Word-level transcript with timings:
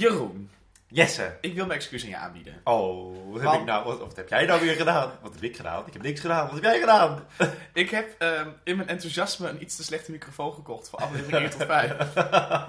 Jeroen, 0.00 0.50
Jesse. 0.88 1.36
ik 1.40 1.54
wil 1.54 1.66
mijn 1.66 1.78
excuus 1.78 2.02
aan 2.02 2.08
je 2.08 2.16
aanbieden. 2.16 2.60
Oh, 2.64 3.32
wat 3.32 3.42
heb, 3.42 3.60
ik 3.60 3.66
nou, 3.66 3.84
wat, 3.84 3.98
wat 3.98 4.16
heb 4.16 4.28
jij 4.28 4.46
nou 4.46 4.60
weer 4.60 4.74
gedaan? 4.74 5.12
Wat 5.22 5.34
heb 5.34 5.42
ik 5.42 5.56
gedaan? 5.56 5.86
Ik 5.86 5.92
heb 5.92 6.02
niks 6.02 6.20
gedaan. 6.20 6.44
Wat 6.44 6.54
heb 6.54 6.62
jij 6.62 6.80
gedaan? 6.80 7.24
Ik 7.72 7.90
heb 7.90 8.14
ehm, 8.18 8.48
in 8.64 8.76
mijn 8.76 8.88
enthousiasme 8.88 9.48
een 9.48 9.62
iets 9.62 9.76
te 9.76 9.82
slechte 9.82 10.10
microfoon 10.10 10.52
gekocht 10.52 10.88
voor 10.88 10.98
aflevering 10.98 11.42
1 11.42 11.50
tot 11.50 11.66
5. 11.66 11.96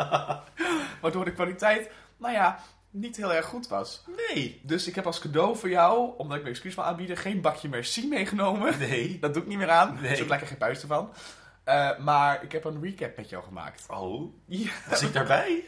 Waardoor 1.02 1.26
de 1.26 1.34
kwaliteit, 1.34 1.90
nou 2.18 2.34
ja, 2.34 2.60
niet 2.90 3.18
heel 3.18 3.34
erg 3.34 3.46
goed 3.46 3.68
was. 3.68 4.04
Nee. 4.28 4.62
Dus 4.64 4.88
ik 4.88 4.96
heb 4.96 5.06
als 5.06 5.20
cadeau 5.20 5.58
voor 5.58 5.70
jou, 5.70 6.12
omdat 6.18 6.38
ik 6.38 6.44
mijn 6.44 6.56
excuus 6.56 6.76
wil 6.76 6.84
aanbieden, 6.84 7.18
geen 7.18 7.42
bakje 7.42 7.70
merci 7.70 8.08
meegenomen. 8.08 8.80
Nee. 8.80 9.18
Dat 9.22 9.34
doe 9.34 9.42
ik 9.44 9.50
niet 9.50 9.58
meer 9.58 9.70
aan. 9.70 9.98
Nee. 10.02 10.16
Er 10.16 10.22
ook 10.24 10.30
lekker 10.30 10.48
geen 10.48 10.58
puist 10.58 10.82
ervan. 10.82 11.14
Eh, 11.64 11.98
maar 11.98 12.44
ik 12.44 12.52
heb 12.52 12.64
een 12.64 12.82
recap 12.82 13.18
met 13.18 13.30
jou 13.30 13.44
gemaakt. 13.44 13.86
Oh, 13.88 14.34
Ja, 14.46 14.72
was 14.90 15.02
ik 15.02 15.14
daarbij? 15.14 15.64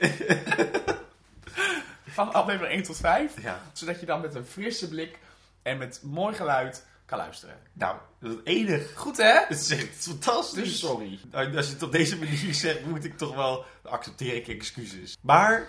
van 2.06 2.34
aflevering 2.34 2.74
1 2.74 2.84
tot 2.84 2.98
5. 2.98 3.42
ja. 3.42 3.62
Zodat 3.74 4.00
je 4.00 4.06
dan 4.06 4.22
met 4.22 4.36
een 4.36 4.46
frisse 4.46 4.88
blik 4.90 5.20
en 5.62 5.78
met 5.78 6.00
mooi 6.04 6.36
geluid 6.36 6.86
kan 7.06 7.18
luisteren. 7.18 7.58
Nou, 7.74 7.98
dat 8.20 8.32
is 8.32 8.38
het 8.38 8.46
enige. 8.46 8.96
Goed 8.96 9.18
hè? 9.18 9.40
Het 9.48 9.60
is 9.60 9.70
echt 9.70 9.96
fantastisch. 10.08 10.64
Dus 10.64 10.80
sorry. 10.80 11.20
Nou, 11.32 11.56
Als 11.58 11.68
je 11.68 11.74
het 11.74 11.84
op 11.84 11.92
deze 11.92 12.18
manier 12.18 12.54
zegt, 12.54 12.86
moet 12.86 13.04
ik 13.04 13.18
toch 13.18 13.36
wel 13.36 13.66
accepteer 13.84 14.36
ik 14.36 14.48
excuses. 14.48 15.18
Maar 15.22 15.68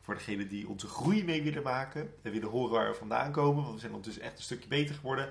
voor 0.00 0.14
degenen 0.14 0.48
die 0.48 0.68
onze 0.68 0.86
groei 0.86 1.24
mee 1.24 1.42
willen 1.42 1.62
maken 1.62 2.14
en 2.22 2.32
willen 2.32 2.48
horen 2.48 2.70
waar 2.72 2.90
we 2.90 2.96
vandaan 2.96 3.32
komen, 3.32 3.62
want 3.62 3.74
we 3.74 3.80
zijn 3.80 3.92
ondertussen 3.92 4.22
echt 4.24 4.36
een 4.36 4.42
stukje 4.42 4.68
beter 4.68 4.94
geworden, 4.94 5.30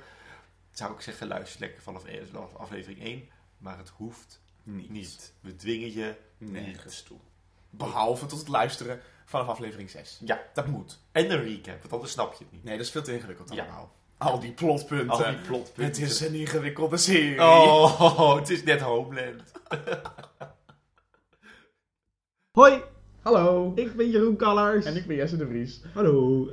zou 0.71 0.93
ik 0.93 1.01
zeggen 1.01 1.27
luister 1.27 1.59
lekker 1.59 1.81
vanaf, 1.81 2.03
vanaf 2.31 2.55
aflevering 2.55 3.01
1. 3.03 3.29
Maar 3.57 3.77
het 3.77 3.89
hoeft 3.89 4.41
Niet. 4.63 4.89
niet. 4.89 5.33
We 5.39 5.55
dwingen 5.55 5.93
je 5.93 6.15
Nergens 6.37 7.03
toe. 7.03 7.17
Behalve 7.69 8.25
tot 8.25 8.39
het 8.39 8.47
luisteren 8.47 9.01
vanaf 9.31 9.47
aflevering 9.47 9.89
6. 9.89 10.19
Ja, 10.25 10.41
Dat 10.53 10.67
moet. 10.67 10.99
en 11.11 11.31
een 11.31 11.43
recap, 11.43 11.79
want 11.81 11.93
anders 11.93 12.11
snap 12.11 12.33
je 12.33 12.43
het 12.43 12.53
niet. 12.53 12.63
Nee, 12.63 12.77
dat 12.77 12.85
is 12.85 12.91
veel 12.91 13.01
te 13.01 13.13
ingewikkeld 13.13 13.53
Ja. 13.53 13.63
allemaal. 13.63 13.91
Al 14.17 14.39
die 14.39 14.51
plotpunten. 14.51 15.09
Al 15.09 15.17
die 15.17 15.35
plotpunten. 15.47 15.83
Het 15.83 15.97
is 15.99 16.19
een 16.19 16.33
ingewikkelde 16.33 16.97
serie. 16.97 17.39
Oh, 17.41 18.35
het 18.39 18.49
is 18.49 18.63
net 18.63 18.81
Homeland. 18.81 19.41
Hoi, 22.57 22.81
Hallo. 23.21 23.71
ik 23.75 23.95
ben 23.95 24.09
Jeroen 24.09 24.35
Kallers. 24.35 24.85
En 24.85 24.95
ik 24.95 25.05
ben 25.07 25.15
Jesse 25.15 25.37
de 25.37 25.47
Vries. 25.47 25.81
Hallo. 25.93 26.47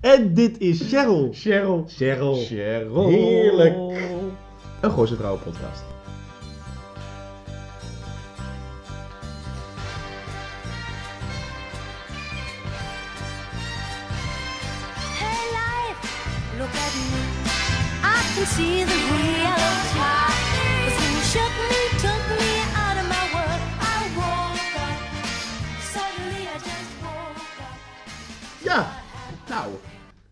en 0.00 0.34
dit 0.34 0.58
is 0.58 0.88
Cheryl. 0.88 1.30
Cheryl. 1.32 1.84
Cheryl. 1.88 2.34
Cheryl. 2.34 3.08
Heerlijk. 3.08 3.76
Een 4.80 4.90
Gooise 4.90 5.16
Vrouwen 5.16 5.42
podcast. 5.42 5.82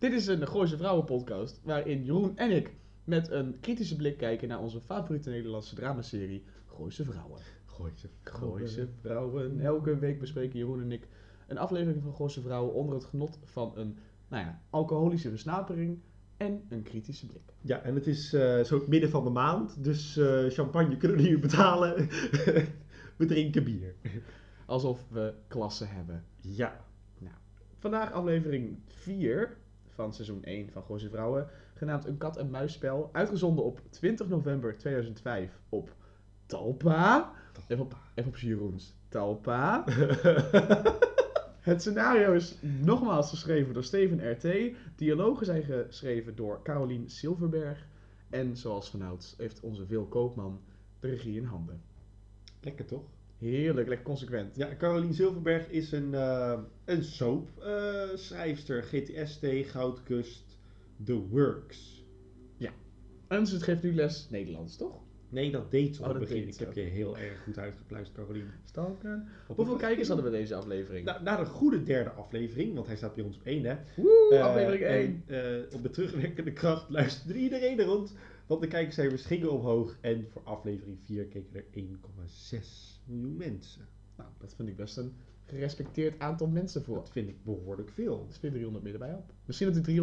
Dit 0.09 0.19
is 0.19 0.27
een 0.27 0.47
Gooise 0.47 0.77
Vrouwen 0.77 1.05
podcast 1.05 1.61
waarin 1.63 2.03
Jeroen 2.03 2.37
en 2.37 2.51
ik 2.51 2.73
met 3.03 3.29
een 3.29 3.59
kritische 3.59 3.95
blik 3.95 4.17
kijken 4.17 4.47
naar 4.47 4.59
onze 4.59 4.81
favoriete 4.81 5.29
Nederlandse 5.29 5.75
dramaserie 5.75 6.43
Gooise 6.65 7.03
Vrouwen. 7.03 7.41
Gooise 7.65 8.07
Gooise 8.23 8.87
Vrouwen. 9.01 9.59
Elke 9.59 9.99
week 9.99 10.19
bespreken 10.19 10.59
Jeroen 10.59 10.81
en 10.81 10.91
ik 10.91 11.07
een 11.47 11.57
aflevering 11.57 12.03
van 12.03 12.13
Gooise 12.13 12.41
Vrouwen 12.41 12.73
onder 12.73 12.95
het 12.95 13.05
genot 13.05 13.39
van 13.43 13.71
een, 13.75 13.97
nou 14.27 14.43
ja, 14.43 14.61
alcoholische 14.69 15.29
versnapering 15.29 15.99
en 16.37 16.65
een 16.69 16.83
kritische 16.83 17.25
blik. 17.25 17.53
Ja, 17.61 17.81
en 17.81 17.95
het 17.95 18.07
is 18.07 18.33
eh, 18.33 18.63
zo 18.63 18.83
midden 18.87 19.09
van 19.09 19.23
de 19.23 19.29
maand, 19.29 19.83
dus 19.83 20.17
eh, 20.17 20.45
champagne 20.45 20.97
kunnen 20.97 21.17
we 21.17 21.23
meer 21.23 21.39
betalen. 21.49 21.95
we 23.17 23.25
drinken 23.25 23.63
bier. 23.63 23.95
Alsof 24.65 25.05
we 25.09 25.33
klasse 25.47 25.85
hebben. 25.85 26.23
Ja. 26.41 26.87
Vandaag 27.79 28.11
aflevering 28.11 28.79
4 28.87 29.57
van 29.99 30.13
seizoen 30.13 30.43
1 30.43 30.71
van 30.71 30.83
Gooise 30.83 31.09
Vrouwen, 31.09 31.47
genaamd 31.73 32.05
Een 32.05 32.17
kat 32.17 32.37
en 32.37 32.49
muisspel, 32.49 33.09
uitgezonden 33.11 33.65
op 33.65 33.81
20 33.89 34.27
november 34.27 34.77
2005 34.77 35.59
op 35.69 35.95
Talpa. 36.45 37.31
Even 37.67 37.83
op, 37.83 37.95
even 38.15 38.29
op 38.29 38.37
Jeroens. 38.37 38.95
Talpa. 39.09 39.83
Het 41.69 41.81
scenario 41.81 42.33
is 42.33 42.55
nogmaals 42.61 43.29
geschreven 43.29 43.73
door 43.73 43.83
Steven 43.83 44.31
R.T. 44.31 44.75
Dialogen 44.95 45.45
zijn 45.45 45.63
geschreven 45.63 46.35
door 46.35 46.61
Carolien 46.63 47.09
Silverberg. 47.09 47.87
En 48.29 48.57
zoals 48.57 48.89
vanouds 48.89 49.35
heeft 49.37 49.59
onze 49.59 49.85
Wil 49.85 50.05
Koopman 50.05 50.61
de 50.99 51.09
regie 51.09 51.37
in 51.37 51.45
handen. 51.45 51.81
Lekker 52.61 52.85
toch? 52.85 53.03
Heerlijk, 53.39 53.87
lekker 53.87 54.05
consequent. 54.05 54.55
Ja, 54.55 54.75
Carolien 54.77 55.13
Silverberg 55.13 55.67
is 55.69 55.91
een, 55.91 56.13
eh 56.13 56.59
een 56.85 57.03
soap 57.03 57.49
eh, 57.63 58.09
schrijfster. 58.15 58.83
GTST, 58.83 59.45
Goudkust, 59.63 60.57
The 61.03 61.27
Works. 61.27 61.97
En 63.27 63.47
ze 63.47 63.59
geeft 63.59 63.83
nu 63.83 63.93
les 63.93 64.27
Nederlands, 64.29 64.77
toch? 64.77 65.01
Nee, 65.29 65.51
dat 65.51 65.71
deed 65.71 65.95
ze 65.95 66.01
Oh, 66.01 66.07
op 66.07 66.13
het 66.13 66.21
dat 66.21 66.29
begin. 66.29 66.47
Ik 66.49 66.59
heb 66.59 66.73
je 66.73 66.81
heel 66.81 67.17
erg 67.17 67.43
goed 67.43 67.57
uitgepluisterd, 67.57 68.17
Carolien. 68.17 68.51
Stalker. 68.65 69.23
Hoeveel 69.47 69.73
het 69.73 69.81
kijkers 69.81 70.07
hadden 70.07 70.25
we 70.25 70.31
deze 70.31 70.55
aflevering? 70.55 71.05
Na, 71.05 71.21
na 71.21 71.35
de 71.37 71.45
goede 71.45 71.83
derde 71.83 72.09
aflevering, 72.09 72.73
want 72.73 72.87
hij 72.87 72.95
staat 72.95 73.15
bij 73.15 73.23
ons 73.23 73.35
op 73.35 73.45
één, 73.45 73.63
hè. 73.63 73.75
Woe, 73.95 74.29
Eh, 74.33 74.43
aflevering 74.45 74.83
1. 74.83 75.23
en, 75.27 75.63
eh, 75.69 75.75
op 75.75 75.83
de 75.83 75.89
terugwerkende 75.89 76.53
kracht 76.53 76.89
luisterde 76.89 77.39
iedereen 77.39 77.77
naar 77.77 77.89
ons. 77.89 78.13
Want 78.47 78.61
de 78.61 78.67
kijkcijfers 78.67 79.25
gingen 79.25 79.51
omhoog. 79.51 79.97
En 80.01 80.27
voor 80.31 80.41
aflevering 80.43 80.97
4 81.03 81.25
keken 81.25 81.55
er 81.55 81.65
1,6 81.71 82.98
miljoen 83.09 83.37
mensen. 83.37 83.87
Nou, 84.15 84.29
dat 84.37 84.55
vind 84.55 84.69
ik 84.69 84.75
best 84.75 84.97
een 84.97 85.13
gerespecteerd 85.45 86.19
aantal 86.19 86.47
mensen 86.47 86.83
voor. 86.83 86.95
Dat 86.95 87.11
vind 87.11 87.29
ik 87.29 87.43
behoorlijk 87.43 87.89
veel. 87.89 88.25
Is 88.29 88.39
weer 88.39 88.51
300 88.51 88.83
meer 88.83 88.93
erbij 88.93 89.13
op. 89.13 89.33
Misschien 89.45 89.73
dat 89.73 89.85
die 89.85 90.01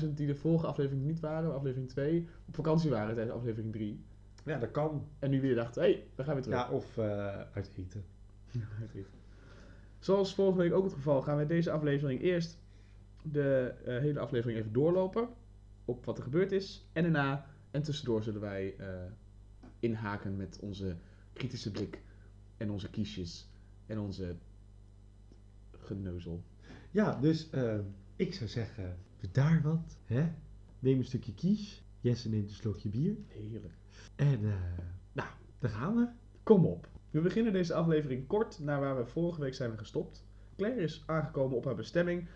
300.000 0.00 0.14
die 0.14 0.26
de 0.26 0.34
vorige 0.34 0.66
aflevering 0.66 1.04
niet 1.04 1.20
waren, 1.20 1.54
aflevering 1.54 1.88
2, 1.88 2.28
op 2.48 2.54
vakantie 2.54 2.90
waren 2.90 3.14
tijdens 3.14 3.36
aflevering 3.36 3.72
3. 3.72 4.04
Ja, 4.44 4.58
dat 4.58 4.70
kan. 4.70 5.08
En 5.18 5.30
nu 5.30 5.40
weer 5.40 5.54
dachten, 5.54 5.82
hé, 5.82 5.88
hey, 5.88 6.06
we 6.14 6.24
gaan 6.24 6.34
weer 6.34 6.42
terug. 6.42 6.58
Ja, 6.58 6.70
of 6.70 6.98
eh 6.98 7.40
uit 7.54 7.70
eten. 7.76 8.04
Zoals 9.98 10.34
vorige 10.34 10.58
week 10.58 10.72
ook 10.72 10.84
het 10.84 10.92
geval, 10.92 11.22
gaan 11.22 11.36
we 11.36 11.46
deze 11.46 11.70
aflevering 11.70 12.22
eerst 12.22 12.58
de 13.22 13.74
eh, 13.84 13.98
hele 13.98 14.20
aflevering 14.20 14.58
even 14.58 14.72
doorlopen. 14.72 15.28
Op 15.84 16.04
wat 16.04 16.18
er 16.18 16.24
gebeurd 16.24 16.52
is. 16.52 16.88
En 16.92 17.02
daarna, 17.02 17.46
en 17.70 17.82
tussendoor 17.82 18.22
zullen 18.22 18.40
wij 18.40 18.74
eh, 18.78 18.86
inhaken 19.80 20.36
met 20.36 20.58
onze 20.60 20.96
kritische 21.32 21.70
blik. 21.70 22.02
En 22.64 22.70
onze 22.70 22.90
kiesjes. 22.90 23.48
En 23.86 23.98
onze 23.98 24.36
geneuzel. 25.70 26.44
Ja, 26.90 27.20
dus 27.20 27.50
eh, 27.50 27.78
ik 28.16 28.34
zou 28.34 28.50
zeggen, 28.50 28.98
daar 29.30 29.62
wat. 29.62 29.98
Hè? 30.04 30.32
Neem 30.78 30.98
een 30.98 31.04
stukje 31.04 31.34
kies. 31.34 31.84
Jesse 32.00 32.28
neemt 32.28 32.48
een 32.48 32.54
slokje 32.54 32.88
bier. 32.88 33.16
Heerlijk. 33.26 33.74
En 34.16 34.44
eh, 34.44 34.54
nou, 35.12 35.28
daar 35.58 35.70
gaan 35.70 35.94
we. 35.94 36.08
Kom 36.42 36.66
op. 36.66 36.88
We 37.10 37.20
beginnen 37.20 37.52
deze 37.52 37.74
aflevering 37.74 38.26
kort 38.26 38.58
naar 38.58 38.80
waar 38.80 38.96
we 38.96 39.06
vorige 39.06 39.40
week 39.40 39.54
zijn 39.54 39.78
gestopt. 39.78 40.24
Claire 40.56 40.80
is 40.80 41.02
aangekomen 41.06 41.56
op 41.56 41.64
haar 41.64 41.74
bestemming 41.74 42.28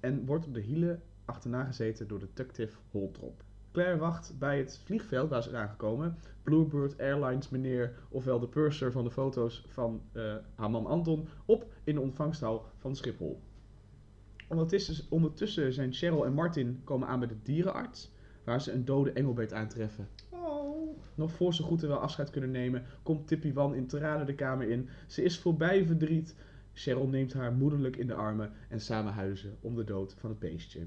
en 0.00 0.26
wordt 0.26 0.46
op 0.46 0.54
de 0.54 0.60
hielen 0.60 1.02
achterna 1.24 1.64
gezeten 1.64 2.08
door 2.08 2.18
detective 2.18 2.76
Holtrop. 2.90 3.44
Claire 3.76 3.98
wacht 3.98 4.34
bij 4.38 4.58
het 4.58 4.80
vliegveld 4.84 5.30
waar 5.30 5.42
ze 5.42 5.48
is 5.48 5.54
aangekomen. 5.54 6.18
Bluebird 6.42 7.00
Airlines 7.00 7.48
meneer, 7.48 7.92
ofwel 8.08 8.40
de 8.40 8.48
purser 8.48 8.92
van 8.92 9.04
de 9.04 9.10
foto's 9.10 9.64
van 9.68 10.02
eh, 10.12 10.34
haar 10.54 10.70
man 10.70 10.86
Anton, 10.86 11.28
op 11.44 11.66
in 11.84 11.94
de 11.94 12.00
ontvangsthal 12.00 12.66
van 12.76 12.96
Schiphol. 12.96 13.40
Ondertussen, 14.48 15.04
ondertussen 15.08 15.72
zijn 15.72 15.92
Cheryl 15.92 16.24
en 16.26 16.32
Martin 16.32 16.80
komen 16.84 17.08
aan 17.08 17.18
bij 17.18 17.28
de 17.28 17.42
dierenarts, 17.42 18.12
waar 18.44 18.60
ze 18.60 18.72
een 18.72 18.84
dode 18.84 19.12
engelbeet 19.12 19.52
aantreffen. 19.52 20.08
Oh. 20.28 20.98
Nog 21.14 21.32
voor 21.32 21.54
ze 21.54 21.62
goed 21.62 21.82
en 21.82 21.88
wel 21.88 21.98
afscheid 21.98 22.30
kunnen 22.30 22.50
nemen, 22.50 22.84
komt 23.02 23.26
Tippy 23.26 23.52
Wan 23.52 23.74
in 23.74 23.86
tranen 23.86 24.26
de 24.26 24.34
kamer 24.34 24.70
in. 24.70 24.88
Ze 25.06 25.22
is 25.22 25.38
voorbij 25.38 25.86
verdriet. 25.86 26.36
Cheryl 26.72 27.08
neemt 27.08 27.32
haar 27.32 27.52
moederlijk 27.52 27.96
in 27.96 28.06
de 28.06 28.14
armen 28.14 28.52
en 28.68 28.80
samen 28.80 29.12
huizen 29.12 29.56
om 29.60 29.74
de 29.74 29.84
dood 29.84 30.14
van 30.18 30.30
het 30.30 30.38
beestje. 30.38 30.86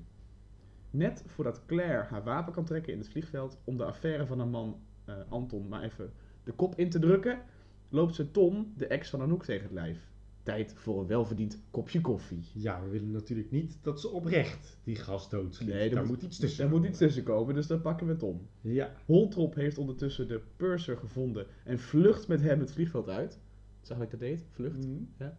Net 0.91 1.23
voordat 1.25 1.65
Claire 1.65 2.03
haar 2.03 2.23
wapen 2.23 2.53
kan 2.53 2.65
trekken 2.65 2.93
in 2.93 2.99
het 2.99 3.09
vliegveld 3.09 3.57
om 3.63 3.77
de 3.77 3.85
affaire 3.85 4.25
van 4.25 4.37
haar 4.39 4.47
man 4.47 4.79
eh, 5.05 5.15
Anton 5.29 5.67
maar 5.67 5.83
even 5.83 6.11
de 6.43 6.51
kop 6.51 6.75
in 6.75 6.89
te 6.89 6.99
drukken, 6.99 7.41
loopt 7.89 8.15
ze 8.15 8.31
Tom, 8.31 8.73
de 8.77 8.87
ex 8.87 9.09
van 9.09 9.21
Anouk, 9.21 9.43
tegen 9.43 9.63
het 9.63 9.71
lijf. 9.71 10.07
Tijd 10.43 10.73
voor 10.73 10.99
een 10.99 11.07
welverdiend 11.07 11.61
kopje 11.71 12.01
koffie. 12.01 12.43
Ja, 12.53 12.81
we 12.83 12.89
willen 12.89 13.11
natuurlijk 13.11 13.51
niet 13.51 13.77
dat 13.81 14.01
ze 14.01 14.09
oprecht 14.09 14.77
die 14.83 14.95
gast 14.95 15.31
doodschiet. 15.31 15.67
Nee, 15.67 15.89
daar 15.89 16.05
moet, 16.05 16.21
iets 16.21 16.37
tussen. 16.39 16.65
Er 16.65 16.69
moet 16.69 16.85
iets 16.85 16.97
tussen 16.97 17.23
komen, 17.23 17.55
dus 17.55 17.67
dan 17.67 17.81
pakken 17.81 18.07
we 18.07 18.15
Tom. 18.15 18.47
Ja. 18.61 18.91
Holtrop 19.05 19.55
heeft 19.55 19.77
ondertussen 19.77 20.27
de 20.27 20.41
purser 20.55 20.97
gevonden 20.97 21.45
en 21.63 21.79
vlucht 21.79 22.27
met 22.27 22.41
hem 22.41 22.59
het 22.59 22.71
vliegveld 22.71 23.09
uit. 23.09 23.39
Zag 23.81 23.99
ik 24.01 24.11
dat 24.11 24.19
deed? 24.19 24.45
Vlucht. 24.51 24.77
Mhm. 24.87 25.29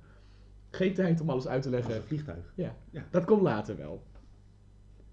Geen 0.70 0.94
tijd 0.94 1.20
om 1.20 1.30
alles 1.30 1.46
uit 1.46 1.62
te 1.62 1.68
Als 1.68 1.76
leggen. 1.76 1.96
een 1.96 2.06
vliegtuig. 2.06 2.54
Dat 3.10 3.24
komt 3.24 3.42
later 3.42 3.76
wel. 3.76 4.02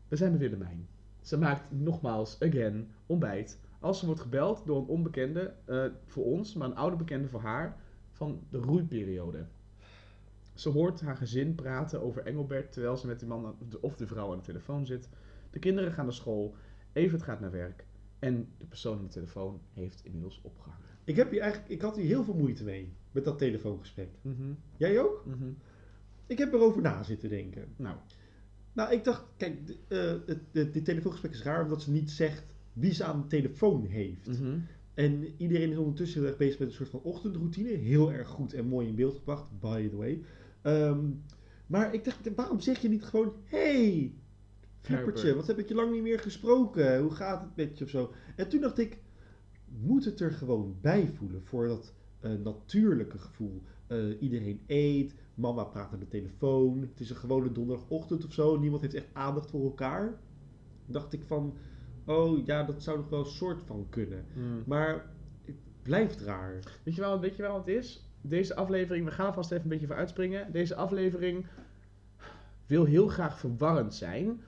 We 0.07 0.15
zijn 0.15 0.31
bij 0.31 0.39
Willemijn. 0.39 0.87
Ze 1.21 1.37
maakt 1.37 1.71
nogmaals, 1.71 2.41
again, 2.41 2.87
ontbijt. 3.05 3.59
Als 3.79 3.99
ze 3.99 4.05
wordt 4.05 4.21
gebeld 4.21 4.65
door 4.65 4.77
een 4.77 4.87
onbekende, 4.87 5.53
eh, 5.65 5.85
voor 6.05 6.25
ons, 6.25 6.53
maar 6.53 6.67
een 6.69 6.75
oude 6.75 6.95
bekende 6.95 7.27
voor 7.27 7.41
haar, 7.41 7.77
van 8.11 8.43
de 8.49 8.57
roeiperiode. 8.57 9.45
Ze 10.53 10.69
hoort 10.69 11.01
haar 11.01 11.17
gezin 11.17 11.55
praten 11.55 12.01
over 12.01 12.25
Engelbert 12.25 12.71
terwijl 12.71 12.97
ze 12.97 13.07
met 13.07 13.19
de 13.19 13.25
man 13.25 13.55
of 13.81 13.95
de 13.95 14.07
vrouw 14.07 14.31
aan 14.31 14.37
de 14.37 14.43
telefoon 14.43 14.85
zit. 14.85 15.09
De 15.49 15.59
kinderen 15.59 15.91
gaan 15.91 16.05
naar 16.05 16.13
school, 16.13 16.55
Evert 16.93 17.23
gaat 17.23 17.39
naar 17.39 17.51
werk 17.51 17.85
en 18.19 18.47
de 18.57 18.65
persoon 18.65 18.97
aan 18.97 19.03
de 19.03 19.11
telefoon 19.11 19.61
heeft 19.73 20.05
inmiddels 20.05 20.39
opgehangen. 20.43 20.85
Ik, 21.03 21.15
heb 21.15 21.31
hier 21.31 21.41
eigenlijk, 21.41 21.71
ik 21.71 21.81
had 21.81 21.95
hier 21.95 22.05
heel 22.05 22.23
veel 22.23 22.33
moeite 22.33 22.63
mee 22.63 22.93
met 23.11 23.23
dat 23.23 23.37
telefoongesprek. 23.37 24.09
Jij 24.77 24.99
ook? 24.99 25.25
Mhm. 25.25 25.49
Ik 26.27 26.37
heb 26.37 26.53
erover 26.53 26.81
na 26.81 27.03
zitten 27.03 27.29
denken. 27.29 27.73
Nou, 27.75 27.97
Nou, 28.77 28.91
ik 28.91 29.03
dacht, 29.03 29.23
kijk, 29.37 29.57
eh, 29.87 30.13
dit 30.51 30.85
telefoongesprek 30.85 31.31
is 31.31 31.43
raar 31.43 31.63
omdat 31.63 31.81
ze 31.81 31.91
niet 31.91 32.11
zegt 32.11 32.43
wie 32.73 32.93
ze 32.93 33.03
aan 33.03 33.21
de 33.21 33.27
telefoon 33.27 33.85
heeft. 33.85 34.27
mhm. 34.27 34.59
En 34.93 35.33
iedereen 35.37 35.71
is 35.71 35.77
ondertussen 35.77 36.19
heel 36.19 36.29
erg 36.29 36.37
bezig 36.37 36.59
met 36.59 36.67
een 36.67 36.73
soort 36.73 36.89
van 36.89 37.01
ochtendroutine. 37.01 37.69
Heel 37.69 38.11
erg 38.11 38.27
goed 38.27 38.53
en 38.53 38.67
mooi 38.67 38.87
in 38.87 38.95
beeld 38.95 39.15
gebracht, 39.15 39.59
by 39.59 39.89
the 39.89 39.95
way. 39.95 40.21
Ehm, 40.61 40.99
maar 41.67 41.93
ik 41.93 42.03
dacht, 42.03 42.35
waarom 42.35 42.59
zeg 42.59 42.79
je 42.79 42.89
niet 42.89 43.03
gewoon... 43.03 43.33
Hey, 43.43 44.13
Flippertje, 44.81 45.35
wat 45.35 45.47
heb 45.47 45.59
ik 45.59 45.67
je 45.67 45.75
lang 45.75 45.91
niet 45.91 46.01
meer 46.01 46.19
gesproken? 46.19 46.99
Hoe 46.99 47.11
gaat 47.11 47.41
het 47.41 47.55
met 47.55 47.77
je 47.77 47.83
of 47.83 47.89
zo? 47.89 48.13
En 48.35 48.49
toen 48.49 48.61
dacht 48.61 48.77
ik, 48.77 48.97
moet 49.65 50.05
het 50.05 50.19
er 50.19 50.31
gewoon 50.31 50.75
bij 50.81 51.07
voelen 51.07 51.41
voor 51.43 51.67
dat 51.67 51.93
eh, 52.19 52.31
natuurlijke 52.43 53.17
gevoel. 53.17 53.61
Eh, 53.87 54.21
iedereen 54.21 54.61
eet, 54.67 55.13
mama 55.37 55.63
praat 55.63 55.93
aan 55.93 55.99
de 55.99 56.07
telefoon. 56.07 56.81
Het 56.81 56.99
is 56.99 57.09
een 57.09 57.15
gewone 57.15 57.51
donderdagochtend 57.51 58.25
of 58.25 58.33
zo. 58.33 58.59
Niemand 58.59 58.81
heeft 58.81 58.93
echt 58.93 59.13
aandacht 59.13 59.49
voor 59.49 59.63
elkaar. 59.63 60.19
Dacht 60.85 61.13
ik 61.13 61.23
van, 61.23 61.53
oh 62.05 62.45
ja, 62.45 62.63
dat 62.63 62.83
zou 62.83 62.97
nog 62.97 63.09
wel 63.09 63.19
een 63.19 63.25
soort 63.25 63.61
van 63.63 63.85
kunnen. 63.89 64.25
Mm. 64.35 64.63
Maar 64.65 65.05
het 65.45 65.55
blijft 65.81 66.21
raar. 66.21 66.79
Weet 66.83 66.95
je 66.95 67.01
wel, 67.01 67.19
weet 67.19 67.35
je 67.35 67.41
wel 67.41 67.51
wat 67.51 67.65
het 67.65 67.75
is? 67.75 68.05
Deze 68.21 68.55
aflevering, 68.55 69.05
we 69.05 69.11
gaan 69.11 69.33
vast 69.33 69.51
even 69.51 69.63
een 69.63 69.69
beetje 69.69 69.87
voor 69.87 69.95
uitspringen. 69.95 70.51
Deze 70.51 70.75
aflevering 70.75 71.45
wil 72.65 72.85
heel 72.85 73.07
graag 73.07 73.39
verwarrend 73.39 73.93
zijn. 73.93 74.41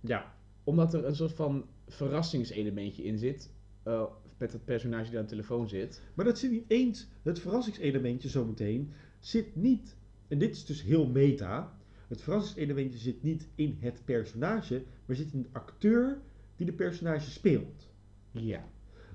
Ja. 0.00 0.34
Omdat 0.64 0.94
er 0.94 1.04
een 1.04 1.16
soort 1.16 1.32
van 1.34 1.64
verrassingselementje 1.86 3.02
in 3.02 3.18
zit. 3.18 3.50
eh, 3.82 4.02
met 4.38 4.52
het 4.52 4.64
personage 4.64 5.08
die 5.08 5.18
aan 5.18 5.24
de 5.24 5.30
telefoon 5.30 5.68
zit. 5.68 6.02
Maar 6.14 6.24
dat 6.24 6.38
zit 6.38 6.50
niet 6.50 6.64
eens, 6.68 7.08
het 7.22 7.38
verrassingselementje 7.38 8.28
zometeen, 8.28 8.92
zit 9.20 9.56
niet, 9.56 9.96
en 10.28 10.38
dit 10.38 10.54
is 10.54 10.64
dus 10.64 10.82
heel 10.82 11.06
meta, 11.06 11.78
het 12.08 12.22
verrassingselementje 12.22 12.98
zit 12.98 13.22
niet 13.22 13.48
in 13.54 13.76
het 13.80 14.04
personage, 14.04 14.84
maar 15.04 15.16
zit 15.16 15.32
in 15.32 15.42
de 15.42 15.48
acteur 15.52 16.18
die 16.56 16.66
de 16.66 16.72
personage 16.72 17.30
speelt. 17.30 17.88
Ja. 18.30 18.64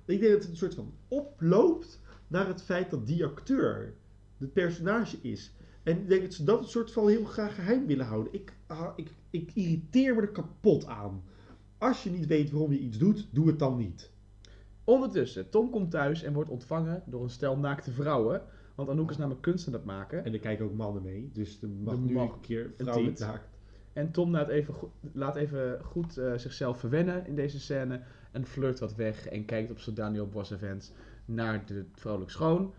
Ik 0.06 0.20
denk 0.20 0.32
dat 0.32 0.42
het 0.42 0.50
een 0.50 0.58
soort 0.58 0.76
van 0.76 0.94
oploopt 1.08 2.02
naar 2.28 2.48
het 2.48 2.62
feit 2.62 2.90
dat 2.90 3.08
die 3.08 3.26
acteur 3.26 3.94
het 4.38 4.54
personage 4.54 5.18
is. 5.22 5.54
En 5.84 5.98
ik 5.98 6.08
denk 6.08 6.22
dat 6.22 6.34
ze 6.34 6.44
dat 6.44 6.60
een 6.60 6.70
soort 6.70 6.92
van 6.92 7.08
heel 7.08 7.26
graag 7.26 7.56
geheim 7.56 7.86
willen 7.86 8.06
houden. 8.06 8.34
Ik, 8.34 8.54
ah, 8.68 8.94
ik, 8.96 9.10
ik 9.30 9.52
irriteer 9.54 10.16
me 10.16 10.22
er 10.22 10.32
kapot 10.32 10.86
aan. 10.86 11.24
Als 11.78 12.04
je 12.04 12.10
niet 12.10 12.26
weet 12.26 12.52
waarom 12.52 12.72
je 12.72 12.80
iets 12.80 12.98
doet, 12.98 13.28
doe 13.32 13.48
het 13.48 13.60
dan 13.60 13.78
niet. 13.78 14.12
Ondertussen, 14.84 15.50
Tom 15.50 15.70
komt 15.70 15.92
thuis 15.92 16.24
en 16.24 16.34
wordt 16.34 16.50
ontvangen 16.50 17.04
door 17.06 17.24
een 17.24 17.30
stel 17.30 17.58
naakte 17.58 17.92
vrouwen. 17.92 18.42
Want 18.76 18.90
Anouk 18.90 19.10
is 19.10 19.18
namelijk 19.18 19.42
kunst 19.42 19.68
aan 19.68 19.74
het 19.74 19.86
maken. 19.86 20.26
En 20.26 20.34
er 20.34 20.40
kijken 20.40 20.66
ook 20.66 20.74
mannen 20.74 21.04
mee, 21.04 21.30
dus 21.34 21.62
er 21.62 21.70
mag 21.70 21.94
Er 21.94 22.00
nu 22.00 22.14
mag 22.14 22.34
een 22.34 22.40
keer 22.40 22.74
tiet. 22.76 23.20
naakt. 23.20 23.48
En 23.94 24.12
Tom 24.12 24.32
laat 24.32 24.50
even, 24.50 24.74
go- 24.74 24.92
laat 25.14 25.36
even 25.36 25.84
goed 25.84 26.18
eh, 26.18 26.34
zichzelf 26.36 26.80
verwennen 26.80 27.26
in 27.28 27.36
deze 27.36 27.60
scène. 27.60 28.02
En 28.32 28.46
flirt 28.46 28.80
wat 28.80 28.96
weg 28.96 29.28
en 29.28 29.46
kijkt 29.46 29.72
op 29.72 29.80
zijn 29.80 29.96
Daniel 29.96 30.28
Boss 30.30 30.52
events 30.52 30.92
naar 31.26 31.66
de 31.66 31.86
vrouwelijk 31.94 32.32
schoon. 32.32 32.74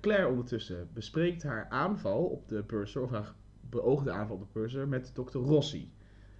Claire 0.00 0.28
ondertussen 0.28 0.88
bespreekt 0.92 1.42
haar 1.42 1.68
aanval 1.68 2.24
op 2.24 2.48
de 2.48 2.62
purser, 2.62 3.02
of 3.02 3.10
haar 3.10 3.34
beoogde 3.70 4.10
aanval 4.10 4.36
op 4.36 4.42
de 4.42 4.48
purser, 4.52 4.88
met 4.88 5.10
dokter 5.14 5.40
Rossi. 5.40 5.92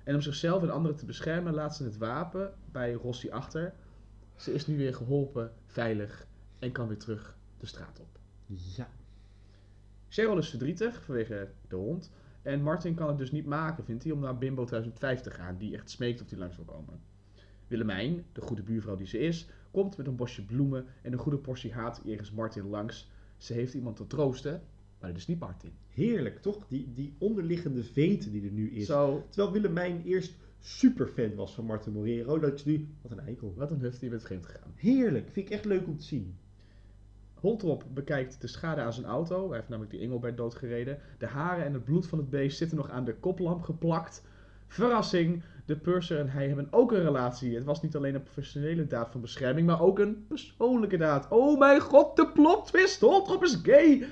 En 0.05 0.15
om 0.15 0.21
zichzelf 0.21 0.62
en 0.62 0.71
anderen 0.71 0.97
te 0.97 1.06
beschermen 1.06 1.55
laat 1.55 1.76
ze 1.76 1.85
het 1.85 1.97
wapen 1.99 2.55
bij 2.73 2.93
Rossi 2.93 3.31
achter. 3.31 3.75
Ze 4.37 4.53
is 4.53 4.67
nu 4.67 4.76
weer 4.76 4.94
geholpen, 4.94 5.53
veilig 5.67 6.26
en 6.59 6.73
kan 6.73 6.88
weer 6.88 6.99
terug 6.99 7.37
de 7.59 7.67
straat 7.67 8.00
op. 8.00 8.19
Ja. 8.46 8.88
Cheryl 10.08 10.38
is 10.38 10.49
verdrietig 10.49 11.02
vanwege 11.02 11.49
de 11.69 11.76
hond. 11.76 12.12
En 12.43 12.62
Martin 12.62 12.94
kan 12.94 13.08
het 13.08 13.19
dus 13.19 13.32
niet 13.32 13.46
maken, 13.46 13.85
vindt 13.85 14.05
hij, 14.05 14.12
om 14.12 14.20
naar 14.20 14.38
Bimbo 14.38 14.64
2005 14.64 15.20
te 15.20 15.31
gaan, 15.31 15.56
die 15.58 15.75
echt 15.75 15.91
smeekt 15.91 16.23
of 16.23 16.31
hij 16.31 16.38
langs 16.38 16.56
wil 16.56 16.64
komen. 16.64 17.00
Willemijn, 17.67 18.25
de 18.32 18.41
goede 18.41 18.62
buurvrouw 18.62 18.96
die 18.96 19.06
ze 19.06 19.19
is, 19.19 19.49
komt 19.70 19.96
met 19.96 20.06
een 20.06 20.17
bosje 20.17 20.44
bloemen 20.44 20.87
en 21.02 21.12
een 21.12 21.19
goede 21.19 21.38
portie 21.38 21.73
haat 21.73 22.00
jegens 22.05 22.32
Martin 22.32 22.69
langs. 22.69 23.11
Ze 23.37 23.52
heeft 23.52 23.75
iemand 23.75 23.96
te 23.96 24.06
troosten, 24.06 24.62
maar 25.00 25.11
dat 25.11 25.19
is 25.19 25.26
niet 25.26 25.38
Martin. 25.38 25.73
Heerlijk, 25.88 26.38
toch? 26.38 26.67
Die, 26.67 26.93
die 26.94 27.14
onderliggende 27.19 27.85
veten 27.85 28.32
die 28.32 28.44
er 28.44 28.52
nu 28.52 28.70
is. 28.70 28.87
Zo, 28.87 29.26
Terwijl 29.31 29.52
Willemijn 29.52 30.02
eerst 30.02 30.35
super 30.61 31.06
fan 31.06 31.35
was 31.35 31.55
van 31.55 31.64
Martin 31.64 31.93
Morero, 31.93 32.38
dat 32.38 32.55
is 32.55 32.64
nu... 32.64 32.88
Wat 33.00 33.12
een 33.12 33.20
eikel. 33.20 33.55
wat 33.56 33.70
een 33.70 33.81
huf, 33.81 33.99
die 33.99 34.11
bent 34.11 34.23
vreemd 34.23 34.47
gegaan. 34.47 34.73
Heerlijk, 34.75 35.31
vind 35.31 35.47
ik 35.47 35.52
echt 35.52 35.64
leuk 35.64 35.87
om 35.87 35.97
te 35.97 36.05
zien. 36.05 36.37
Holtrop 37.44 37.85
bekijkt 37.94 38.41
de 38.41 38.46
schade 38.46 38.81
aan 38.81 38.93
zijn 38.93 39.06
auto. 39.06 39.46
Hij 39.49 39.56
heeft 39.56 39.69
namelijk 39.69 39.94
die 39.94 40.02
Engelbert 40.02 40.37
doodgereden. 40.37 40.99
De 41.19 41.26
haren 41.26 41.64
en 41.64 41.73
het 41.73 41.85
bloed 41.85 42.06
van 42.06 42.19
het 42.19 42.31
beest 42.31 42.58
zitten 42.58 42.76
nog 42.76 42.91
aan 42.91 43.05
de 43.05 43.14
koplamp 43.14 43.62
geplakt. 43.62 44.23
Verrassing, 44.67 45.43
de 45.67 45.76
purser 45.76 46.19
en 46.19 46.29
hij 46.29 46.46
hebben 46.46 46.69
ook 46.70 46.93
een 46.93 47.02
relatie. 47.02 47.55
Het 47.55 47.64
was 47.64 47.82
niet 47.82 47.96
alleen 47.96 48.14
een 48.14 48.23
professionele 48.23 48.87
daad 48.87 49.11
van 49.11 49.20
bescherming, 49.20 49.67
maar 49.67 49.81
ook 49.81 49.99
een 49.99 50.25
persoonlijke 50.29 50.96
daad. 50.96 51.29
Oh 51.29 51.58
mijn 51.58 51.81
god, 51.81 52.17
de 52.17 52.29
plot 52.29 52.67
twist! 52.67 53.00
Holtrop 53.00 53.43
is 53.43 53.61
gay! 53.62 54.06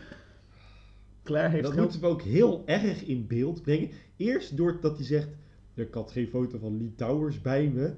Claire 1.23 1.51
heeft 1.51 1.63
dat 1.63 1.73
geld... 1.73 1.85
moeten 1.85 2.01
we 2.01 2.15
ook 2.15 2.23
heel 2.23 2.63
erg 2.67 3.05
in 3.05 3.27
beeld 3.27 3.63
brengen. 3.63 3.91
Eerst 4.17 4.57
doordat 4.57 4.97
hij 4.97 5.07
zegt, 5.07 5.29
ik 5.75 5.95
had 5.95 6.11
geen 6.11 6.29
foto 6.29 6.59
van 6.59 6.79
Lee 6.79 6.95
Towers 6.97 7.41
bij 7.41 7.69
me. 7.69 7.95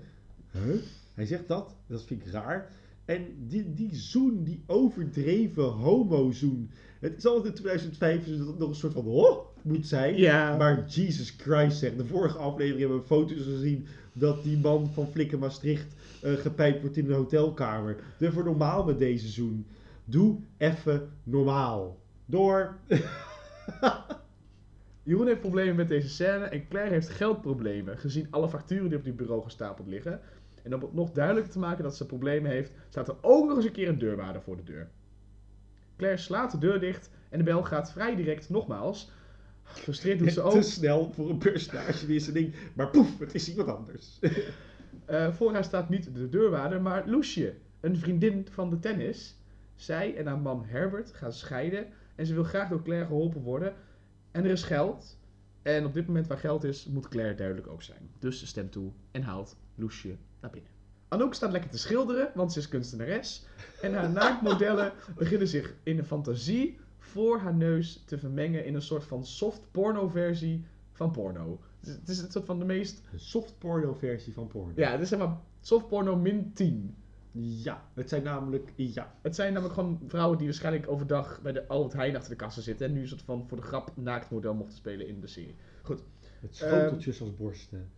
Huh? 0.50 0.76
Hij 1.14 1.26
zegt 1.26 1.48
dat, 1.48 1.74
dat 1.86 2.04
vind 2.04 2.26
ik 2.26 2.32
raar. 2.32 2.70
En 3.04 3.26
die, 3.48 3.74
die 3.74 3.94
zoen, 3.94 4.44
die 4.44 4.62
overdreven 4.66 5.64
homo-zoen. 5.64 6.70
Het 7.00 7.16
is 7.16 7.26
altijd 7.26 7.46
in 7.46 7.60
2005 7.60 8.24
dus 8.24 8.38
dat 8.38 8.46
het 8.46 8.58
nog 8.58 8.68
een 8.68 8.74
soort 8.74 8.92
van 8.92 9.06
oh 9.06 9.46
moet 9.62 9.86
zijn. 9.86 10.16
Ja, 10.16 10.56
Maar 10.56 10.84
Jesus 10.86 11.30
Christ 11.38 11.78
zeg, 11.78 11.96
de 11.96 12.04
vorige 12.04 12.38
aflevering 12.38 12.80
hebben 12.80 12.98
we 12.98 13.06
foto's 13.06 13.42
gezien 13.42 13.86
dat 14.12 14.42
die 14.42 14.58
man 14.58 14.90
van 14.92 15.06
Flikken 15.06 15.38
Maastricht 15.38 15.94
eh 16.22 16.32
gepijpt 16.32 16.80
wordt 16.80 16.96
in 16.96 17.06
een 17.06 17.16
hotelkamer. 17.16 17.96
Doe 18.18 18.28
even 18.28 18.44
normaal 18.44 18.84
met 18.84 18.98
deze 18.98 19.28
zoen. 19.28 19.66
Doe 20.04 20.38
even 20.56 21.10
normaal. 21.22 21.98
Door. 22.26 22.76
Jeroen 25.02 25.26
heeft 25.26 25.40
problemen 25.40 25.76
met 25.76 25.88
deze 25.88 26.08
scène 26.08 26.44
en 26.44 26.68
Claire 26.68 26.92
heeft 26.92 27.08
geldproblemen, 27.08 27.98
gezien 27.98 28.26
alle 28.30 28.48
facturen 28.48 28.88
die 28.88 28.98
op 28.98 29.04
die 29.04 29.12
bureau 29.12 29.42
gestapeld 29.42 29.88
liggen. 29.88 30.20
En 30.64 30.74
om 30.74 30.80
het 30.80 30.92
nog 30.92 31.10
duidelijker 31.10 31.52
te 31.52 31.58
maken 31.58 31.82
dat 31.82 31.96
ze 31.96 32.06
problemen 32.06 32.50
heeft, 32.50 32.72
staat 32.88 33.08
er 33.08 33.16
ook 33.20 33.48
nog 33.48 33.56
eens 33.56 33.66
een 33.66 33.72
keer 33.72 33.88
een 33.88 33.98
deurwaarder 33.98 34.42
voor 34.42 34.56
de 34.56 34.62
deur. 34.62 34.88
Claire 35.96 36.20
slaat 36.20 36.50
de 36.50 36.58
deur 36.58 36.80
dicht 36.80 37.10
en 37.28 37.38
de 37.38 37.44
bel 37.44 37.62
gaat 37.62 37.92
vrij 37.92 38.16
direct 38.16 38.50
nogmaals. 38.50 39.10
Frustreerd 39.62 40.18
doet 40.18 40.28
ze 40.28 40.34
te 40.34 40.42
ook. 40.42 40.62
snel 40.62 41.12
voor 41.12 41.30
een 41.30 41.38
personage 41.38 42.06
die 42.06 42.16
is 42.16 42.26
een 42.26 42.32
ding. 42.32 42.54
Maar 42.74 42.90
poef, 42.90 43.18
het 43.18 43.34
is 43.34 43.48
iemand 43.48 43.68
anders. 43.68 44.18
Eh, 45.04 45.32
voor 45.32 45.52
haar 45.52 45.64
staat 45.64 45.88
niet 45.88 46.14
de 46.14 46.28
deurwaarder, 46.28 46.82
maar 46.82 47.08
Loesje, 47.08 47.54
een 47.80 47.96
vriendin 47.96 48.46
van 48.50 48.70
de 48.70 48.78
tennis. 48.78 49.36
Zij 49.74 50.16
en 50.16 50.26
haar 50.26 50.38
man 50.38 50.64
Herbert 50.64 51.12
gaan 51.12 51.32
scheiden 51.32 51.86
en 52.14 52.26
ze 52.26 52.34
wil 52.34 52.44
graag 52.44 52.68
door 52.68 52.82
Claire 52.82 53.06
geholpen 53.06 53.42
worden. 53.42 53.74
En 54.30 54.44
er 54.44 54.50
is 54.50 54.62
geld. 54.62 55.18
En 55.62 55.84
op 55.84 55.94
dit 55.94 56.06
moment 56.06 56.26
waar 56.26 56.38
geld 56.38 56.64
is, 56.64 56.86
moet 56.86 57.08
Claire 57.08 57.34
duidelijk 57.34 57.66
ook 57.66 57.82
zijn. 57.82 58.10
Dus 58.18 58.38
ze 58.38 58.46
stemt 58.46 58.72
toe 58.72 58.92
en 59.10 59.22
haalt 59.22 59.56
Loesje 59.74 60.16
naar 60.44 60.52
binnen. 60.52 60.70
Anouk 61.08 61.34
staat 61.34 61.52
lekker 61.52 61.70
te 61.70 61.78
schilderen, 61.78 62.30
want 62.34 62.52
ze 62.52 62.58
is 62.58 62.68
kunstenares. 62.68 63.46
En 63.82 63.94
haar 63.94 64.10
naaktmodellen 64.10 64.92
beginnen 65.18 65.48
zich 65.48 65.74
in 65.82 65.98
een 65.98 66.04
fantasie 66.04 66.78
voor 66.98 67.38
haar 67.38 67.54
neus 67.54 68.02
te 68.06 68.18
vermengen 68.18 68.64
in 68.64 68.74
een 68.74 68.82
soort 68.82 69.04
van 69.04 69.24
soft 69.26 69.66
porno 69.70 70.08
versie 70.08 70.64
van 70.92 71.10
porno. 71.10 71.60
Het 71.80 72.08
is- 72.08 72.16
Het 72.16 72.24
een 72.26 72.32
soort 72.32 72.44
van 72.44 72.58
de 72.58 72.64
meest 72.64 73.02
Een 73.12 73.20
soft 73.20 73.58
porno 73.58 73.94
versie 73.94 74.32
van 74.32 74.46
porno. 74.46 74.72
ja, 74.76 74.90
het 74.90 75.00
is 75.00 75.08
zeg 75.08 75.18
maar 75.18 75.36
soft 75.60 75.88
porno 75.88 76.16
min 76.16 76.52
10. 76.52 76.94
Ja, 77.36 77.82
het 77.94 78.08
zijn 78.08 78.22
namelijk, 78.22 78.72
ja. 78.76 79.14
Het 79.22 79.34
zijn 79.34 79.52
namelijk 79.52 79.74
gewoon 79.78 80.00
vrouwen 80.06 80.38
die 80.38 80.46
waarschijnlijk 80.46 80.88
overdag 80.90 81.40
bij 81.42 81.52
de 81.52 81.66
Albert 81.68 81.92
Heijn 81.92 82.16
achter 82.16 82.30
de 82.30 82.36
kassen 82.36 82.62
zitten. 82.62 82.86
En 82.86 82.92
nu 82.92 83.00
een 83.00 83.08
soort 83.08 83.22
van 83.22 83.44
voor 83.48 83.56
de 83.56 83.62
grap 83.62 83.92
naaktmodel 83.96 84.54
mochten 84.54 84.76
spelen 84.76 85.08
in 85.08 85.20
de 85.20 85.26
serie. 85.26 85.54
Met 86.40 86.56
schoteltjes 86.56 87.20
als 87.20 87.34
borsten. 87.36 87.90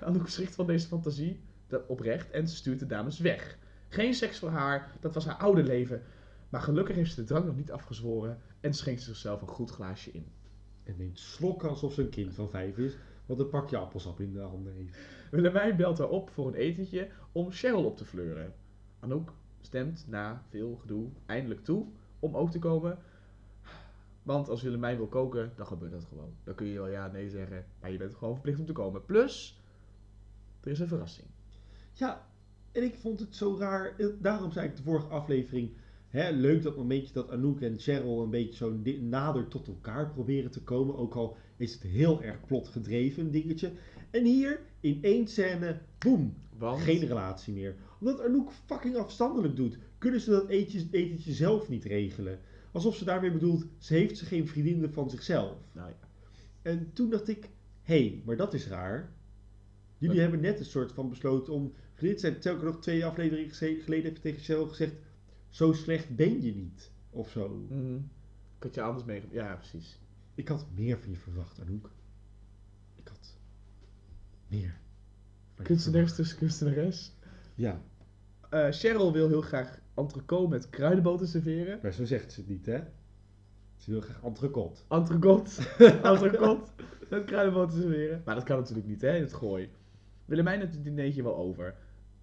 Anouk 0.00 0.28
schrikt 0.28 0.54
van 0.54 0.66
deze 0.66 0.86
fantasie, 0.86 1.40
oprecht, 1.86 2.30
en 2.30 2.48
ze 2.48 2.56
stuurt 2.56 2.78
de 2.78 2.86
dames 2.86 3.18
weg. 3.18 3.58
Geen 3.88 4.14
seks 4.14 4.38
voor 4.38 4.50
haar, 4.50 4.90
dat 5.00 5.14
was 5.14 5.26
haar 5.26 5.36
oude 5.36 5.62
leven. 5.62 6.02
Maar 6.48 6.60
gelukkig 6.60 6.96
heeft 6.96 7.10
ze 7.10 7.20
de 7.20 7.26
drank 7.26 7.44
nog 7.44 7.56
niet 7.56 7.72
afgezworen 7.72 8.38
en 8.60 8.74
schenkt 8.74 9.02
zichzelf 9.02 9.40
een 9.40 9.48
goed 9.48 9.70
glaasje 9.70 10.10
in. 10.10 10.26
En 10.84 10.94
neemt 10.98 11.18
slokken 11.18 11.68
alsof 11.68 11.92
ze 11.92 12.02
een 12.02 12.08
kind 12.08 12.34
van 12.34 12.50
vijf 12.50 12.78
is, 12.78 12.96
wat 13.26 13.38
een 13.38 13.48
pakje 13.48 13.76
appelsap 13.76 14.20
in 14.20 14.32
de 14.32 14.40
handen 14.40 14.74
heeft. 14.74 14.98
Willemijn 15.30 15.76
belt 15.76 15.98
haar 15.98 16.08
op 16.08 16.30
voor 16.30 16.46
een 16.46 16.54
etentje 16.54 17.08
om 17.32 17.50
Cheryl 17.50 17.84
op 17.84 17.96
te 17.96 18.04
fleuren. 18.04 18.54
Anouk 19.00 19.32
stemt 19.60 20.04
na 20.08 20.42
veel 20.48 20.76
gedoe 20.76 21.08
eindelijk 21.26 21.64
toe 21.64 21.86
om 22.18 22.36
ook 22.36 22.50
te 22.50 22.58
komen. 22.58 22.98
Want 24.22 24.48
als 24.48 24.62
Willemijn 24.62 24.96
wil 24.96 25.06
koken, 25.06 25.52
dan 25.56 25.66
gebeurt 25.66 25.92
dat 25.92 26.04
gewoon. 26.04 26.34
Dan 26.44 26.54
kun 26.54 26.66
je 26.66 26.78
wel 26.78 26.88
ja, 26.88 27.06
nee 27.06 27.30
zeggen, 27.30 27.64
maar 27.80 27.90
je 27.90 27.98
bent 27.98 28.14
gewoon 28.14 28.34
verplicht 28.34 28.60
om 28.60 28.66
te 28.66 28.72
komen. 28.72 29.04
Plus, 29.04 29.62
er 30.60 30.70
is 30.70 30.80
een 30.80 30.88
verrassing. 30.88 31.28
Ja, 31.92 32.26
en 32.72 32.82
ik 32.82 32.94
vond 32.94 33.20
het 33.20 33.36
zo 33.36 33.56
raar. 33.58 33.94
Eh, 33.98 34.06
Daarom 34.18 34.52
zei 34.52 34.66
ik 34.68 34.76
de 34.76 34.82
vorige 34.82 35.06
aflevering. 35.06 35.70
Hè, 36.08 36.30
leuk 36.30 36.62
dat 36.62 36.76
momentje 36.76 37.12
dat 37.12 37.30
Anouk 37.30 37.60
en 37.60 37.78
Cheryl 37.78 38.22
een 38.22 38.30
beetje 38.30 38.54
zo 38.56 38.80
nader 39.00 39.48
tot 39.48 39.66
elkaar 39.66 40.10
proberen 40.10 40.50
te 40.50 40.62
komen. 40.62 40.96
Ook 40.96 41.14
al 41.14 41.36
is 41.56 41.72
het 41.72 41.82
heel 41.82 42.22
erg 42.22 42.46
plotgedreven, 42.46 43.24
een 43.24 43.30
dingetje. 43.30 43.72
En 44.10 44.24
hier, 44.24 44.60
in 44.80 44.98
één 45.02 45.28
scène, 45.28 45.78
boem, 45.98 46.34
Want 46.58 46.80
geen 46.80 47.06
relatie 47.06 47.52
meer. 47.54 47.74
Omdat 48.00 48.20
Anouk 48.20 48.52
fucking 48.66 48.96
afstandelijk 48.96 49.56
doet, 49.56 49.78
kunnen 49.98 50.20
ze 50.20 50.30
dat 50.30 50.48
etentje, 50.48 50.88
etentje 50.90 51.32
zelf 51.32 51.68
niet 51.68 51.84
regelen. 51.84 52.38
Alsof 52.72 52.96
ze 52.96 53.04
daarmee 53.04 53.32
bedoelt, 53.32 53.66
ze 53.78 53.94
heeft 53.94 54.18
ze 54.18 54.24
geen 54.24 54.48
vriendinnen 54.48 54.92
van 54.92 55.10
zichzelf. 55.10 55.56
Nou 55.72 55.88
ja. 55.88 56.08
En 56.62 56.90
toen 56.92 57.10
dacht 57.10 57.28
ik, 57.28 57.48
hé, 57.82 57.98
hey, 58.08 58.22
maar 58.24 58.36
dat 58.36 58.54
is 58.54 58.68
raar. 58.68 59.12
Jullie 60.00 60.20
hebben 60.20 60.40
net 60.40 60.58
een 60.58 60.64
soort 60.64 60.92
van 60.92 61.08
besloten 61.08 61.52
om 61.52 61.72
te 61.96 62.12
zijn. 62.18 62.40
Terwijl 62.40 62.56
ik 62.56 62.72
nog 62.72 62.80
twee 62.82 63.04
afleveringen 63.06 63.54
geleden 63.54 64.04
heb 64.04 64.16
ik 64.16 64.22
tegen 64.22 64.40
Cheryl 64.42 64.66
gezegd, 64.68 64.94
zo 65.48 65.72
slecht 65.72 66.16
ben 66.16 66.42
je 66.42 66.54
niet. 66.54 66.90
Of 67.10 67.30
zo. 67.30 67.48
Mhm. 67.68 67.94
Ik 68.56 68.62
had 68.62 68.74
je 68.74 68.82
anders 68.82 69.04
mee. 69.04 69.22
Ja, 69.30 69.54
precies. 69.56 69.98
Ik 70.34 70.48
had 70.48 70.66
meer 70.74 70.98
van 70.98 71.10
je 71.10 71.16
verwacht, 71.16 71.60
Anouk. 71.60 71.90
Ik 72.94 73.08
had 73.08 73.36
meer. 74.48 74.78
van 75.54 75.56
je 75.56 75.62
Kunstenares 75.62 76.14
tussen 76.14 76.38
kunstenares. 76.38 77.12
Ja, 77.54 77.80
Eh, 78.50 78.66
Cheryl 78.70 79.12
wil 79.12 79.28
heel 79.28 79.40
graag 79.40 79.78
entrecote 79.94 80.48
met 80.48 80.70
kruidenboter 80.70 81.26
serveren. 81.28 81.78
maar 81.82 81.92
zo 81.92 82.04
zegt 82.04 82.32
ze 82.32 82.40
het 82.40 82.48
niet, 82.48 82.66
hè? 82.66 82.80
Ze 83.76 83.90
wil 83.90 84.00
graag 84.00 84.22
entrecote. 84.22 84.80
Entrecote. 84.88 85.50
Entrecote 86.02 86.70
met 87.10 87.24
kruidenboter 87.24 87.80
serveren. 87.80 88.22
Maar 88.24 88.34
dat 88.34 88.44
kan 88.44 88.58
natuurlijk 88.58 88.86
niet, 88.86 89.00
hè, 89.00 89.16
in 89.16 89.22
het 89.22 89.32
gooi. 89.32 89.70
Willemijn 90.30 90.60
het 90.60 90.84
dinertje 90.84 91.22
wel 91.22 91.36
over. 91.36 91.74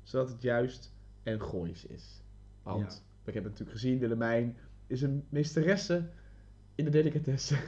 Zodat 0.04 0.30
het 0.30 0.42
juist 0.42 0.94
en 1.24 1.42
goois 1.42 1.86
is. 1.86 2.22
Want, 2.64 2.94
Ja. 2.94 3.00
we 3.24 3.32
hebben 3.32 3.52
natuurlijk 3.52 3.80
gezien, 3.80 4.00
Willemijn 4.00 4.58
is 4.88 5.02
een 5.02 5.26
meesteresse 5.30 6.10
in 6.76 6.86
de 6.86 6.92
delicatesse. 6.92 7.56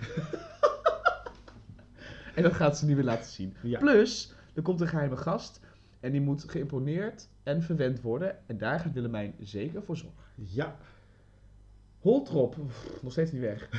en 2.36 2.43
dat 2.43 2.53
gaat 2.53 2.77
ze 2.77 2.86
nu 2.86 2.96
weer 2.96 3.03
laten 3.03 3.31
zien. 3.31 3.55
Ja. 3.62 3.79
Plus, 3.79 4.34
er 4.53 4.62
komt 4.62 4.81
een 4.81 4.88
geheime 4.88 5.17
gast. 5.17 5.60
En 6.00 6.12
die 6.12 6.22
moet 6.22 6.43
geïmponeerd 6.50 7.27
en 7.43 7.63
verwend 7.63 8.01
worden. 8.01 8.38
En 8.48 8.58
daar 8.58 8.79
gaat 8.79 8.93
Willemijn 8.93 9.34
zeker 9.39 9.84
voor 9.84 9.98
zorgen. 9.98 10.17
Ja, 10.36 10.77
Holtrop, 12.00 12.55
pff, 12.67 13.01
nog 13.01 13.12
steeds 13.12 13.31
niet 13.31 13.41
weg. 13.41 13.69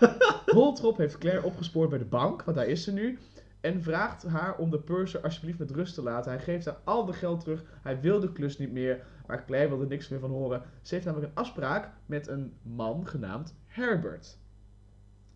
Holtrop 0.56 0.96
heeft 0.96 1.18
Claire 1.18 1.42
opgespoord 1.46 1.90
bij 1.90 1.98
de 1.98 2.04
bank, 2.04 2.42
want 2.42 2.56
daar 2.56 2.66
is 2.66 2.84
ze 2.84 2.92
nu. 2.92 3.18
En 3.60 3.82
vraagt 3.82 4.22
haar 4.22 4.56
om 4.56 4.70
de 4.70 4.80
purser 4.80 5.20
alsjeblieft 5.20 5.58
met 5.58 5.70
rust 5.70 5.94
te 5.94 6.02
laten. 6.02 6.32
Hij 6.32 6.40
geeft 6.40 6.64
haar 6.64 6.78
al 6.84 7.04
de 7.04 7.12
geld 7.12 7.40
terug. 7.40 7.64
Hij 7.82 8.00
wil 8.00 8.20
de 8.20 8.32
klus 8.32 8.58
niet 8.58 8.72
meer. 8.72 9.04
Maar 9.26 9.44
Claire 9.44 9.68
wil 9.68 9.80
er 9.80 9.86
niks 9.86 10.08
meer 10.08 10.20
van 10.20 10.30
horen. 10.30 10.62
Ze 10.82 10.94
heeft 10.94 11.06
namelijk 11.06 11.30
een 11.32 11.38
afspraak 11.38 11.92
met 12.06 12.28
een 12.28 12.52
man 12.62 13.06
genaamd 13.06 13.54
Herbert. 13.66 14.38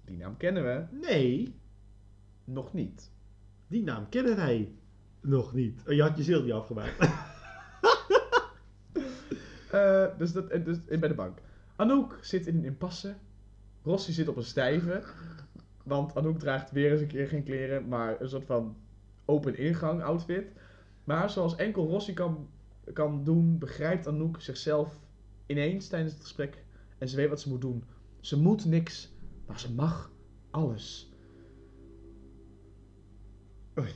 Die 0.04 0.16
naam 0.16 0.36
kennen 0.36 0.62
we 0.62 0.96
nee, 1.00 1.60
nog 2.44 2.72
niet. 2.72 3.10
die 3.66 3.82
naam 3.82 4.08
kennen 4.08 4.36
wij 4.36 4.72
nog 5.20 5.54
niet. 5.54 5.82
Oh, 5.86 5.92
je 5.92 6.02
had 6.02 6.16
je 6.16 6.22
ziel 6.22 6.42
niet 6.42 6.52
afgemaakt. 6.52 6.96
Eh, 9.72 10.06
dus 10.18 10.32
dat, 10.32 10.48
en 10.48 10.64
dus, 10.64 10.86
en 10.88 11.00
bij 11.00 11.08
de 11.08 11.14
bank. 11.14 11.38
Anouk 11.76 12.18
zit 12.20 12.46
in 12.46 12.56
een 12.56 12.64
impasse. 12.64 13.14
Rossi 13.82 14.12
zit 14.12 14.28
op 14.28 14.36
een 14.36 14.44
stijve. 14.44 15.02
Want 15.84 16.16
Anouk 16.16 16.38
draagt 16.38 16.70
weer 16.70 16.92
eens 16.92 17.00
een 17.00 17.06
keer 17.06 17.28
geen 17.28 17.44
kleren, 17.44 17.88
maar 17.88 18.20
een 18.20 18.28
soort 18.28 18.44
van 18.44 18.76
open 19.24 19.58
ingang 19.58 20.02
outfit. 20.02 20.52
Maar 21.04 21.30
zoals 21.30 21.56
enkel 21.56 21.88
Rossi 21.88 22.12
kan, 22.12 22.48
kan 22.92 23.24
doen, 23.24 23.58
begrijpt 23.58 24.06
Anouk 24.06 24.40
zichzelf 24.40 25.00
ineens 25.46 25.88
tijdens 25.88 26.12
het 26.12 26.22
gesprek. 26.22 26.64
En 26.98 27.08
ze 27.08 27.16
weet 27.16 27.28
wat 27.28 27.40
ze 27.40 27.48
moet 27.48 27.60
doen. 27.60 27.84
Ze 28.20 28.40
moet 28.40 28.64
niks, 28.64 29.12
maar 29.46 29.60
ze 29.60 29.72
mag 29.72 30.10
alles. 30.50 31.12
Oei. 33.78 33.90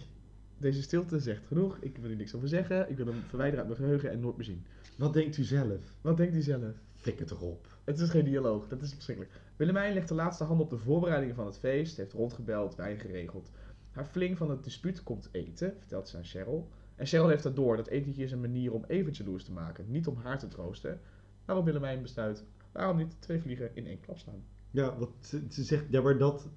Deze 0.59 0.83
stilte 0.83 1.21
zegt 1.21 1.47
genoeg. 1.47 1.78
Ik 1.81 1.97
wil 1.99 2.09
hier 2.09 2.16
niks 2.16 2.35
over 2.35 2.49
zeggen. 2.49 2.90
Ik 2.90 2.97
wil 2.97 3.07
hem 3.07 3.23
verwijderen 3.28 3.64
uit 3.66 3.69
mijn 3.69 3.85
geheugen 3.88 4.11
en 4.11 4.21
nooit 4.21 4.37
meer 4.37 4.45
zien. 4.45 4.66
Wat 4.97 5.12
denkt 5.12 5.37
u 5.37 5.43
zelf? 5.43 5.81
Wat 6.00 6.16
denkt 6.16 6.35
u 6.35 6.40
zelf? 6.40 6.75
Flik 6.95 7.19
het 7.19 7.31
erop. 7.31 7.78
Het 7.85 7.99
is 7.99 8.09
geen 8.09 8.25
dialoog, 8.25 8.69
dat 8.69 8.83
is 8.83 8.93
verschrikkelijk. 8.93 9.35
Willemijn 9.56 9.92
legt 9.94 10.08
de 10.08 10.14
laatste 10.14 10.44
hand 10.44 10.60
op 10.60 10.70
de 10.70 10.78
voorbereidingen 10.78 11.34
van 11.34 11.46
het 11.46 11.58
feest, 11.58 11.96
heeft 11.96 12.12
rondgebeld, 12.12 12.75
wijn 12.75 12.98
geregeld. 12.98 13.50
Haar 13.90 14.06
fling 14.06 14.36
van 14.36 14.50
het 14.50 14.64
dispuut 14.64 15.02
komt 15.02 15.28
eten, 15.32 15.75
vertelt 15.78 16.08
ze 16.08 16.16
aan 16.16 16.25
Cheryl. 16.25 16.68
En 16.94 17.06
Cheryl 17.06 17.28
heeft 17.28 17.42
dat 17.42 17.56
door, 17.56 17.76
dat 17.76 17.86
etentje 17.88 18.22
is 18.22 18.32
een 18.32 18.40
manier 18.40 18.72
om 18.72 18.84
even 18.86 19.12
jaloers 19.12 19.44
te 19.44 19.52
maken, 19.52 19.84
niet 19.90 20.06
om 20.06 20.16
haar 20.16 20.38
te 20.38 20.48
troosten. 20.48 21.00
Waarop 21.44 21.64
Willemijn 21.64 22.02
besluit, 22.02 22.44
waarom 22.72 22.96
niet 22.96 23.16
twee 23.18 23.40
vliegen 23.40 23.70
in 23.75 23.86
één 23.86 24.00
klap 24.00 24.18
slaan. 24.18 24.44
Ja, 24.70 24.98
wat 24.98 25.10
ze, 25.20 25.42
ze 25.50 25.64
zegt, 25.64 25.84
ja, 25.90 26.00
maar 26.00 26.18
dat. 26.18 26.48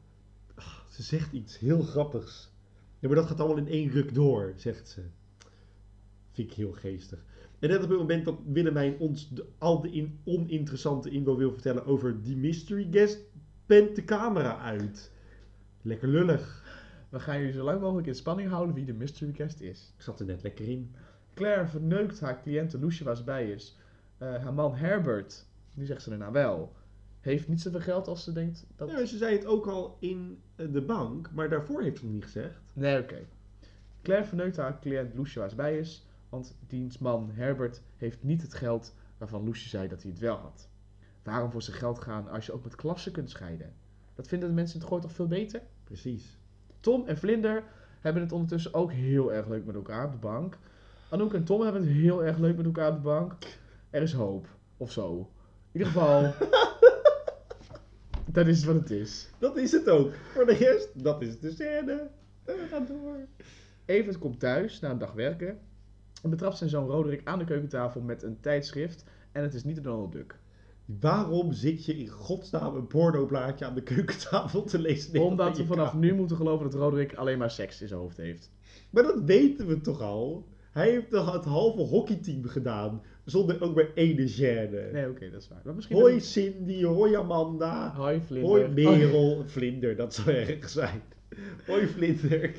ah, 0.55 0.79
Ze 0.89 1.03
zegt 1.03 1.31
iets 1.31 1.59
heel 1.59 1.81
grappigs. 1.81 2.51
Ja, 2.99 3.07
maar 3.07 3.17
dat 3.17 3.27
gaat 3.27 3.39
allemaal 3.39 3.57
in 3.57 3.67
één 3.67 3.89
ruk 3.89 4.13
door, 4.13 4.53
zegt 4.55 4.89
ze. 4.89 5.01
Vind 6.31 6.49
ik 6.51 6.57
heel 6.57 6.71
geestig. 6.71 7.25
En 7.59 7.69
net 7.69 7.83
op 7.83 7.89
het 7.89 7.99
moment 7.99 8.25
dat 8.25 8.39
Willemijn 8.45 8.97
ons 8.99 9.29
de, 9.29 9.45
al 9.57 9.81
de 9.81 9.91
in, 9.91 10.19
oninteressante 10.23 11.09
info 11.09 11.37
wil 11.37 11.51
vertellen 11.51 11.85
over 11.85 12.21
die 12.21 12.37
mystery 12.37 12.87
guest, 12.91 13.19
pent 13.65 13.95
de 13.95 14.05
camera 14.05 14.59
uit. 14.59 15.11
Lekker 15.81 16.07
lullig. 16.07 16.67
We 17.09 17.19
gaan 17.19 17.37
jullie 17.39 17.53
zo 17.53 17.63
lang 17.63 17.81
mogelijk 17.81 18.07
in 18.07 18.15
spanning 18.15 18.49
houden 18.49 18.75
wie 18.75 18.85
de 18.85 18.93
mystery 18.93 19.33
guest 19.33 19.61
is. 19.61 19.93
Ik 19.97 20.03
zat 20.03 20.19
er 20.19 20.25
net 20.25 20.43
lekker 20.43 20.67
in. 20.67 20.95
Claire 21.33 21.67
verneukt 21.67 22.19
haar 22.19 22.41
cliënte 22.41 22.79
Loesje 22.79 23.03
waar 23.03 23.17
ze 23.17 23.23
bij 23.23 23.51
is. 23.51 23.77
Eh, 24.17 24.27
haar 24.27 24.53
man 24.53 24.75
Herbert, 24.75 25.45
nu 25.75 25.85
zegt 25.85 26.01
ze 26.01 26.09
daarna 26.09 26.31
wel, 26.31 26.75
heeft 27.19 27.47
niet 27.47 27.61
zoveel 27.61 27.79
geld 27.79 28.07
als 28.07 28.23
ze 28.23 28.31
denkt 28.31 28.65
dat... 28.75 28.89
Ja, 28.89 29.05
ze 29.05 29.17
zei 29.17 29.35
het 29.35 29.45
ook 29.45 29.67
al 29.67 29.97
in 29.99 30.41
eh, 30.55 30.65
de 30.71 30.81
bank, 30.81 31.31
maar 31.31 31.49
daarvoor 31.49 31.81
heeft 31.81 31.97
ze 31.97 32.05
het 32.05 32.13
niet 32.13 32.23
gezegd. 32.23 32.61
Nee, 32.73 33.01
oké. 33.01 33.27
Claire 34.01 34.27
verneukt 34.27 34.57
haar 34.57 34.79
cliënt 34.79 35.15
Loesje 35.15 35.39
waar 35.39 35.49
ze 35.49 35.55
bij 35.55 35.77
is, 35.77 36.08
want 36.29 36.57
diens 36.67 36.97
man 36.97 37.29
Herbert 37.33 37.81
heeft 37.97 38.23
niet 38.23 38.41
het 38.41 38.53
geld 38.53 38.95
waarvan 39.17 39.43
Loesje 39.43 39.69
zei 39.69 39.87
dat 39.87 40.01
hij 40.01 40.11
het 40.11 40.19
wel 40.19 40.35
had. 40.35 40.69
Waarom 41.23 41.51
voor 41.51 41.61
zijn 41.61 41.77
geld 41.77 41.99
gaan 41.99 42.29
als 42.29 42.45
je 42.45 42.51
ook 42.51 42.63
met 42.63 42.75
klassen 42.75 43.11
kunt 43.11 43.29
scheiden? 43.29 43.73
Dat 44.15 44.27
vinden 44.27 44.49
de 44.49 44.55
mensen 44.55 44.75
in 44.75 44.81
het 44.81 44.89
gooi 44.89 45.01
toch 45.01 45.11
veel 45.11 45.27
beter? 45.27 45.61
Precies. 45.83 46.37
Tom 46.79 47.07
en 47.07 47.17
Vlinder 47.17 47.63
hebben 47.99 48.21
het 48.23 48.31
ondertussen 48.31 48.73
ook 48.73 48.91
heel 48.91 49.33
erg 49.33 49.47
leuk 49.47 49.65
met 49.65 49.75
elkaar 49.75 50.05
op 50.05 50.11
de 50.11 50.17
bank. 50.17 50.57
Anouk 51.09 51.33
en 51.33 51.43
Tom 51.43 51.61
hebben 51.61 51.81
het 51.81 51.91
heel 51.91 52.23
erg 52.23 52.37
leuk 52.37 52.55
met 52.55 52.65
elkaar 52.65 52.89
op 52.89 52.95
de 52.95 53.01
bank. 53.01 53.33
Er 53.89 54.01
is 54.01 54.13
hoop, 54.13 54.47
of 54.77 54.91
zo. 54.91 55.17
In 55.71 55.79
ieder 55.79 55.87
geval, 55.87 56.33
dat 58.37 58.47
is 58.47 58.63
wat 58.63 58.75
het 58.75 58.91
is. 58.91 59.29
Dat 59.37 59.57
is 59.57 59.71
het 59.71 59.89
ook. 59.89 60.13
Voor 60.13 60.45
de 60.45 60.53
rest, 60.53 61.03
dat 61.03 61.21
is 61.21 61.39
de 61.39 61.51
scène. 61.51 62.09
En 62.45 62.55
we 62.55 62.67
gaan 62.69 62.85
door. 62.85 63.17
Evert 63.85 64.17
komt 64.17 64.39
thuis 64.39 64.79
na 64.79 64.89
een 64.89 64.97
dag 64.97 65.11
werken 65.11 65.47
en 65.49 65.68
betrapt 66.21 66.57
zijn 66.57 66.69
zoon 66.69 66.87
Roderick 66.87 67.21
aan 67.23 67.39
de 67.39 67.45
keukentafel 67.45 68.01
met 68.01 68.23
een 68.23 68.39
tijdschrift. 68.39 69.05
En 69.31 69.43
het 69.43 69.53
is 69.53 69.63
niet 69.63 69.75
de 69.75 69.81
Donald 69.81 70.11
Duck. 70.11 70.39
Waarom 70.99 71.53
zit 71.53 71.85
je 71.85 71.97
in 71.97 72.07
godsnaam 72.07 72.75
een 72.75 72.87
pornoblaadje 72.87 73.65
aan 73.65 73.75
de 73.75 73.83
keukentafel 73.83 74.63
te 74.63 74.79
lezen? 74.79 75.21
Omdat 75.21 75.57
we 75.57 75.65
vanaf 75.65 75.91
kamer? 75.91 76.05
nu 76.05 76.13
moeten 76.13 76.37
geloven 76.37 76.69
dat 76.69 76.79
Roderick 76.79 77.13
alleen 77.15 77.37
maar 77.37 77.51
seks 77.51 77.81
in 77.81 77.87
zijn 77.87 77.99
hoofd 77.99 78.17
heeft. 78.17 78.51
Maar 78.89 79.03
dat 79.03 79.21
weten 79.23 79.67
we 79.67 79.81
toch 79.81 80.01
al? 80.01 80.47
Hij 80.71 80.89
heeft 80.89 81.09
toch 81.09 81.33
het 81.33 81.45
halve 81.45 81.81
hockeyteam 81.81 82.45
gedaan. 82.45 83.01
Zonder 83.25 83.61
ook 83.61 83.75
maar 83.75 83.91
ene 83.93 84.29
gêne. 84.29 84.91
Nee, 84.91 85.09
oké, 85.09 85.29
dat 85.29 85.41
is 85.41 85.47
waar. 85.47 85.61
Maar 85.63 85.75
misschien 85.75 85.97
Hoi 85.97 86.19
Cindy, 86.19 86.83
hoi 86.83 87.15
Amanda. 87.15 87.93
Hoi, 87.95 88.21
Vlinder. 88.21 88.49
Hoi 88.49 88.67
Merel. 88.97 89.43
Vlinder, 89.45 89.95
dat 89.95 90.13
zou 90.13 90.29
erg 90.29 90.69
zijn. 90.69 91.01
Hoi 91.65 91.87
Vlinder. 91.87 92.53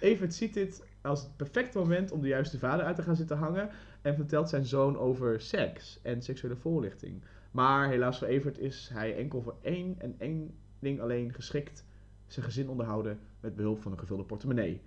Evert 0.00 0.34
ziet 0.34 0.54
dit 0.54 0.82
als 1.02 1.22
het 1.22 1.36
perfecte 1.36 1.78
moment 1.78 2.10
om 2.10 2.20
de 2.20 2.28
juiste 2.28 2.58
vader 2.58 2.84
uit 2.84 2.96
te 2.96 3.02
gaan 3.02 3.16
zitten 3.16 3.36
hangen 3.36 3.68
en 4.02 4.14
vertelt 4.14 4.48
zijn 4.48 4.64
zoon 4.64 4.98
over 4.98 5.40
seks 5.40 5.98
en 6.02 6.22
seksuele 6.22 6.56
voorlichting. 6.56 7.22
Maar 7.50 7.88
helaas 7.88 8.18
voor 8.18 8.28
Evert 8.28 8.58
is 8.58 8.90
hij 8.92 9.16
enkel 9.16 9.42
voor 9.42 9.56
één 9.62 9.94
en 9.98 10.14
één 10.18 10.54
ding 10.78 11.00
alleen 11.00 11.32
geschikt: 11.34 11.84
zijn 12.26 12.44
gezin 12.44 12.68
onderhouden 12.68 13.18
met 13.40 13.56
behulp 13.56 13.82
van 13.82 13.92
een 13.92 13.98
gevulde 13.98 14.24
portemonnee. 14.24 14.80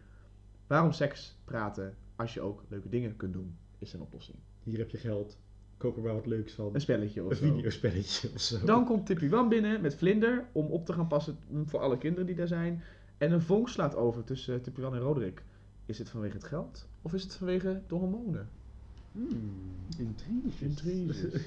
Waarom 0.67 0.91
seks 0.91 1.37
praten 1.45 1.95
als 2.15 2.33
je 2.33 2.41
ook 2.41 2.63
leuke 2.67 2.89
dingen 2.89 3.15
kunt 3.15 3.33
doen, 3.33 3.57
is 3.77 3.89
zijn 3.89 4.01
oplossing. 4.01 4.37
Hier 4.63 4.77
heb 4.77 4.89
je 4.89 4.97
geld. 4.97 5.37
Koop 5.77 5.97
er 5.97 6.03
maar 6.03 6.13
wat 6.13 6.25
leuks 6.25 6.53
van. 6.53 6.69
Een 6.73 6.81
spelletje 6.81 7.23
of 7.23 7.29
Een 7.29 7.35
zo. 7.37 7.53
videospelletje 7.53 8.29
of 8.33 8.41
zo. 8.41 8.65
Dan 8.65 8.85
komt 8.85 9.05
Tippy 9.05 9.29
Wan 9.29 9.49
binnen 9.49 9.81
met 9.81 9.95
Vlinder 9.95 10.45
om 10.51 10.65
op 10.65 10.85
te 10.85 10.93
gaan 10.93 11.07
passen 11.07 11.37
voor 11.65 11.79
alle 11.79 11.97
kinderen 11.97 12.25
die 12.25 12.35
daar 12.35 12.47
zijn. 12.47 12.83
En 13.17 13.31
een 13.31 13.41
vonk 13.41 13.69
slaat 13.69 13.95
over 13.95 14.23
tussen 14.23 14.61
Tippy 14.61 14.81
Wan 14.81 14.93
en 14.93 14.99
Roderick. 14.99 15.43
Is 15.85 15.97
het 15.97 16.09
vanwege 16.09 16.35
het 16.35 16.43
geld 16.43 16.87
of 17.01 17.13
is 17.13 17.23
het 17.23 17.35
vanwege 17.35 17.81
de 17.87 17.95
hormonen? 17.95 18.49
Hmm, 19.11 19.51
intriges. 19.97 20.61
Intriges. 20.61 21.43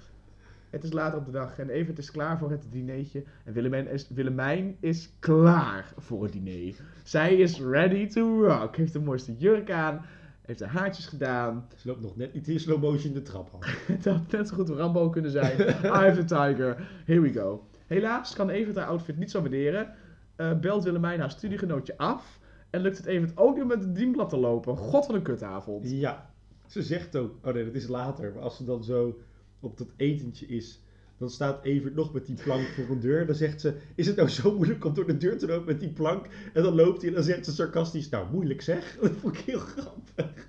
het 0.70 0.84
is 0.84 0.92
later 0.92 1.18
op 1.18 1.24
de 1.24 1.30
dag 1.30 1.58
en 1.58 1.68
Evert 1.68 1.98
is 1.98 2.10
klaar 2.10 2.38
voor 2.38 2.50
het 2.50 2.66
dinertje. 2.70 3.24
En 3.44 3.52
Willemijn 3.52 3.88
is, 3.88 4.08
Willemijn 4.08 4.76
is 4.80 5.10
klaar 5.18 5.92
voor 5.96 6.22
het 6.22 6.32
diner. 6.32 6.74
Zij 7.02 7.36
is 7.36 7.60
ready 7.60 8.06
to 8.06 8.44
rock. 8.46 8.76
Heeft 8.76 8.92
de 8.92 9.00
mooiste 9.00 9.36
jurk 9.36 9.70
aan. 9.70 10.04
Heeft 10.42 10.60
haar 10.60 10.68
haartjes 10.68 11.06
gedaan. 11.06 11.68
Ze 11.76 11.88
loopt 11.88 12.00
nog 12.00 12.16
net 12.16 12.34
niet 12.34 12.48
in 12.48 12.60
slow 12.60 12.82
motion 12.82 13.12
de 13.12 13.22
trap 13.22 13.54
af. 13.54 13.86
Het 13.86 14.04
had 14.04 14.30
net 14.30 14.48
zo 14.48 14.54
goed 14.54 14.68
Rambo 14.68 15.10
kunnen 15.10 15.30
zijn. 15.30 15.58
Eye 15.82 16.10
of 16.10 16.16
the 16.16 16.24
Tiger. 16.24 16.88
Here 17.04 17.20
we 17.20 17.32
go. 17.32 17.66
Helaas 17.86 18.34
kan 18.34 18.50
Evert 18.50 18.76
haar 18.76 18.86
outfit 18.86 19.16
niet 19.16 19.30
zo 19.30 19.40
waarderen. 19.40 19.94
Eh, 20.36 20.58
belt 20.58 20.84
Willemijn 20.84 21.20
haar 21.20 21.30
studiegenootje 21.30 21.96
af. 21.96 22.38
En 22.70 22.80
lukt 22.80 22.96
het 22.96 23.06
Evert 23.06 23.36
ook 23.36 23.56
niet 23.56 23.66
met 23.66 23.80
het 23.80 23.94
dienblad 23.94 24.28
te 24.28 24.36
lopen. 24.36 24.76
God, 24.76 25.06
wat 25.06 25.16
een 25.16 25.22
kutavond. 25.22 25.90
Ja, 25.90 26.30
ze 26.66 26.82
zegt 26.82 27.16
ook, 27.16 27.46
oh 27.46 27.54
nee, 27.54 27.64
dat 27.64 27.74
is 27.74 27.88
later, 27.88 28.32
maar 28.32 28.42
als 28.42 28.56
ze 28.56 28.64
dan 28.64 28.84
zo 28.84 29.20
op 29.60 29.78
dat 29.78 29.88
etentje 29.96 30.46
is, 30.46 30.80
dan 31.18 31.30
staat 31.30 31.64
Evert 31.64 31.94
nog 31.94 32.12
met 32.12 32.26
die 32.26 32.36
plank 32.42 32.66
voor 32.66 32.88
een 32.88 33.00
deur. 33.00 33.26
Dan 33.26 33.34
zegt 33.34 33.60
ze, 33.60 33.74
is 33.94 34.06
het 34.06 34.16
nou 34.16 34.28
zo 34.28 34.54
moeilijk 34.54 34.84
om 34.84 34.94
door 34.94 35.06
de 35.06 35.16
deur 35.16 35.38
te 35.38 35.46
lopen 35.46 35.66
met 35.66 35.80
die 35.80 35.92
plank? 35.92 36.26
En 36.52 36.62
dan 36.62 36.74
loopt 36.74 37.00
hij 37.00 37.08
en 37.08 37.14
dan 37.14 37.24
zegt 37.24 37.44
ze 37.44 37.52
sarcastisch, 37.52 38.08
nou 38.08 38.30
moeilijk 38.30 38.62
zeg. 38.62 38.96
Dat 39.00 39.12
vond 39.20 39.38
ik 39.38 39.40
heel 39.40 39.58
grappig. 39.58 40.46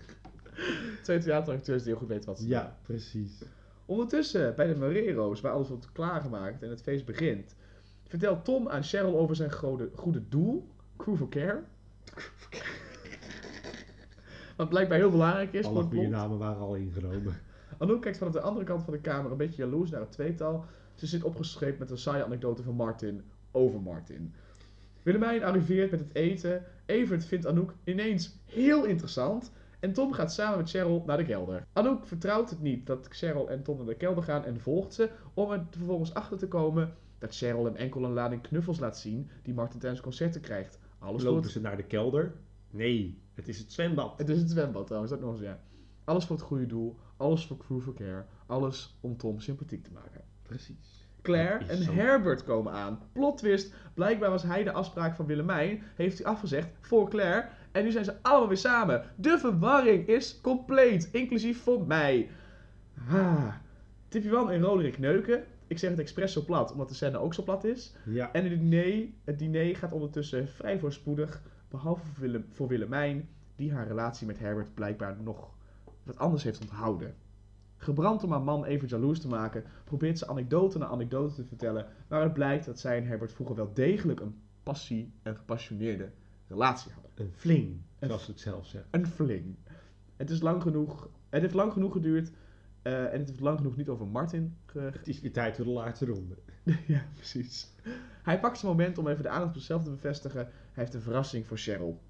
Twee 1.03 1.19
theateracteurs 1.19 1.83
die 1.83 1.91
heel 1.91 1.99
goed 1.99 2.09
weten 2.09 2.25
wat 2.25 2.37
ze 2.37 2.43
doen. 2.43 2.53
Ja, 2.53 2.77
precies. 2.81 3.41
Ondertussen, 3.85 4.55
bij 4.55 4.67
de 4.67 4.75
Marero's, 4.75 5.41
waar 5.41 5.51
alles 5.51 5.67
wordt 5.67 5.91
klaargemaakt 5.91 6.63
en 6.63 6.69
het 6.69 6.81
feest 6.81 7.05
begint, 7.05 7.55
vertelt 8.07 8.45
Tom 8.45 8.67
aan 8.69 8.83
Cheryl 8.83 9.17
over 9.17 9.35
zijn 9.35 9.51
goede, 9.51 9.89
goede 9.93 10.21
doel, 10.29 10.67
Crew 10.97 11.15
for 11.15 11.29
Care. 11.29 11.63
Wat 14.57 14.69
blijkbaar 14.69 14.97
heel 14.97 15.11
belangrijk 15.11 15.53
is 15.53 15.65
Alle 15.65 15.87
plot. 15.87 16.07
namen 16.09 16.37
waren 16.37 16.61
al 16.61 16.75
ingenomen. 16.75 17.35
Anouk 17.77 18.01
kijkt 18.01 18.17
vanaf 18.17 18.33
de 18.33 18.41
andere 18.41 18.65
kant 18.65 18.83
van 18.83 18.93
de 18.93 18.99
kamer 18.99 19.31
een 19.31 19.37
beetje 19.37 19.63
jaloers 19.63 19.89
naar 19.89 19.99
het 19.99 20.11
tweetal. 20.11 20.65
Ze 20.95 21.07
zit 21.07 21.23
opgeschreven 21.23 21.79
met 21.79 21.89
een 21.89 21.97
saaie 21.97 22.23
anekdote 22.23 22.63
van 22.63 22.75
Martin 22.75 23.23
over 23.51 23.81
Martin. 23.81 24.33
Willemijn 25.03 25.43
arriveert 25.43 25.91
met 25.91 25.99
het 25.99 26.15
eten. 26.15 26.63
Evert 26.85 27.25
vindt 27.25 27.45
Anouk 27.45 27.73
ineens 27.83 28.39
heel 28.45 28.85
interessant. 28.85 29.51
En 29.79 29.93
Tom 29.93 30.13
gaat 30.13 30.33
samen 30.33 30.57
met 30.57 30.69
Cheryl 30.69 31.03
naar 31.05 31.17
de 31.17 31.25
kelder. 31.25 31.65
Anouk 31.73 32.05
vertrouwt 32.05 32.49
het 32.49 32.61
niet 32.61 32.85
dat 32.87 33.07
Cheryl 33.09 33.49
en 33.49 33.63
Tom 33.63 33.77
naar 33.77 33.85
de 33.85 33.95
kelder 33.95 34.23
gaan 34.23 34.45
en 34.45 34.59
volgt 34.59 34.93
ze 34.93 35.09
om 35.33 35.51
er 35.51 35.65
vervolgens 35.69 36.13
achter 36.13 36.37
te 36.37 36.47
komen 36.47 36.93
dat 37.17 37.35
Cheryl 37.35 37.65
hem 37.65 37.75
enkel 37.75 38.03
een 38.03 38.13
lading 38.13 38.41
knuffels 38.41 38.79
laat 38.79 38.97
zien 38.97 39.29
die 39.43 39.53
Martin 39.53 39.79
tijdens 39.79 40.01
concerten 40.01 40.41
krijgt. 40.41 40.79
Alles 40.99 41.23
Lopen 41.23 41.49
ze 41.49 41.61
naar 41.61 41.77
de 41.77 41.83
kelder? 41.83 42.33
Nee, 42.71 43.21
het 43.33 43.47
is 43.47 43.59
het 43.59 43.71
zwembad. 43.71 44.17
het 44.17 44.29
is 44.29 44.39
het 44.39 44.49
zwembad 44.49 44.85
trouwens, 44.85 45.11
dat 45.11 45.21
nog 45.21 45.31
eens 45.31 45.41
ja. 45.41 45.59
Alles 46.03 46.25
voor 46.25 46.35
het 46.35 46.45
goede 46.45 46.65
doel, 46.65 46.97
alles 47.17 47.45
voor 47.45 47.57
Crew 47.57 47.81
for 47.81 47.93
Care, 47.93 48.25
alles 48.45 48.97
om 49.01 49.17
Tom 49.17 49.39
sympathiek 49.39 49.83
te 49.83 49.91
maken. 49.91 50.21
Precies. 50.41 51.05
Claire 51.21 51.65
en 51.65 51.83
zo. 51.83 51.91
Herbert 51.91 52.43
komen 52.43 52.73
aan. 52.73 52.99
Plot 53.11 53.37
twist. 53.37 53.73
Blijkbaar 53.93 54.29
was 54.29 54.43
hij 54.43 54.63
de 54.63 54.71
afspraak 54.71 55.15
van 55.15 55.25
Willemijn. 55.25 55.83
Heeft 55.95 56.17
hij 56.17 56.27
afgezegd 56.27 56.69
voor 56.81 57.09
Claire. 57.09 57.47
En 57.71 57.83
nu 57.83 57.91
zijn 57.91 58.05
ze 58.05 58.13
allemaal 58.21 58.47
weer 58.47 58.57
samen. 58.57 59.03
De 59.15 59.39
verwarring 59.39 60.07
is 60.07 60.41
compleet. 60.41 61.09
Inclusief 61.11 61.61
voor 61.61 61.87
mij. 61.87 62.29
Ah. 63.09 63.53
Tippy 64.07 64.29
Wan 64.29 64.51
en 64.51 64.61
Roderick 64.61 64.99
neuken. 64.99 65.43
Ik 65.67 65.77
zeg 65.77 65.89
het 65.89 65.99
expres 65.99 66.33
zo 66.33 66.43
plat, 66.43 66.71
omdat 66.71 66.89
de 66.89 66.95
scène 66.95 67.17
ook 67.17 67.33
zo 67.33 67.43
plat 67.43 67.63
is. 67.63 67.95
Ja, 68.05 68.33
En 68.33 68.43
het 68.43 68.59
diner, 68.59 69.09
het 69.23 69.39
diner 69.39 69.75
gaat 69.75 69.91
ondertussen 69.91 70.47
vrij 70.47 70.79
voorspoedig. 70.79 71.41
Behalve 71.69 72.05
voor, 72.05 72.21
Willem, 72.21 72.45
voor 72.49 72.67
Willemijn, 72.67 73.29
die 73.55 73.73
haar 73.73 73.87
relatie 73.87 74.27
met 74.27 74.39
Herbert 74.39 74.73
blijkbaar 74.73 75.17
nog 75.21 75.49
wat 76.03 76.17
anders 76.17 76.43
heeft 76.43 76.61
onthouden. 76.61 77.15
Gebrand 77.77 78.23
om 78.23 78.31
haar 78.31 78.41
man 78.41 78.65
even 78.65 78.87
jaloers 78.87 79.19
te 79.19 79.27
maken, 79.27 79.63
probeert 79.83 80.17
ze 80.17 80.27
anekdote 80.27 80.77
na 80.77 80.87
anekdote 80.87 81.33
te 81.33 81.45
vertellen, 81.45 81.87
waaruit 82.07 82.33
blijkt 82.33 82.65
dat 82.65 82.79
zij 82.79 82.97
en 82.97 83.05
Herbert 83.05 83.33
vroeger 83.33 83.55
wel 83.55 83.73
degelijk 83.73 84.19
een 84.19 84.35
passie 84.63 85.13
en 85.23 85.35
gepassioneerde 85.35 86.09
relatie 86.47 86.91
hadden. 86.91 87.11
een 87.15 87.33
fling, 87.35 87.81
zoals 87.99 88.25
ze 88.25 88.31
het 88.31 88.39
zelf 88.39 88.65
zeggen. 88.65 88.89
Een 88.91 89.07
fling. 89.07 89.55
Het, 90.15 90.29
is 90.29 90.41
lang 90.41 90.61
genoeg, 90.61 91.09
het 91.29 91.41
heeft 91.41 91.53
lang 91.53 91.73
genoeg 91.73 91.91
geduurd 91.91 92.31
eh, 92.87 93.13
en 93.13 93.19
het 93.19 93.27
heeft 93.27 93.39
lang 93.39 93.57
genoeg 93.57 93.75
niet 93.75 93.89
over 93.89 94.07
Martin 94.07 94.55
ge- 94.65 94.79
Het 94.79 95.07
is 95.07 95.19
weer 95.19 95.33
tijd 95.33 95.55
voor 95.55 95.65
de 95.65 95.71
laatste 95.71 96.05
ronde. 96.05 96.37
ja, 96.87 97.05
precies. 97.13 97.71
Hij 98.23 98.39
pakt 98.39 98.57
zijn 98.57 98.71
moment 98.71 98.97
om 98.97 99.07
even 99.07 99.23
de 99.23 99.29
aandacht 99.29 99.49
op 99.51 99.55
zichzelf 99.57 99.83
te 99.83 99.89
bevestigen. 99.89 100.39
Hij 100.41 100.51
heeft 100.83 100.93
een 100.93 101.01
verrassing 101.01 101.47
voor 101.47 101.57
Cheryl. 101.57 102.01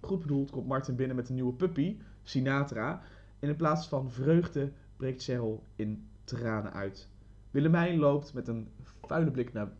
Goed 0.00 0.20
bedoeld 0.20 0.50
komt 0.50 0.66
Martin 0.66 0.96
binnen 0.96 1.16
met 1.16 1.28
een 1.28 1.34
nieuwe 1.34 1.52
puppy, 1.52 1.98
Sinatra. 2.22 3.02
En 3.38 3.48
in 3.48 3.56
plaats 3.56 3.88
van 3.88 4.10
vreugde 4.10 4.72
breekt 4.96 5.22
Cheryl 5.22 5.62
in 5.76 6.08
tranen 6.24 6.72
uit. 6.72 7.08
Willemijn 7.50 7.98
loopt 7.98 8.34
met 8.34 8.48
een 8.48 8.68
vuile 9.00 9.30
blik 9.30 9.52
naar 9.52 9.72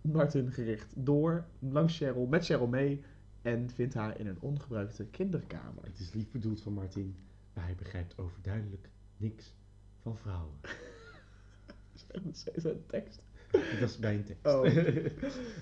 Martin 0.00 0.52
gericht 0.52 0.92
door, 0.96 1.44
langs 1.58 1.96
Cheryl, 1.96 2.26
met 2.26 2.44
Cheryl 2.44 2.66
mee. 2.66 3.02
En 3.42 3.70
vindt 3.70 3.94
haar 3.94 4.18
in 4.20 4.26
een 4.26 4.40
ongebruikte 4.40 5.06
kinderkamer. 5.06 5.84
Het 5.84 5.98
is 5.98 6.12
lief 6.12 6.30
bedoeld 6.30 6.60
van 6.62 6.72
Martin, 6.72 7.16
maar 7.54 7.64
hij 7.64 7.74
begrijpt 7.74 8.18
overduidelijk 8.18 8.88
niks 9.16 9.54
van 10.06 10.16
vrouwen. 10.16 10.54
Is 12.54 12.62
dat 12.62 12.72
een 12.72 12.86
tekst? 12.86 13.22
Dat 13.50 13.88
is 13.88 13.98
mijn 13.98 14.24
tekst. 14.24 14.46
Oh. 14.46 14.66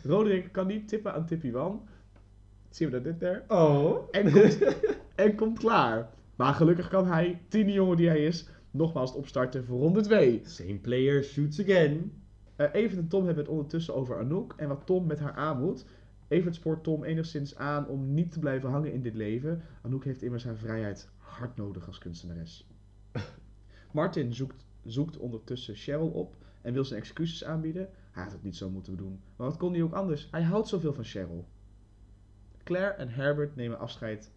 Roderick 0.13 0.53
kan 0.53 0.67
niet 0.67 0.89
tippen 0.89 1.15
aan 1.15 1.27
Tippy 1.27 1.51
Wan. 1.51 1.89
Zien 2.71 2.91
we 2.91 2.95
dat 2.95 3.05
dit 3.05 3.21
daar? 3.21 3.45
Oh. 3.49 4.09
En 4.11 4.33
komt, 4.33 4.59
en 5.15 5.35
komt 5.35 5.59
klaar. 5.59 6.11
Maar 6.37 6.55
gelukkig 6.55 6.89
kan 6.89 7.07
hij, 7.07 7.43
tiende 7.49 7.73
jongen 7.73 7.97
die 7.97 8.09
hij 8.09 8.25
is, 8.25 8.49
nogmaals 8.71 9.15
opstarten 9.15 9.65
voor 9.65 9.79
ronde 9.79 10.01
2. 10.01 10.41
Same 10.45 10.79
player 10.79 11.23
shoots 11.23 11.61
again. 11.61 12.23
Eh, 12.57 12.67
Evert 12.73 12.99
en 12.99 13.09
Tom 13.09 13.25
hebben 13.25 13.45
het 13.45 13.53
ondertussen 13.53 13.95
over 13.95 14.19
Anouk 14.19 14.55
en 14.57 14.69
wat 14.69 14.87
Tom 14.87 15.07
met 15.07 15.19
haar 15.21 15.35
aan 15.35 15.61
moet. 15.61 15.87
Evert 16.29 16.55
spoort 16.55 16.85
Tom 16.85 17.05
enigszins 17.05 17.57
aan 17.57 17.87
om 17.89 18.15
niet 18.15 18.33
te 18.33 18.39
blijven 18.39 18.71
hangen 18.71 18.93
in 18.93 19.03
dit 19.03 19.15
leven. 19.15 19.63
Anouk 19.83 20.05
heeft 20.05 20.23
immers 20.23 20.45
haar 20.45 20.57
vrijheid 20.57 21.09
hard 21.17 21.57
nodig 21.57 21.87
als 21.87 21.99
kunstenares. 21.99 22.67
Martin 23.95 24.35
zoekt, 24.35 24.65
zoekt 24.85 25.17
ondertussen 25.17 25.75
Cheryl 25.75 26.09
op 26.09 26.37
en 26.63 26.73
wil 26.73 26.85
zijn 26.85 27.01
excuses 27.01 27.45
aanbieden. 27.45 27.89
Hij 28.11 28.23
had 28.23 28.33
het 28.33 28.43
niet 28.43 28.57
zo 28.57 28.71
moeten 28.71 28.97
doen. 28.97 29.21
Maar 29.37 29.47
wat 29.47 29.57
kon 29.57 29.73
hij 29.73 29.83
ook 29.83 29.93
anders? 29.93 30.29
Hij 30.31 30.43
houdt 30.43 30.69
zoveel 30.69 30.93
van 30.93 31.05
Cheryl. 31.05 31.49
Claire 32.65 32.93
en 32.93 33.09
Herbert 33.09 33.57
nemen 33.57 33.79
afscheid 33.79 34.33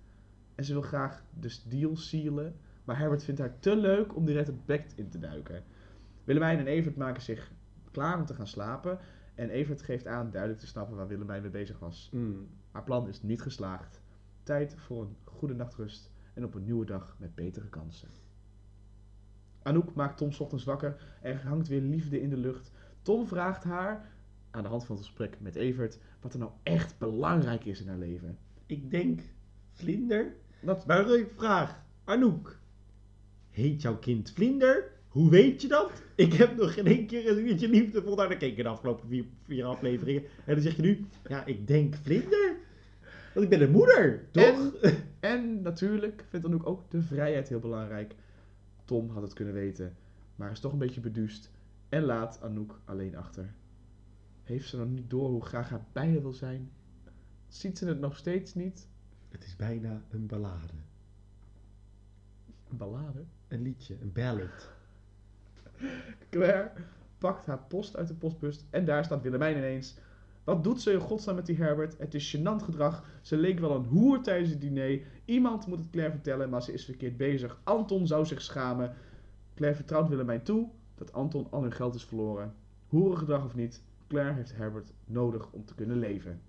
en 0.56 0.66
ze 0.66 0.74
wil 0.74 0.82
graag 0.82 1.24
de 1.40 1.58
deal 1.68 1.96
sealen. 1.96 2.56
Maar 2.84 2.98
Herbert 2.98 3.24
vindt 3.24 3.40
haar 3.40 3.60
te 3.60 3.76
leuk 3.76 4.16
om 4.16 4.26
direct 4.26 4.48
het 4.48 4.66
bek 4.66 4.86
in 4.96 5.10
te 5.10 5.20
duiken. 5.20 5.64
Willemijn 6.24 6.60
en 6.60 6.68
Evert 6.68 6.96
maken 6.96 7.22
zich 7.22 7.52
klaar 7.92 8.20
om 8.20 8.26
te 8.26 8.34
gaan 8.34 8.48
slapen. 8.48 9.00
En 9.36 9.50
Evert 9.50 9.82
geeft 9.82 10.08
aan 10.08 10.32
duidelijk 10.32 10.62
te 10.62 10.68
snappen 10.68 10.96
waar 10.96 11.08
Willemijn 11.08 11.42
mee 11.42 11.52
bezig 11.52 11.80
was. 11.80 12.10
Mm. 12.12 12.48
Haar 12.72 12.84
plan 12.84 13.08
is 13.08 13.22
niet 13.22 13.42
geslaagd. 13.42 14.02
Tijd 14.44 14.76
voor 14.76 15.02
een 15.02 15.16
goede 15.24 15.56
nachtrust 15.56 16.12
en 16.34 16.44
op 16.44 16.54
een 16.54 16.64
nieuwe 16.64 16.86
dag 16.86 17.16
met 17.20 17.36
betere 17.36 17.70
kansen. 17.70 18.10
Anouk 19.68 19.94
maakt 19.94 20.18
Tom 20.18 20.32
ochtends 20.40 20.64
wakker. 20.64 20.96
Er 21.22 21.42
hangt 21.46 21.68
weer 21.68 21.82
liefde 21.82 22.22
in 22.22 22.30
de 22.30 22.38
lucht. 22.38 22.72
Tom 23.02 23.28
vraagt 23.28 23.64
haar, 23.64 24.10
aan 24.52 24.64
de 24.64 24.70
hand 24.70 24.86
van 24.86 24.96
het 24.96 25.06
gesprek 25.06 25.38
met 25.40 25.56
Evert, 25.56 26.00
wat 26.22 26.34
er 26.34 26.40
nou 26.40 26.52
echt 26.64 26.98
belangrijk 26.98 27.66
is 27.66 27.82
in 27.82 27.88
haar 27.88 27.98
leven. 27.98 28.38
Ik 28.66 28.92
denk, 28.92 29.22
vlinder? 29.72 30.34
Dat, 30.60 30.86
Maar 30.86 31.08
leuke 31.08 31.34
vraag. 31.36 31.84
Anouk, 32.04 32.60
heet 33.50 33.82
jouw 33.82 33.98
kind 33.98 34.32
vlinder? 34.32 34.92
Hoe 35.08 35.30
weet 35.30 35.62
je 35.62 35.68
dat? 35.68 35.92
Ik 36.16 36.34
heb 36.34 36.58
nog 36.58 36.74
geen 36.74 36.88
één 36.88 37.06
keer 37.08 37.30
een 37.30 37.48
uurtje 37.48 37.70
liefdevol 37.70 38.16
naar 38.16 38.28
gekeken 38.28 38.64
de 38.64 38.70
afgelopen 38.70 39.08
vier, 39.08 39.26
vier 39.44 39.66
afleveringen. 39.66 40.24
En 40.46 40.54
dan 40.54 40.64
zeg 40.64 40.76
je 40.76 40.82
nu, 40.82 41.06
ja, 41.28 41.46
ik 41.46 41.68
denk 41.68 41.96
vlinder. 41.96 42.56
Want 43.34 43.46
ik 43.46 43.58
ben 43.58 43.62
een 43.62 43.72
moeder, 43.72 44.28
toch? 44.32 44.74
En 45.20 45.62
natuurlijk 45.62 46.26
vindt 46.30 46.46
Anouk 46.46 46.68
ook 46.68 46.92
de 46.92 47.02
vrijheid 47.02 47.50
heel 47.50 47.60
belangrijk. 47.60 48.16
Tom 48.88 49.10
had 49.10 49.22
het 49.22 49.34
kunnen 49.34 49.54
weten, 49.54 49.96
maar 50.36 50.52
is 50.52 50.60
toch 50.60 50.72
een 50.72 50.78
beetje 50.78 51.02
beduust 51.02 51.52
en 51.90 52.04
laat 52.04 52.42
Anouk 52.42 52.80
alleen 52.86 53.16
achter. 53.16 53.54
Heeft 54.44 54.68
ze 54.68 54.78
nog 54.78 54.88
niet 54.88 55.10
door 55.10 55.30
hoe 55.30 55.46
graag 55.46 55.70
haar 55.70 55.86
bij 55.92 56.12
haar 56.12 56.22
wil 56.22 56.34
zijn? 56.34 56.72
Ziet 57.48 57.78
ze 57.78 57.86
het 57.86 58.00
nog 58.00 58.18
steeds 58.18 58.54
niet? 58.54 58.88
Het 59.30 59.44
is 59.44 59.56
bijna 59.56 60.02
een 60.10 60.28
ballade. 60.28 60.74
Een 62.70 62.78
ballade? 62.78 63.24
Een 63.48 63.62
liedje, 63.62 64.02
een 64.02 64.12
ballad. 64.12 64.70
Claire 66.30 66.72
pakt 67.18 67.46
haar 67.46 67.64
post 67.68 67.96
uit 67.96 68.08
de 68.08 68.14
postbus 68.14 68.66
en 68.70 68.86
daar 68.86 69.06
staat 69.06 69.22
Willemijn 69.22 69.58
ineens. 69.58 69.98
Wat 70.48 70.64
doet 70.64 70.82
ze 70.82 70.92
in 70.92 71.00
godsnaam 71.00 71.36
met 71.36 71.46
die 71.46 71.56
Herbert? 71.56 71.98
Het 71.98 72.14
is 72.14 72.36
gênant 72.38 72.64
gedrag. 72.64 73.04
Ze 73.22 73.38
leek 73.38 73.60
wel 73.60 73.76
een 73.76 73.86
hoer 73.86 74.22
tijdens 74.22 74.50
het 74.50 74.62
diner. 74.62 75.02
Iemand 75.26 75.68
moet 75.68 75.78
het 75.78 75.90
Claire 75.90 76.14
vertellen, 76.14 76.50
maar 76.50 76.64
ze 76.64 76.74
is 76.74 76.86
verkeerd 76.86 77.18
bezig. 77.18 77.60
Anton 77.64 78.08
zou 78.08 78.26
zich 78.26 78.42
schamen. 78.42 78.94
Claire 79.56 79.78
vertrouwt 79.78 80.10
Willemijn 80.10 80.44
toe 80.44 80.70
dat 80.96 81.14
Anton 81.14 81.48
al 81.50 81.62
hun 81.62 81.72
geld 81.72 81.96
is 81.96 82.06
verloren. 82.06 82.54
Hoerengedrag 82.88 83.46
of 83.46 83.56
niet, 83.56 83.84
Claire 84.08 84.34
heeft 84.34 84.56
Herbert 84.56 84.94
nodig 85.06 85.52
om 85.52 85.66
te 85.66 85.76
kunnen 85.76 86.00
leven. 86.00 86.42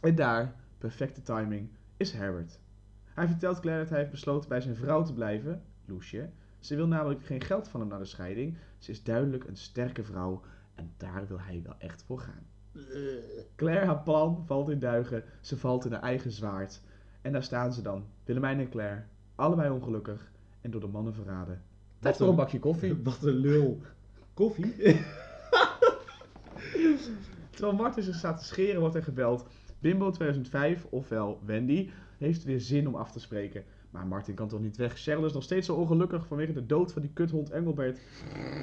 En 0.00 0.14
daar, 0.14 0.54
perfecte 0.78 1.22
timing, 1.22 1.70
is 1.96 2.12
Herbert. 2.12 2.60
Hij 3.04 3.26
vertelt 3.26 3.60
Claire 3.60 3.82
dat 3.82 3.90
hij 3.90 3.98
heeft 3.98 4.10
besloten 4.10 4.48
bij 4.48 4.60
zijn 4.60 4.76
vrouw 4.76 5.02
te 5.02 5.12
blijven, 5.12 5.62
Loesje. 5.84 6.30
Ze 6.58 6.76
wil 6.76 6.86
namelijk 6.86 7.24
geen 7.24 7.40
geld 7.40 7.68
van 7.68 7.80
hem 7.80 7.88
na 7.88 7.98
de 7.98 8.04
scheiding. 8.04 8.56
Ze 8.78 8.90
is 8.90 9.02
duidelijk 9.02 9.44
een 9.44 9.56
sterke 9.56 10.04
vrouw 10.04 10.42
en 10.74 10.92
daar 10.96 11.26
wil 11.26 11.40
hij 11.40 11.62
wel 11.62 11.74
echt 11.78 12.02
voor 12.02 12.20
gaan. 12.20 12.46
Claire, 13.56 13.86
haar 13.86 14.02
plan, 14.02 14.42
valt 14.46 14.68
in 14.68 14.78
duigen. 14.78 15.24
Ze 15.40 15.56
valt 15.56 15.84
in 15.84 15.92
haar 15.92 16.02
eigen 16.02 16.30
zwaard. 16.30 16.80
En 17.22 17.32
daar 17.32 17.42
staan 17.42 17.72
ze 17.72 17.82
dan, 17.82 18.04
Willemijn 18.24 18.60
en 18.60 18.70
Claire, 18.70 19.02
allebei 19.34 19.70
ongelukkig 19.70 20.30
en 20.60 20.70
door 20.70 20.80
de 20.80 20.86
mannen 20.86 21.14
verraden. 21.14 21.62
Tijd 21.98 22.16
voor 22.16 22.28
een 22.28 22.34
bakje 22.34 22.58
koffie. 22.58 22.96
Wat 23.04 23.22
een 23.22 23.34
lul. 23.34 23.80
Koffie? 24.34 24.74
Terwijl 27.50 27.76
Martin 27.76 28.02
zich 28.02 28.14
staat 28.14 28.38
te 28.38 28.44
scheren, 28.44 28.80
wordt 28.80 28.94
er 28.94 29.02
gebeld. 29.02 29.46
Bimbo 29.78 30.10
2005, 30.10 30.86
ofwel 30.90 31.40
Wendy, 31.44 31.90
heeft 32.18 32.44
weer 32.44 32.60
zin 32.60 32.88
om 32.88 32.94
af 32.94 33.12
te 33.12 33.20
spreken. 33.20 33.64
Maar 33.90 34.06
Martin 34.06 34.34
kan 34.34 34.48
toch 34.48 34.60
niet 34.60 34.76
weg. 34.76 34.98
Cheryl 34.98 35.24
is 35.24 35.32
nog 35.32 35.42
steeds 35.42 35.66
zo 35.66 35.74
ongelukkig 35.74 36.26
vanwege 36.26 36.52
de 36.52 36.66
dood 36.66 36.92
van 36.92 37.02
die 37.02 37.10
kuthond 37.12 37.50
Engelbert. 37.50 38.00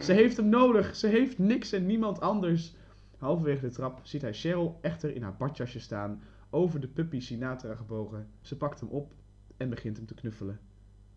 Ze 0.02 0.13
heeft 0.13 0.38
hem 0.38 0.50
nodig. 0.50 0.96
Ze 0.96 1.08
heeft 1.08 1.38
niks 1.38 1.72
en 1.72 1.86
niemand 1.86 2.20
anders. 2.20 2.76
Halverwege 3.17 3.62
de 3.62 3.73
trap 3.73 3.99
ziet 4.04 4.21
hij 4.21 4.34
Cheryl 4.34 4.78
echter 4.82 5.15
in 5.15 5.21
haar 5.21 5.36
badjasje 5.36 5.80
staan, 5.80 6.21
over 6.49 6.80
de 6.80 6.88
puppy 6.88 7.19
Sinatra 7.19 7.75
gebogen. 7.75 8.28
Ze 8.41 8.58
pakt 8.58 8.80
hem 8.80 8.89
op 8.89 9.13
en 9.58 9.69
begint 9.69 9.97
hem 9.97 10.06
te 10.06 10.13
knuffelen. 10.13 10.60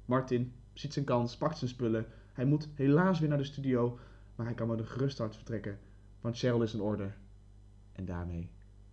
Martin 0.04 0.52
ziet 0.72 0.92
zijn 0.92 1.04
kans, 1.04 1.36
pakt 1.36 1.58
zijn 1.58 1.70
spullen. 1.70 2.06
Hij 2.32 2.44
moet 2.44 2.68
helaas 2.74 3.20
weer 3.20 3.28
naar 3.28 3.38
de 3.38 3.44
studio, 3.44 3.98
maar 4.36 4.46
hij 4.46 4.54
kan 4.54 4.68
met 4.68 4.78
een 4.78 4.86
gerust 4.86 5.18
hart 5.18 5.36
vertrekken, 5.36 5.78
want 6.20 6.38
Cheryl 6.38 6.62
is 6.62 6.74
in 6.74 6.80
orde. 6.80 7.10
En 7.92 8.04
daarmee 8.04 8.50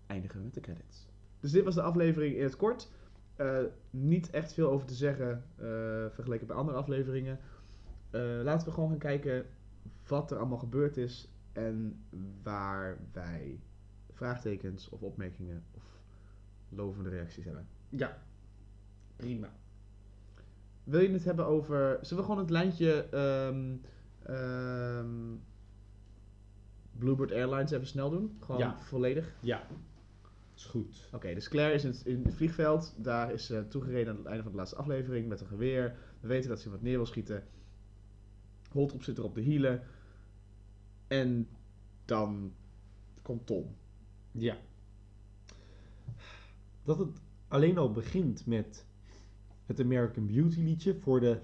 eindigen 0.07 0.37
we 0.37 0.45
met 0.45 0.53
de 0.53 0.61
credits. 0.61 1.07
Dus 1.39 1.51
dit 1.51 1.63
was 1.63 1.75
de 1.75 1.81
aflevering 1.81 2.35
in 2.35 2.43
het 2.43 2.55
kort. 2.55 2.89
Eh, 3.35 3.57
niet 3.89 4.29
echt 4.29 4.53
veel 4.53 4.69
over 4.69 4.87
te 4.87 4.93
zeggen 4.93 5.43
eh, 5.55 5.65
vergeleken 6.09 6.47
bij 6.47 6.55
andere 6.55 6.77
afleveringen. 6.77 7.39
Eh, 8.09 8.21
laten 8.43 8.67
we 8.67 8.73
gewoon 8.73 8.89
gaan 8.89 8.97
kijken 8.97 9.45
wat 10.07 10.31
er 10.31 10.37
allemaal 10.37 10.57
gebeurd 10.57 10.97
is 10.97 11.29
en 11.55 12.03
waar 12.43 12.97
wij 13.11 13.59
vraagtekens 14.13 14.89
of 14.89 15.01
opmerkingen 15.01 15.63
of 15.71 15.83
lovende 16.69 17.09
reacties 17.09 17.45
hebben. 17.45 17.67
Ja. 17.89 18.17
Prima. 19.15 19.49
Wil 20.83 20.99
je 21.01 21.09
het 21.11 21.23
hebben 21.23 21.45
over. 21.45 21.97
Zullen 22.01 22.23
we 22.23 22.29
gewoon 22.29 22.41
het 22.41 22.49
lijntje. 22.49 23.07
ehm, 24.23 25.35
Bluebird 26.91 27.31
Airlines 27.31 27.71
even 27.71 27.87
snel 27.87 28.09
doen? 28.09 28.37
Gewoon 28.39 28.61
Ja. 28.61 28.77
volledig. 28.77 29.33
Ja. 29.39 29.67
Is 30.55 30.65
goed. 30.65 31.09
Oké, 31.13 31.33
dus 31.33 31.47
Claire 31.49 31.73
is 31.73 31.83
in 31.83 31.89
het, 31.89 32.05
in 32.05 32.23
het 32.23 32.33
vliegveld. 32.33 32.93
Daar 32.97 33.31
is 33.31 33.45
ze 33.45 33.67
toegereden 33.67 34.11
aan 34.11 34.17
het 34.17 34.25
einde 34.25 34.43
van 34.43 34.51
de 34.51 34.57
laatste 34.57 34.75
aflevering 34.77 35.27
met 35.27 35.41
een 35.41 35.47
geweer. 35.47 35.95
We 36.19 36.27
weten 36.27 36.49
dat 36.49 36.59
ze 36.59 36.69
wat 36.69 36.81
neer 36.81 36.95
wil 36.95 37.05
schieten. 37.05 37.43
Holtrop 38.71 39.03
zit 39.03 39.17
er 39.17 39.23
op 39.23 39.35
de 39.35 39.41
hielen. 39.41 39.81
En 41.07 41.47
dan 42.05 42.53
komt 43.21 43.45
Tom. 43.45 43.75
Ja. 44.31 44.57
Dat 46.83 46.99
het 46.99 47.21
alleen 47.47 47.77
al 47.77 47.91
begint 47.91 48.45
met 48.45 48.85
het 49.65 49.79
American 49.79 50.25
Beauty 50.25 50.59
liedje 50.61 50.95
voor 50.95 51.19
de... 51.19 51.41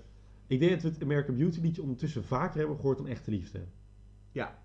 Ik 0.47 0.59
denk 0.59 0.71
dat 0.71 0.81
we 0.81 0.87
het 0.87 1.03
American 1.03 1.35
Beauty 1.35 1.59
liedje 1.59 1.81
ondertussen 1.81 2.23
vaker 2.23 2.59
hebben 2.59 2.75
gehoord 2.75 2.97
dan 2.97 3.07
Echte 3.07 3.31
Liefde. 3.31 3.65
Ja. 4.31 4.63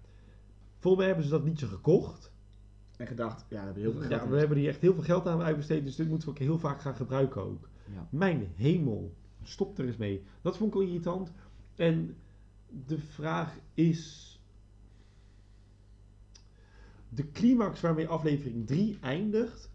Volgens 0.79 0.97
mij 0.97 1.07
hebben 1.07 1.25
ze 1.25 1.31
dat 1.31 1.45
liedje 1.45 1.67
gekocht. 1.67 2.33
En 2.97 3.07
gedacht, 3.07 3.47
ja, 3.49 3.59
we 3.59 3.65
hebben 3.65 3.83
heel 3.83 3.93
veel 3.93 4.01
geld. 4.01 4.23
Ja, 4.23 4.29
we 4.29 4.39
hebben 4.39 4.57
hier 4.57 4.69
echt 4.69 4.81
heel 4.81 4.95
veel 4.95 5.03
geld 5.03 5.27
aan 5.27 5.41
uitbesteed, 5.41 5.85
dus 5.85 5.97
dit 5.97 6.09
moeten 6.09 6.29
we 6.29 6.35
ook 6.35 6.41
heel 6.41 6.59
vaak 6.59 6.81
gaan 6.81 6.97
gebruiken 6.97 7.43
ook. 7.43 7.69
Ja. 7.93 8.09
Mijn 8.11 8.53
hemel, 8.55 9.15
stop 9.43 9.79
er 9.79 9.87
eens 9.87 9.97
mee. 9.97 10.25
Dat 10.43 10.57
vond 10.57 10.75
ik 10.75 10.79
wel 10.79 10.89
irritant. 10.89 11.33
En 11.75 12.17
de 12.87 12.99
vraag 12.99 13.59
is... 13.75 14.31
De 17.09 17.31
climax 17.31 17.81
waarmee 17.81 18.09
aflevering 18.09 18.67
3 18.67 18.99
eindigt. 19.01 19.71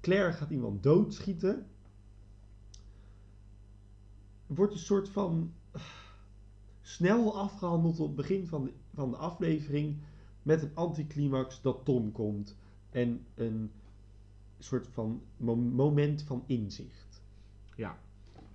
Claire 0.00 0.32
gaat 0.32 0.50
iemand 0.50 0.82
doodschieten. 0.82 1.66
Wordt 4.46 4.72
een 4.72 4.78
soort 4.78 5.08
van... 5.08 5.52
ah, 5.70 5.82
Snel 6.82 7.38
afgehandeld 7.38 8.00
op 8.00 8.06
het 8.06 8.16
begin 8.16 8.46
van 8.46 8.64
de, 8.64 8.72
van 8.94 9.10
de 9.10 9.16
aflevering. 9.16 9.96
Met 10.42 10.62
een 10.62 10.74
anticlimax 10.74 11.60
dat 11.62 11.84
Tom 11.84 12.12
komt. 12.12 12.56
En 12.90 13.24
een 13.34 13.70
soort 14.58 14.88
van 14.88 15.22
mo- 15.36 15.56
moment 15.56 16.22
van 16.22 16.42
inzicht. 16.46 17.22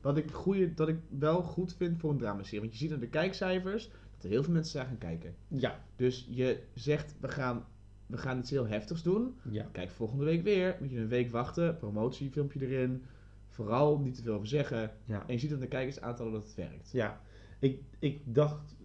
Wat 0.02 0.18
ik, 0.18 0.32
goeie, 0.32 0.74
dat 0.74 0.88
ik 0.88 1.00
wel 1.10 1.44
goed 1.44 1.74
vind 1.74 2.00
voor 2.00 2.12
een 2.12 2.18
dramaserie. 2.18 2.60
Want 2.60 2.72
je 2.72 2.78
ziet 2.78 2.94
aan 2.94 3.00
de 3.00 3.08
kijkcijfers 3.10 3.90
dat 4.16 4.24
er 4.24 4.30
heel 4.30 4.44
veel 4.44 4.54
mensen 4.54 4.76
daar 4.80 4.86
gaan 4.88 4.98
kijken. 4.98 5.36
Ja, 5.48 5.84
Dus 5.96 6.28
je 6.30 6.64
zegt, 6.74 7.16
we 7.20 7.28
gaan, 7.28 7.66
we 8.12 8.18
gaan 8.18 8.40
iets 8.40 8.50
heel 8.50 8.68
heftigs 8.68 9.04
doen. 9.04 9.36
ja. 9.50 9.70
Kijk 9.72 9.90
volgende 9.90 10.26
week 10.26 10.44
weer. 10.44 10.78
Moet 10.80 10.92
je 10.92 11.00
een 11.00 11.08
week 11.08 11.32
wachten. 11.32 11.78
Promotiefilmpje 11.78 12.68
erin. 12.68 13.04
Vooral 13.48 14.00
niet 14.00 14.16
te 14.16 14.22
veel 14.22 14.34
over 14.34 14.48
zeggen. 14.48 14.92
ja. 15.06 15.24
En 15.28 15.34
je 15.34 15.40
ziet 15.40 15.54
aan 15.54 15.60
de 15.60 15.68
kijkersaantallen 15.68 16.34
dat 16.34 16.44
het 16.44 16.56
werkt. 16.56 16.92
Ja, 16.92 17.22
ik, 17.60 17.82
ik 18.00 18.22
dacht, 18.26 18.76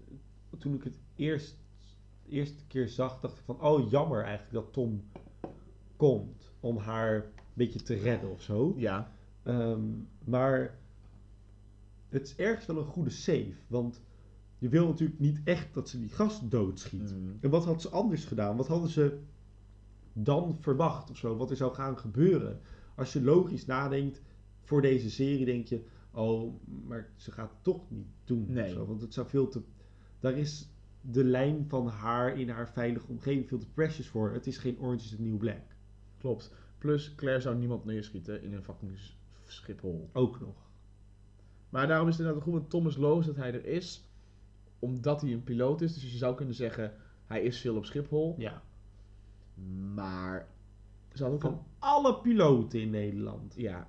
toen 0.59 0.75
ik 0.75 0.85
het 0.85 0.99
eerst, 1.17 1.57
eerste 2.29 2.67
keer 2.67 2.89
zag, 2.89 3.21
dacht 3.21 3.39
ik 3.39 3.45
van, 3.45 3.61
oh 3.61 3.91
jammer 3.91 4.23
eigenlijk 4.23 4.53
dat 4.53 4.73
Tom 4.73 5.05
komt 5.97 6.53
om 6.61 6.77
haar 6.77 7.15
een 7.15 7.23
beetje 7.53 7.83
te 7.83 7.95
redden 7.95 8.31
of 8.31 8.43
zo. 8.43 8.75
Ja. 8.77 9.13
Ehm, 9.43 9.81
maar 10.25 10.79
het 12.09 12.23
is 12.23 12.37
ergens 12.37 12.67
wel 12.67 12.77
een 12.77 12.85
goede 12.85 13.11
save, 13.11 13.53
want 13.67 14.01
je 14.59 14.69
wil 14.69 14.87
natuurlijk 14.87 15.21
niet 15.21 15.41
echt 15.45 15.75
dat 15.75 15.89
ze 15.89 15.99
die 15.99 16.09
gast 16.09 16.51
doodschiet. 16.51 17.15
Mm. 17.15 17.39
En 17.41 17.51
wat 17.51 17.65
had 17.65 17.83
ze 17.83 17.89
anders 17.89 18.25
gedaan? 18.25 18.57
Wat 18.57 18.67
hadden 18.67 18.91
ze 18.91 19.19
dan 20.13 20.57
verwacht 20.61 21.11
of 21.11 21.17
zo? 21.17 21.37
Wat 21.37 21.51
er 21.51 21.57
zou 21.57 21.75
gaan 21.75 21.99
gebeuren? 21.99 22.61
Als 22.95 23.13
je 23.13 23.23
logisch 23.23 23.67
nadenkt 23.67 24.23
voor 24.63 24.83
deze 24.83 25.11
serie, 25.11 25.45
denk 25.45 25.67
je: 25.67 25.85
oh, 26.11 26.55
maar 26.87 27.11
ze 27.17 27.33
gaat 27.33 27.51
het 27.51 27.63
toch 27.63 27.91
niet 27.91 28.07
doen. 28.25 28.47
Nee. 28.49 28.73
Zo, 28.73 28.87
want 28.87 29.01
het 29.01 29.15
zou 29.15 29.29
veel 29.29 29.49
te. 29.49 29.63
Daar 30.21 30.39
is 30.39 30.69
de 31.01 31.25
lijn 31.25 31.65
van 31.69 31.89
haar 31.89 32.39
in 32.39 32.49
haar 32.49 32.71
veilige 32.73 33.07
omgeving 33.09 33.49
veel 33.49 33.59
te 33.59 33.71
precious 33.75 34.09
voor. 34.09 34.33
Het 34.33 34.47
is 34.47 34.59
geen 34.59 34.79
Orange 34.79 35.05
is 35.05 35.11
the 35.11 35.23
New 35.23 35.39
Black. 35.39 35.63
Klopt. 36.19 36.55
Plus, 36.79 37.15
Claire 37.15 37.41
zou 37.41 37.57
niemand 37.57 37.85
neerschieten 37.85 38.43
in 38.43 38.53
een 38.53 38.63
fucking 38.63 38.99
Schiphol. 39.45 40.11
Ook 40.13 40.41
nog. 40.41 40.71
Maar 41.69 41.87
daarom 41.87 42.09
is 42.09 42.17
het 42.17 42.27
inderdaad 42.27 42.49
goed 42.49 42.61
met 42.61 42.71
Thomas 42.71 42.97
Loos 42.97 43.27
dat 43.27 43.37
hij 43.37 43.53
er 43.53 43.65
is. 43.65 44.06
Omdat 44.87 45.21
hij 45.21 45.33
een 45.33 45.45
piloot 45.45 45.81
is. 45.81 45.95
Dus 45.95 46.13
je 46.13 46.19
zou 46.19 46.35
kunnen 46.35 46.55
zeggen, 46.55 46.93
hij 47.27 47.43
is 47.43 47.61
veel 47.61 47.77
op 47.77 47.85
Schiphol. 47.85 48.35
Ja. 48.39 48.63
Maar 49.95 50.49
ze 51.13 51.25
ook 51.25 51.33
een 51.33 51.41
Van 51.41 51.65
alle 51.79 52.21
piloten 52.21 52.81
in 52.81 52.91
Nederland. 52.91 53.55
Ja. 53.57 53.89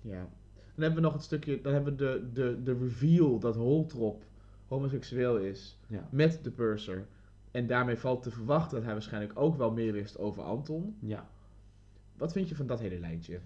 ja. 0.00 0.28
Dan 0.74 0.84
hebben 0.84 0.94
we 0.94 1.00
nog 1.00 1.12
het 1.12 1.22
stukje, 1.22 1.60
dan 1.60 1.72
hebben 1.72 1.96
we 1.96 1.98
de, 1.98 2.30
de, 2.32 2.62
de 2.62 2.78
reveal 2.78 3.38
dat 3.38 3.56
Holtrop 3.56 4.24
homoseksueel 4.66 5.36
is 5.36 5.78
Ja. 5.86 6.08
met 6.10 6.38
de 6.42 6.50
purser. 6.50 7.06
En 7.50 7.66
daarmee 7.66 7.96
valt 7.96 8.22
te 8.22 8.30
verwachten 8.30 8.74
dat 8.74 8.84
hij 8.84 8.92
waarschijnlijk 8.92 9.38
ook 9.38 9.56
wel 9.56 9.72
meer 9.72 9.92
wist 9.92 10.18
over 10.18 10.42
Anton. 10.42 10.96
Ja. 11.00 11.28
Wat 12.16 12.32
vind 12.32 12.48
je 12.48 12.54
van 12.54 12.66
dat 12.66 12.80
hele 12.80 12.98
lijntje? 12.98 13.40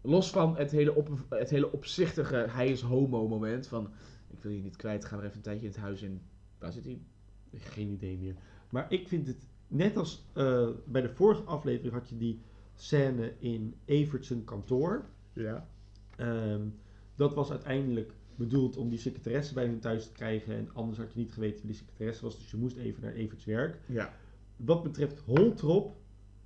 Los 0.00 0.30
van 0.30 0.56
het 0.56 0.70
hele, 0.70 0.94
op, 0.94 1.08
het 1.28 1.50
hele 1.50 1.72
opzichtige 1.72 2.36
hij 2.36 2.68
is 2.68 2.80
homo 2.80 3.28
moment 3.28 3.66
van 3.66 3.90
ik 4.30 4.42
wil 4.42 4.52
je 4.52 4.62
niet 4.62 4.76
kwijt, 4.76 5.04
ga 5.04 5.16
maar 5.16 5.24
even 5.24 5.36
een 5.36 5.42
tijdje 5.42 5.66
in 5.66 5.72
het 5.72 5.80
huis 5.80 6.02
in. 6.02 6.20
Waar 6.58 6.72
zit 6.72 6.84
hij? 6.84 7.00
Geen 7.54 7.88
idee 7.88 8.18
meer. 8.18 8.34
Maar 8.70 8.92
ik 8.92 9.08
vind 9.08 9.26
het, 9.26 9.46
net 9.68 9.96
als 9.96 10.26
eh, 10.32 10.68
bij 10.86 11.02
de 11.02 11.14
vorige 11.14 11.42
aflevering 11.42 11.92
had 11.92 12.08
je 12.08 12.16
die 12.16 12.40
scène 12.74 13.32
in 13.38 13.74
Evert's 13.84 14.32
kantoor. 14.44 15.04
Ja. 15.32 15.68
Ehm, 16.16 16.62
dat 17.14 17.34
was 17.34 17.50
uiteindelijk 17.50 18.12
bedoeld 18.36 18.76
om 18.76 18.88
die 18.88 18.98
secretaresse 18.98 19.54
bij 19.54 19.66
hun 19.66 19.80
thuis 19.80 20.06
te 20.06 20.12
krijgen. 20.12 20.56
En 20.56 20.68
anders 20.72 20.98
had 20.98 21.12
je 21.12 21.18
niet 21.18 21.32
geweten 21.32 21.58
wie 21.58 21.66
die 21.66 21.80
secretaresse 21.80 22.24
was. 22.24 22.38
Dus 22.38 22.50
je 22.50 22.56
moest 22.56 22.76
even 22.76 23.02
naar 23.02 23.12
Evert's 23.12 23.44
werk. 23.44 23.80
Ja. 23.86 24.12
Wat 24.56 24.82
betreft 24.82 25.18
Holtrop, 25.18 25.96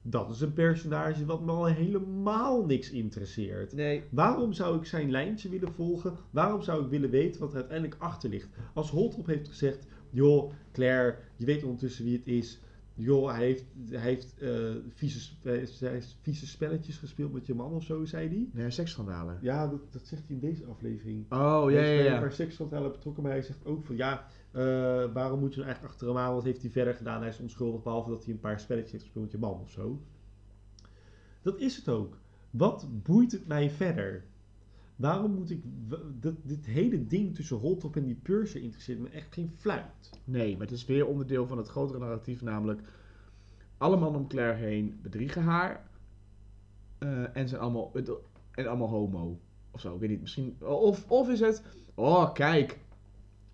dat 0.03 0.31
is 0.31 0.41
een 0.41 0.53
personage 0.53 1.25
wat 1.25 1.45
me 1.45 1.51
al 1.51 1.67
helemaal 1.67 2.65
niks 2.65 2.91
interesseert. 2.91 3.73
Nee. 3.73 4.03
Waarom 4.11 4.53
zou 4.53 4.79
ik 4.79 4.85
zijn 4.85 5.11
lijntje 5.11 5.49
willen 5.49 5.73
volgen? 5.73 6.17
Waarom 6.31 6.63
zou 6.63 6.85
ik 6.85 6.91
willen 6.91 7.11
weten 7.11 7.41
wat 7.41 7.51
er 7.51 7.57
uiteindelijk 7.57 8.01
achter 8.01 8.31
ligt? 8.31 8.49
Als 8.75 8.91
Holtrop 8.91 9.27
heeft 9.27 9.49
gezegd, 9.49 9.87
joh, 10.11 10.53
Claire, 10.73 11.19
je 11.37 11.47
weet 11.47 11.63
ondertussen 11.63 12.05
wie 12.05 12.17
het 12.17 12.27
is. 12.27 12.61
Joh, 12.95 13.31
hij 13.31 13.45
heeft, 13.45 13.65
hij 13.91 14.01
heeft, 14.01 14.35
eh, 14.39 14.51
vieze, 14.89 15.31
hij 15.43 15.67
heeft 15.79 16.19
vieze 16.21 16.47
spelletjes 16.47 16.97
gespeeld 16.97 17.33
met 17.33 17.47
je 17.47 17.55
man 17.55 17.73
of 17.73 17.85
zo, 17.85 18.05
zei 18.05 18.29
hij. 18.29 18.49
Nee, 18.53 18.71
seksschandalen. 18.71 19.39
Ja, 19.41 19.67
dat, 19.67 19.93
dat 19.93 20.07
zegt 20.07 20.23
hij 20.27 20.35
in 20.37 20.41
deze 20.41 20.65
aflevering. 20.65 21.25
Oh, 21.33 21.65
ja, 21.71 21.77
hij 21.77 21.97
ja, 21.97 22.03
ja. 22.03 22.15
een 22.15 22.21
paar 22.21 22.33
seksschandalen 22.33 22.93
betrokken, 22.93 23.23
maar 23.23 23.33
hij 23.33 23.43
zegt 23.43 23.65
ook 23.65 23.85
van, 23.85 23.97
ja, 23.97 24.27
waarom 25.13 25.41
moet 25.41 25.55
je 25.55 25.57
nou 25.57 25.71
eigenlijk 25.71 25.85
achter 25.95 26.07
hem 26.09 26.17
aan? 26.17 26.35
Wat 26.35 26.45
heeft 26.45 26.63
hij 26.63 26.71
verder 26.71 26.95
gedaan? 26.95 27.21
Hij 27.21 27.29
is 27.29 27.39
onschuldig, 27.39 27.83
behalve 27.83 28.11
dat 28.11 28.25
hij 28.25 28.35
een 28.35 28.41
paar 28.41 28.61
spelletjes 28.61 28.93
heeft 28.93 29.05
gespeeld 29.05 29.25
met 29.25 29.33
je 29.33 29.39
man 29.39 29.61
of 29.61 29.71
zo. 29.71 30.01
Dat 31.43 31.59
is 31.59 31.77
het 31.77 31.89
ook. 31.89 32.19
Wat 32.51 32.87
boeit 33.03 33.33
het 33.33 33.47
mij 33.47 33.71
verder? 33.71 34.25
Waarom 34.97 35.35
moet 35.35 35.51
ik... 35.51 35.63
Dat, 36.21 36.35
dit 36.43 36.67
hele 36.67 37.07
ding 37.07 37.35
tussen 37.35 37.57
Holtrop 37.57 37.97
en 37.97 38.05
die 38.05 38.15
Purser 38.23 38.63
interesseert 38.63 38.99
me 38.99 39.09
echt 39.09 39.35
geen 39.35 39.51
fluit. 39.57 40.21
Nee, 40.25 40.53
maar 40.53 40.67
het 40.67 40.77
is 40.77 40.85
weer 40.85 41.07
onderdeel 41.07 41.47
van 41.47 41.59
het 41.59 41.69
grotere 41.69 41.99
narratief, 41.99 42.43
namelijk 42.43 42.81
alle 43.79 43.97
mannen 43.97 44.21
om 44.21 44.29
Claire 44.29 44.59
heen 44.59 44.99
bedriegen 45.03 45.43
haar 45.43 45.91
eh, 46.99 47.37
en 47.37 47.49
zijn 47.49 47.61
allemaal, 47.61 47.93
en 48.51 48.67
allemaal 48.67 48.89
homo. 48.89 49.41
Of 49.71 49.81
zo, 49.81 49.95
ik 49.95 50.01
weet 50.01 50.11
niet, 50.11 50.21
misschien. 50.21 50.57
Of, 50.61 51.11
of 51.11 51.29
is 51.29 51.41
het, 51.41 51.63
oh 51.95 52.33
kijk, 52.33 52.79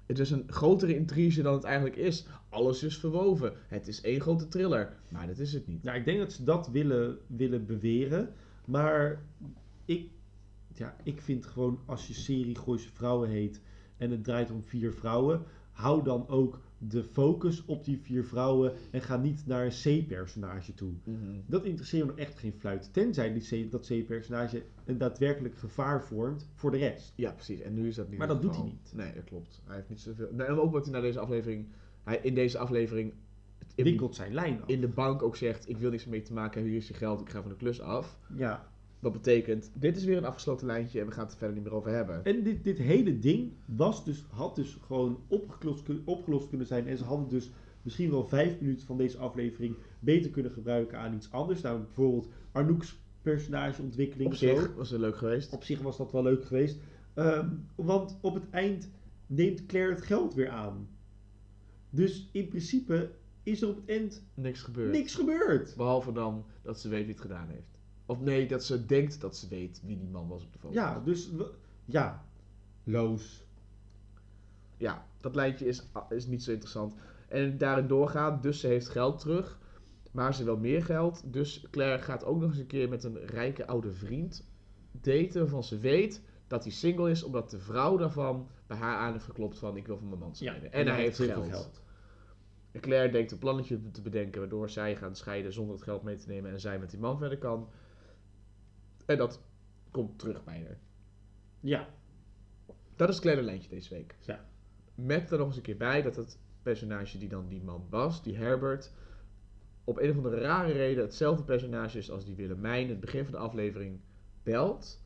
het 0.09 0.19
is 0.19 0.31
een 0.31 0.45
grotere 0.47 0.97
intrige 0.97 1.43
dan 1.43 1.55
het 1.55 1.65
eigenlijk 1.65 1.97
is. 1.97 2.27
Alles 2.49 2.83
is 2.83 2.99
verwoven. 2.99 3.53
Het 3.67 3.89
is 3.89 4.01
één 4.01 4.21
grote 4.21 4.49
thriller, 4.49 4.97
maar 5.11 5.27
dat 5.27 5.39
is 5.39 5.53
het 5.53 5.67
niet. 5.67 5.83
Nou, 5.83 5.99
ik 5.99 6.05
denk 6.05 6.19
dat 6.19 6.33
ze 6.33 6.45
dat 6.45 6.69
willen, 6.69 7.19
willen 7.27 7.67
beweren. 7.67 8.33
Maar 8.65 9.23
ik, 9.85 10.11
ja, 10.75 10.97
ik 11.03 11.21
vind 11.21 11.47
gewoon 11.47 11.81
als 11.87 12.07
je 12.07 12.15
serie 12.15 12.57
Gooise 12.57 12.89
Vrouwen 12.93 13.29
heet 13.29 13.61
en 13.97 14.11
het 14.11 14.25
draait 14.25 14.51
om 14.51 14.63
vier 14.63 14.93
vrouwen, 14.93 15.43
hou 15.73 16.05
dan 16.05 16.29
ook 16.29 16.61
de 16.79 17.05
focus 17.05 17.65
op 17.65 17.85
die 17.85 17.99
vier 17.99 18.25
vrouwen 18.25 18.73
en 18.91 19.03
ga 19.03 19.17
niet 19.17 19.47
naar 19.47 19.65
een 19.65 20.03
C-personage 20.05 20.75
toe. 20.75 20.93
Dat 21.47 21.65
interesseert 21.65 22.07
me 22.07 22.13
echt 22.15 22.39
geen 22.39 22.53
fluit. 22.53 22.93
Tenzij 22.93 23.33
die 23.33 23.67
C, 23.67 23.71
dat 23.71 23.87
C-personage 23.87 24.63
een 24.85 24.99
daadwerkelijk 24.99 25.57
gevaar 25.59 26.05
vormt 26.05 26.49
voor 26.55 26.71
de 26.71 26.77
rest. 26.77 27.13
Ja, 27.17 27.33
precies. 27.33 27.61
En 27.61 27.75
nu 27.75 27.89
is 27.89 27.95
dat 27.95 28.09
niet. 28.09 28.19
Maar 28.19 28.29
dat 28.29 28.43
doet 28.43 28.57
hij 28.57 28.65
niet. 28.65 28.93
Nee, 28.95 29.15
dat 29.15 29.25
klopt. 29.25 29.63
Hij 29.65 29.77
heeft 29.77 29.89
niet 29.89 30.01
zoveel. 30.01 30.29
Nee, 30.33 30.47
en 30.47 30.59
ook 30.59 30.73
wat 30.73 30.85
hij 30.85 30.95
na 30.95 31.01
deze 31.01 31.19
aflevering, 31.19 31.67
hij 32.05 32.19
in 32.23 32.35
deze 32.35 32.59
aflevering 32.59 33.13
in, 33.75 33.85
Wikkelt 33.85 34.15
zijn 34.15 34.35
lijn 34.35 34.63
af. 34.63 34.69
in 34.69 34.81
de 34.81 34.89
bank 34.89 35.23
ook 35.23 35.37
zegt: 35.37 35.69
ik 35.69 35.77
wil 35.77 35.91
niks 35.91 36.07
mee 36.07 36.23
te 36.23 36.33
maken 36.33 36.53
hebben. 36.53 36.71
Hier 36.71 36.81
is 36.81 36.89
je 36.89 36.95
geld. 36.95 37.21
Ik 37.21 37.29
ga 37.29 37.41
van 37.41 37.51
de 37.51 37.57
klus 37.57 37.81
af. 37.81 38.19
Ja. 38.37 38.71
Dat 39.01 39.13
betekent, 39.13 39.71
dit 39.75 39.97
is 39.97 40.05
weer 40.05 40.17
een 40.17 40.25
afgesloten 40.25 40.67
lijntje 40.67 41.01
en 41.01 41.07
we 41.07 41.13
gaan 41.13 41.23
het 41.23 41.33
er 41.33 41.39
verder 41.39 41.57
niet 41.57 41.65
meer 41.65 41.75
over 41.75 41.91
hebben. 41.91 42.25
En 42.25 42.43
dit, 42.43 42.65
dit 42.65 42.79
hele 42.79 43.19
ding 43.19 43.53
was 43.65 44.05
dus, 44.05 44.25
had 44.31 44.57
dus 44.57 44.79
gewoon 44.87 45.21
opgelost, 45.29 45.83
opgelost 46.05 46.49
kunnen 46.49 46.67
zijn. 46.67 46.87
En 46.87 46.97
ze 46.99 47.05
hadden 47.05 47.29
dus 47.29 47.51
misschien 47.83 48.11
wel 48.11 48.25
vijf 48.27 48.61
minuten 48.61 48.87
van 48.87 48.97
deze 48.97 49.19
aflevering 49.19 49.77
beter 50.01 50.31
kunnen 50.31 50.53
gebruiken 50.53 50.99
aan 50.99 51.15
iets 51.15 51.33
anders. 51.33 51.61
Nou, 51.61 51.81
bijvoorbeeld 51.81 52.29
Arnoek's 52.53 52.99
personageontwikkeling. 53.23 54.27
Op 54.27 54.33
of 54.33 54.39
zo. 54.39 54.57
zich 54.57 54.75
was 54.75 54.91
het 54.91 55.01
leuk 55.01 55.17
geweest. 55.17 55.53
Op 55.53 55.65
zich 55.65 55.81
was 55.81 55.97
dat 55.97 56.13
wel 56.13 56.23
leuk 56.23 56.45
geweest. 56.45 56.79
Ehm, 57.15 57.49
want 57.75 58.19
op 58.21 58.35
het 58.35 58.51
eind 58.51 58.91
neemt 59.27 59.67
Claire 59.67 59.95
het 59.95 60.03
geld 60.03 60.35
weer 60.35 60.49
aan. 60.49 60.89
Dus 61.91 62.29
in 62.33 62.49
principe 62.49 63.11
is 63.43 63.63
er 63.63 63.69
op 63.69 63.77
het 63.77 63.89
eind 63.89 64.23
Niks 64.35 64.63
gebeurd. 64.63 64.93
niks 64.93 65.15
gebeurd. 65.15 65.75
Behalve 65.77 66.13
dan 66.13 66.45
dat 66.63 66.81
ze 66.81 66.89
weet 66.89 67.05
wie 67.05 67.13
het 67.13 67.21
gedaan 67.21 67.49
heeft. 67.49 67.78
Of 68.09 68.21
nee, 68.21 68.47
dat 68.47 68.65
ze 68.65 68.87
denkt 68.87 69.21
dat 69.21 69.37
ze 69.37 69.49
weet 69.49 69.81
wie 69.85 69.99
die 69.99 70.09
man 70.09 70.29
was 70.29 70.45
op 70.45 70.53
de 70.53 70.59
foto. 70.59 70.75
Ja, 70.75 71.01
dus 71.01 71.31
ja. 71.85 72.25
Loos. 72.85 73.45
Ja, 74.77 75.07
dat 75.21 75.35
lijntje 75.35 75.67
is, 75.67 75.89
is 76.09 76.27
niet 76.27 76.43
zo 76.43 76.51
interessant. 76.51 76.95
En 77.29 77.59
daarin 77.59 77.87
doorgaan, 77.87 78.41
dus 78.41 78.61
ze 78.61 78.67
heeft 78.67 78.89
geld 78.89 79.19
terug. 79.19 79.59
Maar 80.11 80.35
ze 80.35 80.45
wil 80.45 80.57
meer 80.57 80.85
geld. 80.85 81.33
Dus 81.33 81.67
Claire 81.71 82.03
gaat 82.03 82.25
ook 82.25 82.41
nog 82.41 82.51
eens 82.51 82.59
een 82.59 82.67
keer 82.67 82.89
met 82.89 83.05
een 83.05 83.27
rijke 83.27 83.67
oude 83.67 83.93
vriend 83.93 84.51
daten. 84.93 85.41
Waarvan 85.41 85.65
ze 85.65 85.79
weet 85.79 86.23
dat 86.47 86.63
hij 86.63 86.73
single 86.73 87.11
is. 87.11 87.23
Omdat 87.23 87.51
de 87.51 87.59
vrouw 87.59 87.97
daarvan 87.97 88.49
bij 88.67 88.77
haar 88.77 88.97
aan 88.97 89.13
heeft 89.13 89.25
geklopt 89.25 89.59
van 89.59 89.77
ik 89.77 89.87
wil 89.87 89.99
van 89.99 90.09
mijn 90.09 90.21
man 90.21 90.37
scheiden. 90.37 90.73
en, 90.73 90.87
hij 90.87 91.01
heeft 91.01 91.17
geld. 91.17 91.33
veel 91.33 91.43
geld. 91.43 91.83
En 92.73 92.81
Claire 92.81 93.13
denkt 93.13 93.33
een 93.33 93.39
plannetje 93.39 93.91
te 93.91 94.03
bedenken 94.03 94.41
waardoor 94.41 94.71
zij 94.71 94.97
gaan 94.97 95.17
scheiden 95.17 95.53
zonder 95.53 95.75
het 95.75 95.85
geld 95.85 96.03
mee 96.03 96.17
te 96.17 96.29
nemen 96.29 96.51
en 96.51 96.61
zij 96.61 96.79
met 96.79 96.91
die 96.91 97.01
man 97.01 97.19
verder 97.19 97.39
kan. 97.39 97.69
En 99.09 99.17
dat 99.17 99.43
komt 99.91 100.19
terug 100.19 100.45
bij 100.45 100.65
haar. 100.67 100.79
Ja. 101.61 101.89
Dat 102.97 103.09
is 103.09 103.15
het 103.15 103.25
kleine 103.25 103.43
lijntje 103.43 103.71
deze 103.71 103.95
week. 103.95 104.17
Ja. 104.21 104.45
Met 104.95 105.31
er 105.31 105.39
nog 105.39 105.47
eens 105.47 105.57
een 105.57 105.63
keer 105.63 105.77
bij 105.77 106.03
dat 106.03 106.17
het 106.17 106.39
personage 106.63 107.19
die 107.19 107.29
dan 107.29 107.49
die 107.49 107.63
man 107.63 107.87
was, 107.91 108.23
die 108.23 108.37
Herbert, 108.37 108.93
op 109.85 109.99
een 109.99 110.11
of 110.11 110.17
andere 110.17 110.41
rare 110.41 110.73
reden 110.73 111.05
hetzelfde 111.05 111.45
personage 111.45 111.99
is 111.99 112.11
als 112.11 112.25
die 112.25 112.35
Willemijn 112.35 112.83
in 112.83 112.89
het 112.89 113.01
begin 113.01 113.25
van 113.25 113.33
de 113.33 113.39
aflevering 113.39 114.01
belt 114.43 115.03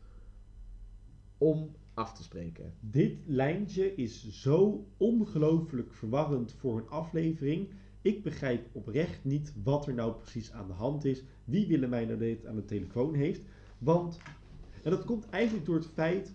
om 1.38 1.76
af 1.94 2.14
te 2.14 2.22
spreken. 2.22 2.74
Dit 2.80 3.18
lijntje 3.26 3.94
is 3.94 4.28
zo 4.30 4.86
ongelooflijk 4.96 5.94
verwarrend 5.94 6.52
voor 6.52 6.78
een 6.78 6.88
aflevering. 6.88 7.70
Ik 8.00 8.22
begrijp 8.22 8.68
oprecht 8.72 9.24
niet 9.24 9.54
wat 9.62 9.86
er 9.86 9.94
nou 9.94 10.14
precies 10.14 10.52
aan 10.52 10.66
de 10.66 10.72
hand 10.72 11.04
is. 11.04 11.24
Wie 11.44 11.66
Willemijn 11.66 12.06
nou 12.06 12.18
dit 12.18 12.46
aan 12.46 12.56
de 12.56 12.64
telefoon 12.64 13.14
heeft. 13.14 13.44
Want, 13.83 14.18
en 14.83 14.90
dat 14.90 15.05
komt 15.05 15.29
eigenlijk 15.29 15.66
door 15.66 15.75
het 15.75 15.87
feit 15.87 16.35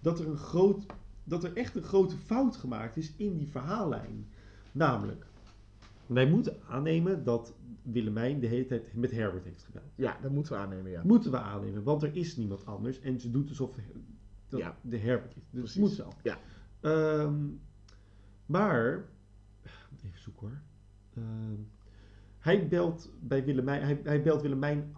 dat 0.00 0.20
er, 0.20 0.28
een 0.28 0.36
groot, 0.36 0.86
dat 1.24 1.44
er 1.44 1.56
echt 1.56 1.74
een 1.76 1.82
grote 1.82 2.16
fout 2.16 2.56
gemaakt 2.56 2.96
is 2.96 3.12
in 3.16 3.36
die 3.36 3.48
verhaallijn. 3.48 4.26
Namelijk, 4.72 5.26
wij 6.06 6.26
moeten 6.30 6.56
aannemen 6.68 7.24
dat 7.24 7.54
Willemijn 7.82 8.40
de 8.40 8.46
hele 8.46 8.66
tijd 8.66 8.94
met 8.94 9.10
Herbert 9.10 9.44
heeft 9.44 9.62
gebeld. 9.62 9.92
Ja, 9.94 10.18
dat 10.22 10.30
moeten 10.30 10.52
we 10.52 10.58
aannemen, 10.58 10.90
ja. 10.90 11.02
Moeten 11.04 11.30
we 11.30 11.38
aannemen, 11.38 11.82
want 11.82 12.02
er 12.02 12.16
is 12.16 12.36
niemand 12.36 12.66
anders. 12.66 13.00
En 13.00 13.20
ze 13.20 13.30
doet 13.30 13.48
alsof 13.48 13.76
dat 14.48 14.60
Ja. 14.60 14.76
de 14.80 14.98
Herbert 14.98 15.36
is. 15.36 15.42
Dus 15.50 15.72
Precies. 15.74 15.98
moet. 16.04 16.14
Ja. 16.22 16.38
Ehm, 16.80 17.44
maar, 18.46 19.04
even 20.04 20.20
zoeken 20.20 20.46
hoor. 20.46 20.60
Ehm, 21.14 21.60
hij, 22.38 22.68
belt 22.68 23.10
bij 23.20 23.44
Willemijn, 23.44 23.82
hij, 23.82 24.00
hij 24.02 24.22
belt 24.22 24.42
Willemijn. 24.42 24.94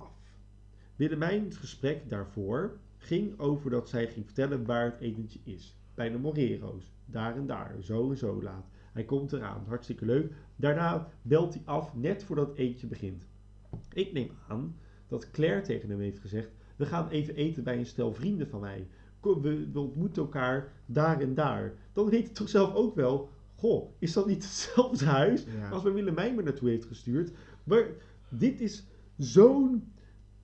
Willemijns 0.97 1.57
gesprek 1.57 2.09
daarvoor 2.09 2.79
ging 2.97 3.39
over 3.39 3.71
dat 3.71 3.89
zij 3.89 4.09
ging 4.09 4.25
vertellen 4.25 4.65
waar 4.65 4.85
het 4.85 5.01
etentje 5.01 5.39
is. 5.45 5.77
Bij 5.95 6.11
de 6.11 6.19
Morero's. 6.19 6.93
Daar 7.05 7.37
en 7.37 7.47
daar. 7.47 7.75
Zo 7.81 8.11
en 8.11 8.17
zo 8.17 8.43
laat. 8.43 8.67
Hij 8.93 9.05
komt 9.05 9.33
eraan. 9.33 9.65
Hartstikke 9.67 10.05
leuk. 10.05 10.33
Daarna 10.57 11.09
belt 11.23 11.55
hij 11.55 11.63
af 11.65 11.95
net 11.95 12.25
voordat 12.25 12.49
het 12.49 12.57
etentje 12.57 12.87
begint. 12.87 13.27
Ik 13.93 14.13
neem 14.13 14.31
aan 14.49 14.77
dat 15.09 15.31
Claire 15.31 15.61
tegen 15.61 15.89
hem 15.91 16.01
heeft 16.01 16.19
gezegd: 16.19 16.49
We 16.77 16.87
gaan 16.87 17.09
even 17.09 17.35
eten 17.35 17.65
bij 17.65 17.79
een 17.79 17.87
stel 17.87 18.13
vrienden 18.13 18.49
van 18.49 18.61
mij. 18.61 18.87
Kom, 19.21 19.43
we, 19.43 19.71
we 19.73 19.81
ontmoeten 19.81 20.23
elkaar 20.23 20.73
daar 20.87 21.21
en 21.21 21.35
daar. 21.35 21.73
Dan 21.93 22.11
weet 22.11 22.25
hij 22.25 22.35
toch 22.35 22.49
zelf 22.49 22.75
ook 22.75 22.95
wel: 22.95 23.31
Goh, 23.55 23.91
is 23.99 24.13
dat 24.13 24.27
niet 24.27 24.43
hetzelfde 24.43 25.05
huis 25.05 25.45
Ja. 25.59 25.69
als 25.69 25.83
waar 25.83 25.95
Willemijn 25.95 26.35
me 26.35 26.43
naartoe 26.43 26.69
heeft 26.69 26.85
gestuurd? 26.87 27.31
Maar 27.65 27.87
dit 28.29 28.61
is 28.61 28.87
zo'n 29.17 29.93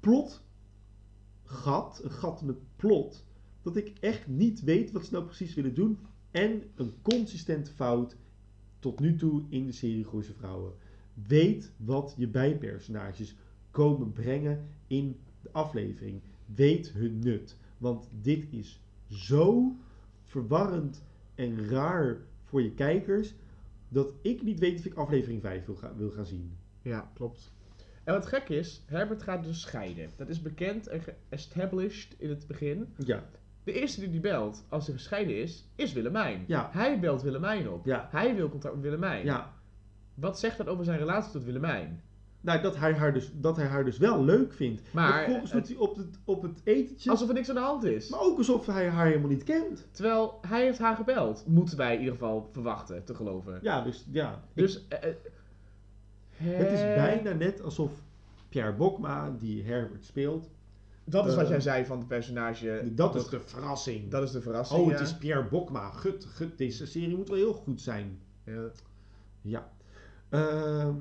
plotgat, 0.03 2.01
een 2.05 2.11
gat 2.11 2.41
in 2.41 2.47
het 2.49 2.77
plot, 2.77 3.25
dat 3.63 3.77
ik 3.77 3.93
echt 4.01 4.27
niet 4.27 4.63
weet 4.63 4.93
wat 4.93 5.05
ze 5.05 5.13
nou 5.13 5.25
precies 5.25 5.55
willen 5.55 5.75
doen. 5.75 5.99
En 6.31 6.63
een 6.75 6.93
consistente 7.03 7.71
fout 7.73 8.17
tot 8.79 9.01
nu 9.01 9.17
toe 9.17 9.43
in 9.49 9.67
de 9.67 9.73
serie 9.73 10.05
Gooise 10.05 10.33
Vrouwen. 10.35 10.73
Weet 11.27 11.73
wat 11.77 12.15
je 12.17 12.29
bijpersonages 12.29 13.37
komen 13.71 14.13
brengen 14.13 14.67
in 14.87 15.17
de 15.43 15.49
aflevering. 15.53 16.21
Weet 16.55 16.91
hun 16.93 17.19
nut. 17.19 17.57
Want 17.79 18.09
dit 18.21 18.47
is 18.51 18.81
zo 19.07 19.77
verwarrend 20.25 21.03
en 21.35 21.69
raar 21.69 22.17
voor 22.45 22.63
je 22.63 22.73
kijkers. 22.75 23.35
Dat 23.89 24.13
ik 24.23 24.43
niet 24.43 24.59
weet 24.59 24.79
of 24.79 24.85
ik 24.85 24.95
aflevering 24.95 25.41
5 25.41 25.65
wil, 25.67 25.75
ga- 25.75 25.97
wil 25.97 26.11
gaan 26.11 26.27
zien. 26.27 26.57
Ja, 26.83 27.11
klopt. 27.15 27.53
En 28.05 28.15
wat 28.15 28.27
gek 28.27 28.49
is, 28.49 28.83
Herbert 28.87 29.23
gaat 29.23 29.45
dus 29.45 29.61
scheiden. 29.61 30.11
Dat 30.17 30.29
is 30.29 30.43
bekend 30.43 30.87
en 30.87 31.01
established 31.29 32.15
in 32.19 32.29
het 32.31 32.47
begin. 32.47 32.95
Ja, 32.97 33.23
De 33.65 33.73
eerste 33.73 34.01
die 34.01 34.11
die 34.11 34.21
belt 34.21 34.65
als 34.69 34.87
hij 34.87 34.95
gescheiden 34.97 35.37
is, 35.37 35.69
is 35.75 35.93
Willemijn. 35.93 36.45
Ja. 36.47 36.69
Hij 36.73 37.01
belt 37.01 37.23
Willemijn 37.23 37.69
op. 37.71 37.87
ja, 37.87 38.09
Hij 38.11 38.35
wil 38.35 38.49
contact 38.49 38.75
met 38.75 38.83
Willemijn. 38.83 39.25
ja. 39.25 39.53
Wat 40.15 40.39
zegt 40.39 40.57
dat 40.59 40.67
over 40.67 40.85
zijn 40.85 40.99
relatie 40.99 41.33
tot 41.33 41.45
Willemijn? 41.45 42.03
Nou, 42.41 42.61
dat 42.63 42.77
hij, 42.77 42.95
haar 42.95 43.13
dus, 43.13 43.31
dat 43.35 43.57
hij 43.57 43.67
haar 43.67 43.85
dus 43.85 43.99
wel 43.99 44.25
leuk 44.25 44.53
vindt. 44.53 44.83
Maar, 44.93 45.13
vervolgens 45.23 45.53
het- 45.53 45.67
doet 45.67 45.77
hij 45.77 45.87
op 45.87 45.97
het, 45.97 46.19
op 46.25 46.43
het 46.43 46.61
etentje. 46.65 47.11
Alsof 47.11 47.29
er 47.29 47.35
niks 47.35 47.49
aan 47.49 47.55
de 47.55 47.61
hand 47.61 47.85
is. 47.85 48.11
Maar 48.11 48.21
ook 48.21 48.39
alsof 48.39 48.67
hij 48.67 48.89
haar 48.89 49.07
helemaal 49.07 49.29
niet 49.29 49.43
kent. 49.45 49.89
Terwijl 49.91 50.39
hij 50.49 50.63
heeft 50.63 50.79
haar 50.79 50.97
gebeld. 50.97 51.45
Moeten 51.47 51.77
wij 51.77 51.93
in 51.93 51.99
ieder 51.99 52.15
geval 52.15 52.49
verwachten, 52.53 53.05
te 53.05 53.15
geloven. 53.15 53.59
Ja, 53.63 53.81
dus 53.83 54.07
ja. 54.11 54.43
Dus... 54.55 54.89
eh, 54.89 55.09
eh, 55.09 55.15
Het 56.43 56.73
is 56.73 56.81
bijna 56.81 57.33
net 57.33 57.63
alsof 57.63 57.91
Pierre 58.49 58.73
Bokma, 58.73 59.31
die 59.39 59.65
Herbert 59.65 60.05
speelt. 60.05 60.51
Dat 61.05 61.27
is 61.27 61.35
wat 61.35 61.45
eh, 61.45 61.51
jij 61.51 61.61
zei 61.61 61.85
van 61.85 61.99
het 61.99 62.09
personage. 62.09 62.91
Dat 62.95 63.15
is 63.15 63.29
de 63.29 63.41
verrassing. 63.41 64.11
Dat 64.11 64.23
is 64.23 64.31
de 64.31 64.41
verrassing, 64.41 64.81
oh, 64.81 64.91
het 64.91 65.01
is 65.01 65.17
Pierre 65.17 65.49
Bokma. 65.49 65.91
Gut, 65.91 66.25
gut, 66.25 66.59
deze 66.59 66.87
serie 66.87 67.17
moet 67.17 67.29
wel 67.29 67.37
heel 67.37 67.53
goed 67.53 67.81
zijn. 67.81 68.19
Ja. 68.45 68.71
Ja. 69.41 69.73
Ehm, 70.29 70.97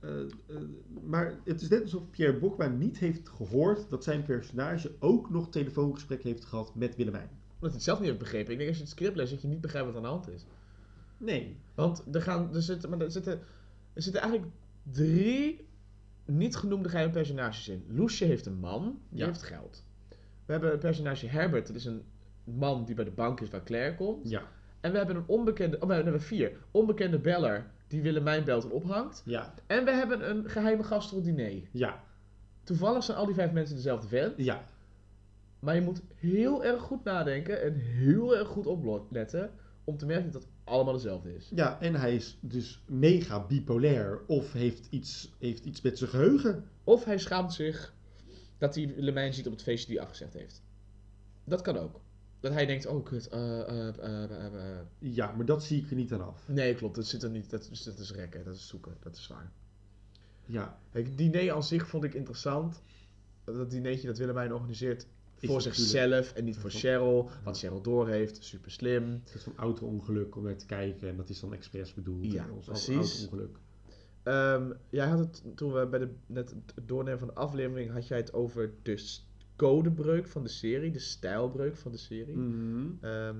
eh, 0.00 0.20
eh, 0.20 0.56
maar 1.04 1.34
het 1.44 1.62
is 1.62 1.68
net 1.68 1.82
alsof 1.82 2.10
Pierre 2.10 2.38
Bokma 2.38 2.66
niet 2.66 2.98
heeft 2.98 3.28
gehoord 3.28 3.90
dat 3.90 4.04
zijn 4.04 4.22
personage 4.22 4.92
ook 4.98 5.30
nog 5.30 5.50
telefoongesprek 5.50 6.22
heeft 6.22 6.44
gehad 6.44 6.74
met 6.74 6.96
Willemijn. 6.96 7.28
Omdat 7.28 7.60
hij 7.60 7.70
het 7.70 7.82
zelf 7.82 7.98
niet 7.98 8.08
heeft 8.08 8.20
begrepen. 8.20 8.52
Ik 8.52 8.58
denk 8.58 8.68
als 8.68 8.78
je 8.78 8.84
het 8.84 8.92
script 8.92 9.16
leest 9.16 9.30
dat 9.30 9.42
je 9.42 9.48
niet 9.48 9.60
begrijpt 9.60 9.86
wat 9.86 9.96
aan 9.96 10.02
de 10.02 10.08
hand 10.08 10.28
is. 10.28 10.46
Nee. 11.18 11.56
Want 11.74 12.04
er, 12.12 12.22
gaan, 12.22 12.54
er, 12.54 12.62
zitten, 12.62 12.90
maar 12.90 13.00
er, 13.00 13.10
zitten, 13.10 13.40
er 13.92 14.02
zitten 14.02 14.22
eigenlijk 14.22 14.52
drie 14.92 15.68
niet 16.24 16.56
genoemde 16.56 16.88
geheime 16.88 17.12
personages 17.12 17.68
in. 17.68 17.84
Loesje 17.88 18.24
heeft 18.24 18.46
een 18.46 18.58
man, 18.58 19.00
die 19.08 19.18
Ja. 19.18 19.26
heeft 19.26 19.42
geld. 19.42 19.84
We 20.46 20.52
hebben 20.52 20.72
een 20.72 20.78
personage 20.78 21.26
Herbert, 21.26 21.66
dat 21.66 21.76
is 21.76 21.84
een 21.84 22.02
man 22.44 22.84
die 22.84 22.94
bij 22.94 23.04
de 23.04 23.10
bank 23.10 23.40
is 23.40 23.50
waar 23.50 23.62
Claire 23.64 23.94
komt. 23.96 24.28
Ja. 24.30 24.42
En 24.80 24.92
we 24.92 24.98
hebben 24.98 25.16
een 25.16 25.26
onbekende, 25.26 25.80
oh, 25.80 25.88
we 25.88 25.94
hebben 25.94 26.20
vier. 26.20 26.52
Onbekende 26.70 27.18
beller 27.18 27.66
die 27.88 28.02
Willemijn 28.02 28.44
belt 28.44 28.64
en 28.64 28.70
ophangt. 28.70 29.22
Ja. 29.24 29.54
En 29.66 29.84
we 29.84 29.90
hebben 29.90 30.30
een 30.30 30.50
geheime 30.50 30.82
gast 30.82 31.24
diner. 31.24 31.62
Ja. 31.70 32.04
Toevallig 32.64 33.04
zijn 33.04 33.18
al 33.18 33.26
die 33.26 33.34
vijf 33.34 33.52
mensen 33.52 33.76
dezelfde 33.76 34.08
vent. 34.08 34.34
Ja. 34.36 34.64
Maar 35.58 35.74
je 35.74 35.80
moet 35.80 36.02
heel 36.14 36.64
erg 36.64 36.80
goed 36.82 37.04
nadenken 37.04 37.62
en 37.62 37.74
heel 37.74 38.36
erg 38.36 38.48
goed 38.48 38.66
opletten 38.66 39.50
om 39.84 39.96
te 39.96 40.06
merken 40.06 40.30
dat 40.30 40.46
allemaal 40.66 40.92
dezelfde 40.94 41.34
is. 41.34 41.50
Ja, 41.54 41.80
en 41.80 41.94
hij 41.94 42.14
is 42.14 42.38
dus 42.40 42.82
mega 42.86 43.46
bipolair. 43.46 44.20
Of 44.26 44.52
heeft 44.52 44.86
iets, 44.90 45.32
heeft 45.38 45.64
iets 45.64 45.80
met 45.80 45.98
zijn 45.98 46.10
geheugen. 46.10 46.64
Of 46.84 47.04
hij 47.04 47.18
schaamt 47.18 47.52
zich 47.54 47.94
dat 48.58 48.74
hij 48.74 48.94
Lemijn 48.96 49.34
ziet 49.34 49.46
op 49.46 49.52
het 49.52 49.62
feestje 49.62 49.86
die 49.86 49.96
hij 49.96 50.04
afgezegd 50.04 50.32
heeft. 50.34 50.62
Dat 51.44 51.62
kan 51.62 51.76
ook. 51.76 52.00
Dat 52.40 52.52
hij 52.52 52.66
denkt, 52.66 52.86
oh 52.86 53.04
kut, 53.04 53.28
eh, 53.28 53.60
eh, 53.68 54.24
eh. 54.24 54.80
Ja, 54.98 55.32
maar 55.32 55.46
dat 55.46 55.64
zie 55.64 55.82
ik 55.82 55.90
er 55.90 55.96
niet 55.96 56.12
aan 56.12 56.26
af. 56.26 56.48
Nee, 56.48 56.74
klopt, 56.74 56.94
dat 56.94 57.06
zit 57.06 57.22
er 57.22 57.30
niet. 57.30 57.50
Dat, 57.50 57.68
is- 57.70 57.82
dat 57.82 57.98
is 57.98 58.12
rekken, 58.12 58.44
dat 58.44 58.54
is 58.56 58.68
zoeken, 58.68 58.96
dat 59.00 59.16
is 59.16 59.26
waar. 59.26 59.52
Ja. 60.46 60.78
Het 60.90 61.18
diner 61.18 61.52
aan 61.52 61.62
zich 61.62 61.88
vond 61.88 62.04
ik 62.04 62.14
interessant. 62.14 62.82
Dat 63.44 63.70
dinertje 63.70 64.06
dat 64.06 64.18
Willemijn 64.18 64.52
organiseert 64.52 65.02
Is 65.02 65.06
voor 65.42 65.62
zichzelf 65.62 66.32
en 66.32 66.44
niet 66.44 66.56
voor 66.56 66.70
Cheryl. 66.70 67.30
Wat 67.44 67.58
Cheryl 67.58 67.82
doorheeft, 67.82 68.44
super 68.44 68.70
slim. 68.70 69.20
Het 69.24 69.34
is 69.34 69.42
zo'n 69.42 69.56
auto-ongeluk 69.56 70.36
om 70.36 70.42
naar 70.42 70.56
te 70.56 70.66
kijken. 70.66 71.08
En 71.08 71.16
dat 71.16 71.28
is 71.28 71.40
dan 71.40 71.52
expres 71.52 71.94
bedoeld. 71.94 72.32
Ja, 72.32 72.46
ons 72.50 72.66
precies. 72.66 72.96
auto-ongeluk. 72.96 73.58
Ehm, 74.22 74.72
jij 74.90 75.06
had 75.06 75.18
het 75.18 75.42
toen 75.54 75.72
we 75.72 75.86
bij 75.86 75.98
de, 75.98 76.08
net 76.26 76.50
het 76.50 76.88
doornemen 76.88 77.18
van 77.18 77.28
de 77.28 77.34
aflevering, 77.34 77.90
had 77.90 78.08
jij 78.08 78.18
het 78.18 78.32
over 78.32 78.72
de 78.82 79.20
codebreuk 79.56 80.28
van 80.28 80.42
de 80.42 80.48
serie, 80.48 80.90
de 80.90 80.98
stijlbreuk 80.98 81.76
van 81.76 81.92
de 81.92 81.98
serie. 81.98 82.36
Mhm. 82.36 82.86
Ehm, 83.00 83.36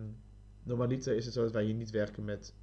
normaliter 0.63 1.17
is 1.17 1.25
het 1.25 1.35
zo 1.35 1.43
dat 1.43 1.53
wij 1.53 1.65
hier 1.65 1.75
niet 1.75 1.91
werken 1.91 2.25
met, 2.25 2.55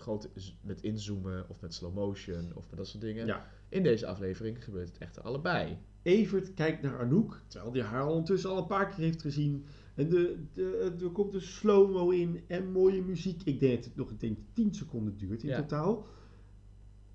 grote, 0.00 0.28
met 0.62 0.82
inzoomen 0.82 1.48
of 1.48 1.60
met 1.60 1.74
slow 1.74 1.94
motion 1.94 2.52
of 2.54 2.66
met 2.68 2.78
dat 2.78 2.88
soort 2.88 3.02
dingen. 3.02 3.26
Ja. 3.26 3.46
In 3.68 3.82
deze 3.82 4.06
aflevering 4.06 4.64
gebeurt 4.64 4.88
het 4.88 4.98
echter 4.98 5.22
allebei. 5.22 5.78
Evert 6.02 6.54
kijkt 6.54 6.82
naar 6.82 6.98
Anouk, 6.98 7.42
terwijl 7.46 7.72
hij 7.72 7.82
haar 7.82 8.06
ondertussen 8.06 8.50
al 8.50 8.58
een 8.58 8.66
paar 8.66 8.86
keer 8.88 9.04
heeft 9.04 9.20
gezien. 9.22 9.64
En 9.94 10.08
de, 10.08 10.44
de, 10.52 10.96
er 11.02 11.10
komt 11.10 11.34
een 11.34 11.40
slow-mo 11.40 12.10
in 12.10 12.44
en 12.48 12.72
mooie 12.72 13.02
muziek. 13.02 13.42
Ik 13.44 13.60
denk 13.60 13.74
dat 13.74 13.84
het 13.84 13.96
nog 13.96 14.12
een 14.18 14.46
10 14.52 14.74
seconden 14.74 15.16
duurt 15.16 15.42
in 15.42 15.48
Ja. 15.48 15.56
totaal. 15.60 16.06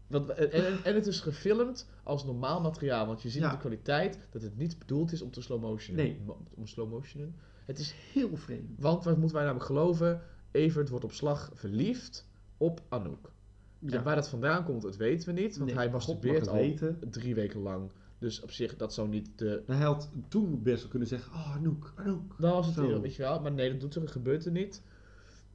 Want, 0.08 0.30
en, 0.30 0.52
en, 0.52 0.84
en 0.84 0.96
het 0.96 1.08
is 1.08 1.20
gefilmd 1.20 1.90
als 2.04 2.26
normaal 2.26 2.62
materiaal, 2.62 3.06
want 3.08 3.22
je 3.22 3.30
ziet 3.30 3.42
Ja. 3.42 3.52
de 3.52 3.58
kwaliteit 3.58 4.20
dat 4.32 4.42
het 4.42 4.58
niet 4.58 4.80
bedoeld 4.80 5.12
is 5.12 5.22
om 5.22 5.32
te 5.32 5.42
slow 5.42 5.62
motionen. 5.62 6.06
Nee. 6.06 6.20
Om 6.56 6.68
slow 6.68 6.90
motionen. 6.92 7.36
Het 7.66 7.80
is 7.80 7.96
Heel 8.14 8.36
vreemd. 8.38 8.80
Want 8.80 9.04
wat 9.04 9.18
moeten 9.18 9.36
wij 9.36 9.44
namelijk 9.46 9.66
geloven? 9.70 10.22
Evert 10.52 10.90
wordt 10.90 11.06
op 11.06 11.12
slag 11.12 11.52
verliefd 11.54 12.28
op 12.58 12.82
Anouk. 12.90 13.32
Ja. 13.80 13.98
En 13.98 14.04
waar 14.04 14.16
dat 14.16 14.30
vandaan 14.30 14.64
komt, 14.64 14.82
dat 14.82 14.96
weten 14.96 15.34
we 15.36 15.42
niet. 15.42 15.58
Want 15.58 15.70
Nee, 15.70 15.80
hij 15.80 15.90
masturbeert 15.90 16.48
al 16.48 16.56
weten. 16.56 17.00
drie 17.10 17.36
weken 17.36 17.60
lang. 17.60 17.92
Dus 18.20 18.42
op 18.42 18.52
zich, 18.52 18.76
dat 18.78 18.94
zou 18.94 19.08
niet 19.10 19.30
de... 19.36 19.64
Nou, 19.66 19.80
hij 19.80 19.88
had 19.88 20.10
toen 20.28 20.64
best 20.64 20.82
wel 20.82 20.90
kunnen 20.90 21.08
zeggen, 21.08 21.32
oh 21.34 21.56
Anouk, 21.56 21.94
Anouk. 21.96 22.36
Dan 22.40 22.52
was 22.52 22.66
het 22.66 22.76
weer, 22.76 23.02
weet 23.02 23.16
je 23.16 23.22
wel. 23.22 23.42
Maar 23.42 23.52
nee, 23.52 23.72
dat 23.72 23.80
doet 23.80 23.96
er, 23.96 24.02
dat 24.02 24.12
gebeurt 24.12 24.46
er 24.46 24.52
niet. 24.52 24.76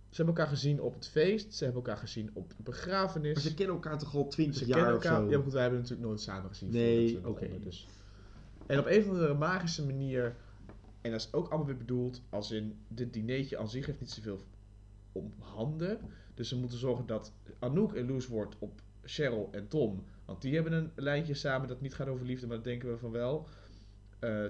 Ze 0.08 0.16
hebben 0.16 0.34
elkaar 0.34 0.52
gezien 0.52 0.80
op 0.80 0.94
het 0.94 1.08
feest. 1.08 1.54
Ze 1.54 1.64
hebben 1.64 1.82
elkaar 1.82 1.96
gezien 2.00 2.30
op 2.32 2.48
de 2.56 2.62
begrafenis. 2.62 3.34
Maar 3.34 3.42
ze 3.42 3.54
kennen 3.54 3.74
elkaar 3.74 3.98
toch 3.98 4.14
al 4.14 4.28
20 4.28 4.60
Ze 4.60 4.66
jaar 4.66 4.76
kennen 4.78 4.96
of 4.96 5.04
elkaar. 5.04 5.20
zo? 5.24 5.30
Ja, 5.30 5.38
goed, 5.42 5.52
wij 5.52 5.62
hebben 5.62 5.80
natuurlijk 5.80 6.08
nooit 6.08 6.20
samen 6.20 6.48
gezien. 6.48 6.70
Nee, 6.70 7.26
oké. 7.26 7.48
Dus. 7.62 7.86
En 8.66 8.78
op 8.78 8.86
een 8.86 9.00
of 9.00 9.08
andere 9.08 9.34
magische 9.34 9.86
manier, 9.86 10.34
en 11.00 11.10
dat 11.10 11.20
is 11.20 11.32
ook 11.32 11.48
allemaal 11.48 11.66
weer 11.66 11.76
bedoeld, 11.76 12.22
als 12.28 12.50
in 12.50 12.78
dit 12.88 13.12
dinertje 13.12 13.58
aan 13.58 13.68
zich 13.68 13.86
heeft 13.86 14.00
niet 14.00 14.10
zoveel 14.10 14.40
om 15.12 15.32
handen. 15.38 15.98
Dus 16.40 16.48
ze 16.48 16.56
moeten 16.56 16.78
zorgen 16.78 17.06
dat 17.06 17.32
Anouk 17.58 17.94
en 17.94 18.06
Loes 18.06 18.26
wordt 18.26 18.56
op 18.58 18.80
Cheryl 19.02 19.48
en 19.50 19.68
Tom. 19.68 20.04
Want 20.24 20.42
die 20.42 20.54
hebben 20.54 20.72
een 20.72 20.90
lijntje 20.94 21.34
samen 21.34 21.68
dat 21.68 21.80
niet 21.80 21.94
gaat 21.94 22.08
over 22.08 22.26
liefde, 22.26 22.46
maar 22.46 22.56
dat 22.56 22.64
denken 22.64 22.90
we 22.90 22.98
van 22.98 23.10
wel. 23.10 23.46
Eh, 24.18 24.46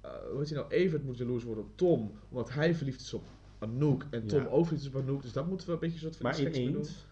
hoe 0.00 0.38
heet 0.38 0.48
hij 0.48 0.58
nou? 0.58 0.70
Evert 0.70 1.04
moet 1.04 1.16
jaloers 1.16 1.44
worden 1.44 1.64
op 1.64 1.76
Tom, 1.76 2.12
omdat 2.28 2.50
hij 2.50 2.74
verliefd 2.74 3.00
is 3.00 3.14
op 3.14 3.24
Anouk. 3.58 4.06
En 4.10 4.26
Tom 4.26 4.42
Ja. 4.42 4.48
ook 4.48 4.64
verliefd 4.64 4.86
is 4.86 4.94
op 4.94 5.02
Anouk. 5.02 5.22
Dus 5.22 5.32
dat 5.32 5.48
moeten 5.48 5.66
we 5.66 5.72
een 5.72 5.78
beetje 5.78 5.94
een 5.94 6.00
soort 6.00 6.16
van 6.16 6.30
Maar 6.30 6.40
ineens. 6.40 7.06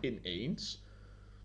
Ineens. 0.00 0.82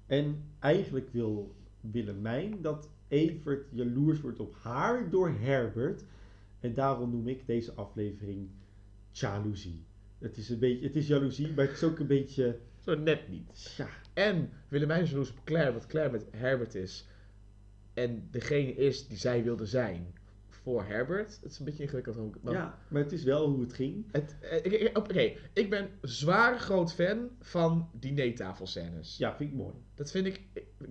En 0.06 0.43
eigenlijk 0.60 1.10
wil 1.12 1.56
Willemijn 1.82 2.62
dat 2.62 2.89
Evert 3.08 3.67
jaloers 3.71 4.21
wordt 4.21 4.39
op 4.39 4.56
haar 4.62 5.10
door 5.10 5.30
Herbert. 5.30 6.04
En 6.60 6.73
daarom 6.73 7.10
noem 7.12 7.28
ik 7.28 7.47
deze 7.47 7.73
aflevering 7.73 8.49
jaloezie. 9.12 9.86
Het 10.25 10.38
is 10.38 10.49
een 10.49 10.59
beetje, 10.59 10.85
het 10.88 10.95
is 10.95 11.07
jaloezie, 11.07 11.53
maar 11.55 11.65
het 11.65 11.73
is 11.75 11.83
ook 11.83 11.99
een 11.99 12.07
beetje, 12.07 12.57
Zo 12.79 12.95
net 12.95 13.29
niet. 13.29 13.73
ja, 13.77 13.88
En 14.13 14.49
Willemijn 14.67 15.05
jaloers 15.05 15.29
op 15.29 15.38
Claire, 15.43 15.73
wat 15.73 15.85
Claire 15.85 16.11
met 16.11 16.25
Herbert 16.31 16.75
is. 16.75 17.05
En 17.93 18.27
degene 18.31 18.75
is 18.75 19.07
die 19.07 19.17
zij 19.17 19.43
wilde 19.43 19.65
zijn 19.65 20.13
voor 20.49 20.83
Herbert. 20.83 21.39
Het 21.41 21.51
is 21.51 21.59
een 21.59 21.65
beetje 21.65 21.83
ingewikkeld 21.83 22.43
maar 22.43 22.53
ja, 22.53 22.79
maar 22.88 23.01
het 23.01 23.11
is 23.11 23.23
wel 23.23 23.49
hoe 23.49 23.61
het 23.61 23.73
ging. 23.73 24.05
Het, 24.11 24.35
eh, 24.41 24.65
ik- 24.81 24.97
Oké, 24.97 25.33
ik 25.53 25.69
ben 25.69 25.89
zwaar 26.01 26.59
groot 26.59 26.93
fan 26.93 27.29
van 27.41 27.89
dinertafelscènes. 27.99 29.17
Ja, 29.17 29.35
vind 29.35 29.51
ik 29.51 29.55
mooi. 29.57 29.73
Dat 29.95 30.11
vind 30.11 30.25
ik. 30.27 30.41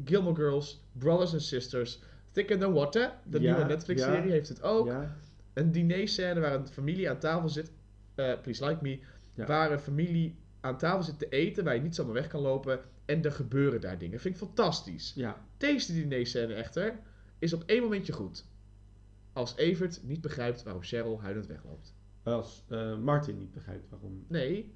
Gilmore 0.04 0.34
Girls, 0.34 0.82
Brothers 0.92 1.32
and 1.32 1.42
Sisters, 1.42 2.00
Thick 2.30 2.50
and 2.52 2.60
the 2.60 2.70
Water, 2.72 3.12
de 3.24 3.40
Ja, 3.40 3.54
nieuwe 3.54 3.68
Netflix-serie, 3.68 4.24
ja. 4.26 4.30
heeft 4.32 4.48
het 4.48 4.62
ook. 4.62 4.86
Ja, 4.86 5.16
Een 5.52 5.72
dinerscène 5.72 6.40
waar 6.40 6.54
een 6.54 6.66
familie 6.68 7.10
aan 7.10 7.18
tafel 7.18 7.48
zit. 7.48 7.70
eh, 8.14 8.32
please 8.42 8.66
like 8.68 8.82
me. 8.82 8.98
Ja. 9.34 9.46
Waar 9.46 9.72
een 9.72 9.78
familie 9.78 10.36
aan 10.60 10.78
tafel 10.78 11.02
zit 11.02 11.18
te 11.18 11.28
eten, 11.28 11.64
waar 11.64 11.74
je 11.74 11.80
niet 11.80 11.94
zomaar 11.94 12.12
weg 12.14 12.26
kan 12.26 12.40
lopen. 12.40 12.80
En 13.04 13.22
er 13.24 13.32
gebeuren 13.32 13.80
daar 13.80 13.98
dingen. 13.98 14.20
Vind 14.20 14.34
ik 14.34 14.40
fantastisch. 14.40 15.12
ja, 15.14 15.44
Deze 15.56 15.92
dinerscène 15.92 16.54
echter 16.54 16.98
is 17.38 17.52
op 17.52 17.62
één 17.66 17.82
momentje 17.82 18.12
goed. 18.12 18.44
Als 19.32 19.56
Evert 19.56 20.00
niet 20.02 20.20
begrijpt 20.20 20.62
waarom 20.62 20.82
Cheryl 20.82 21.20
huilend 21.20 21.46
wegloopt. 21.46 21.94
als 22.22 22.64
eh, 22.68 22.96
Martin 22.98 23.38
niet 23.38 23.50
begrijpt 23.50 23.88
waarom. 23.90 24.24
Nee, 24.28 24.74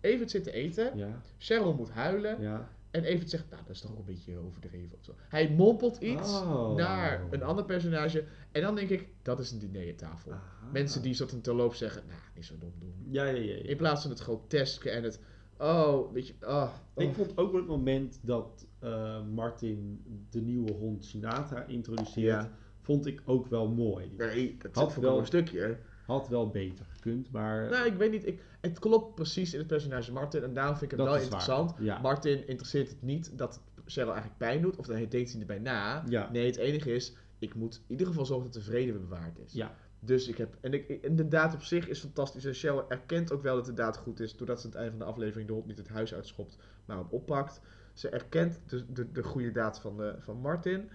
Evert 0.00 0.30
zit 0.30 0.44
te 0.44 0.52
eten. 0.52 0.96
Ja, 0.98 1.20
Cheryl 1.38 1.74
moet 1.74 1.90
huilen. 1.90 2.40
ja. 2.40 2.70
En 2.96 3.04
Evert 3.04 3.30
zegt, 3.30 3.50
nou, 3.50 3.62
dat 3.66 3.74
is 3.74 3.80
toch 3.80 3.90
ook 3.90 3.98
een 3.98 4.04
beetje 4.04 4.36
overdreven 4.38 4.96
of 4.98 5.04
zo. 5.04 5.14
Hij 5.28 5.50
mompelt 5.50 5.96
iets 5.96 6.30
Oh. 6.32 6.74
naar 6.74 7.26
een 7.30 7.42
ander 7.42 7.64
personage. 7.64 8.24
En 8.52 8.62
dan 8.62 8.74
denk 8.74 8.88
ik, 8.88 9.08
dat 9.22 9.38
is 9.38 9.50
een 9.50 9.58
dinertafel. 9.58 10.32
Aha. 10.32 10.42
Mensen 10.72 11.02
die 11.02 11.14
soort 11.14 11.32
een 11.32 11.40
terloop 11.40 11.74
zeggen, 11.74 12.02
nou, 12.06 12.18
niet 12.34 12.44
zo 12.44 12.54
dom 12.58 12.72
doen. 12.78 12.94
Ja, 13.08 13.24
ja, 13.24 13.30
ja. 13.40 13.54
ja. 13.54 13.62
In 13.62 13.76
plaats 13.76 14.02
van 14.02 14.10
het 14.10 14.20
groteske 14.20 14.90
en 14.90 15.02
het, 15.02 15.20
oh, 15.58 16.12
weet 16.12 16.26
je, 16.26 16.34
ah. 16.40 16.70
Ik 16.96 17.08
oh. 17.08 17.14
vond 17.14 17.36
ook 17.38 17.50
wel 17.52 17.60
het 17.60 17.70
moment 17.70 18.18
dat 18.22 18.66
eh, 18.78 19.22
Martin 19.34 20.02
de 20.30 20.40
nieuwe 20.40 20.72
hond 20.72 21.04
Sinatra 21.04 21.64
introduceert, 21.64 22.42
Ja. 22.42 22.50
vond 22.80 23.06
ik 23.06 23.22
ook 23.24 23.46
wel 23.46 23.68
mooi. 23.68 24.12
Nee, 24.16 24.56
dat 24.58 24.74
Had 24.74 24.94
wel- 24.94 25.18
een 25.18 25.26
stukje. 25.26 25.78
Had 26.06 26.28
wel 26.28 26.48
beter 26.50 26.86
maar 27.30 27.70
Nou, 27.70 27.86
ik 27.86 27.94
weet 27.94 28.10
niet. 28.10 28.26
Ik, 28.26 28.40
het 28.60 28.78
klopt 28.78 29.14
precies 29.14 29.52
in 29.52 29.58
het 29.58 29.68
personage 29.68 30.12
Martin. 30.12 30.42
En 30.42 30.54
daarom 30.54 30.76
vind 30.76 30.92
ik 30.92 30.98
het 30.98 31.06
Dat 31.06 31.14
wel 31.14 31.22
interessant. 31.22 31.74
Ja. 31.78 31.98
Martin 31.98 32.46
interesseert 32.46 32.88
het 32.88 33.02
niet 33.02 33.38
dat 33.38 33.60
Cheryl 33.84 34.12
eigenlijk 34.12 34.38
pijn 34.38 34.62
doet. 34.62 34.76
Of 34.76 34.86
dat 34.86 34.96
hij 34.96 35.08
deed 35.08 35.30
hij 35.30 35.40
erbij 35.40 35.58
na. 35.58 36.04
Ja. 36.08 36.30
Nee, 36.30 36.46
het 36.46 36.56
enige 36.56 36.94
is, 36.94 37.16
ik 37.38 37.54
moet 37.54 37.74
in 37.74 37.90
ieder 37.90 38.06
geval 38.06 38.26
zorgen 38.26 38.44
dat 38.44 38.54
de 38.54 38.70
vrede 38.70 38.92
bewaard 38.92 39.38
is. 39.38 39.52
Ja. 39.52 39.74
Dus 40.00 40.28
ik 40.28 40.38
heb... 40.38 40.56
En, 40.60 40.72
ik, 40.72 40.88
en 40.88 41.16
de 41.16 41.28
daad 41.28 41.54
op 41.54 41.62
zich 41.62 41.88
is 41.88 42.00
fantastisch. 42.00 42.44
En 42.44 42.54
Cheryl 42.54 42.90
erkent 42.90 43.32
ook 43.32 43.42
wel 43.42 43.54
dat 43.54 43.64
de 43.64 43.74
daad 43.74 43.96
goed 43.96 44.20
is. 44.20 44.36
Doordat 44.36 44.60
ze 44.60 44.66
aan 44.66 44.72
het 44.72 44.80
einde 44.80 44.96
van 44.96 45.06
de 45.06 45.12
aflevering 45.12 45.48
de 45.48 45.54
hond 45.54 45.66
niet 45.66 45.78
het 45.78 45.88
huis 45.88 46.14
uitschopt. 46.14 46.58
Maar 46.84 46.96
hem 46.96 47.06
oppakt. 47.10 47.60
Ze 47.92 48.08
erkent 48.08 48.60
de, 48.66 48.92
de, 48.92 49.12
de 49.12 49.22
goede 49.22 49.50
daad 49.50 49.80
van, 49.80 49.96
de, 49.96 50.14
van 50.18 50.36
Martin. 50.36 50.90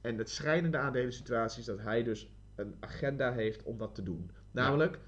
En 0.00 0.18
het 0.18 0.30
schrijnende 0.30 0.78
aan 0.78 0.92
deze 0.92 1.10
situatie 1.10 1.60
is 1.60 1.66
dat 1.66 1.80
hij 1.80 2.02
dus 2.02 2.30
een 2.54 2.74
agenda 2.80 3.32
heeft 3.32 3.62
om 3.62 3.78
dat 3.78 3.94
te 3.94 4.02
doen. 4.02 4.30
Namelijk, 4.50 4.98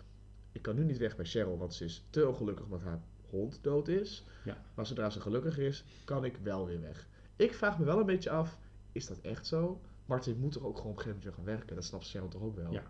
ik 0.55 0.63
kan 0.63 0.75
nu 0.75 0.85
niet 0.85 0.99
weg 0.99 1.17
bij 1.17 1.25
Cheryl, 1.25 1.59
want 1.59 1.75
ze 1.75 1.85
is 1.85 2.05
te 2.11 2.29
ongelukkig 2.29 2.65
omdat 2.65 2.83
haar 2.83 3.01
hond 3.31 3.59
dood 3.63 3.89
is. 3.89 4.25
Ja. 4.45 4.65
Maar 4.75 4.87
zodra 4.87 5.11
ze 5.11 5.21
gelukkig 5.21 5.59
is, 5.59 5.85
kan 6.05 6.25
ik 6.25 6.37
wel 6.37 6.67
weer 6.67 6.81
weg. 6.81 7.09
Ik 7.37 7.55
vraag 7.55 7.79
me 7.79 7.85
wel 7.85 7.99
een 7.99 8.07
beetje 8.07 8.31
af, 8.31 8.59
is 8.93 9.07
dat 9.07 9.21
echt 9.21 9.47
zo? 9.47 9.81
Martin 10.07 10.39
moet 10.39 10.53
toch 10.53 10.65
ook 10.65 10.77
gewoon 10.77 10.93
op 10.93 10.97
een 10.97 11.03
gegeven 11.03 11.25
moment 11.25 11.37
gaan 11.37 11.57
werken? 11.57 11.75
Dat 11.75 11.85
snapt 11.85 12.09
Cheryl 12.09 12.29
toch 12.29 12.43
ook 12.43 12.57
wel? 12.57 12.73
Ja. 12.73 12.83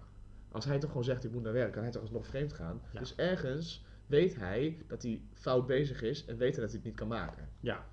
Als 0.51 0.65
hij 0.65 0.79
toch 0.79 0.91
gewoon 0.91 1.05
zegt, 1.05 1.25
ik 1.25 1.33
moet 1.33 1.43
naar 1.43 1.53
werk, 1.53 1.73
kan 1.73 1.83
hij 1.83 1.91
toch 1.91 2.03
alsnog 2.03 2.27
vreemd 2.27 2.53
gaan? 2.53 2.83
Ja. 2.93 2.99
Dus 2.99 3.15
ergens 3.15 3.85
weet 4.07 4.37
hij 4.37 4.83
dat 4.87 5.03
hij 5.03 5.23
fout 5.33 5.67
bezig 5.67 6.03
is 6.03 6.25
en 6.25 6.37
weet 6.37 6.53
hij 6.53 6.61
dat 6.61 6.71
hij 6.71 6.81
het 6.81 6.85
niet 6.85 6.95
kan 6.95 7.09
maken. 7.09 7.49
Ja. 7.61 7.87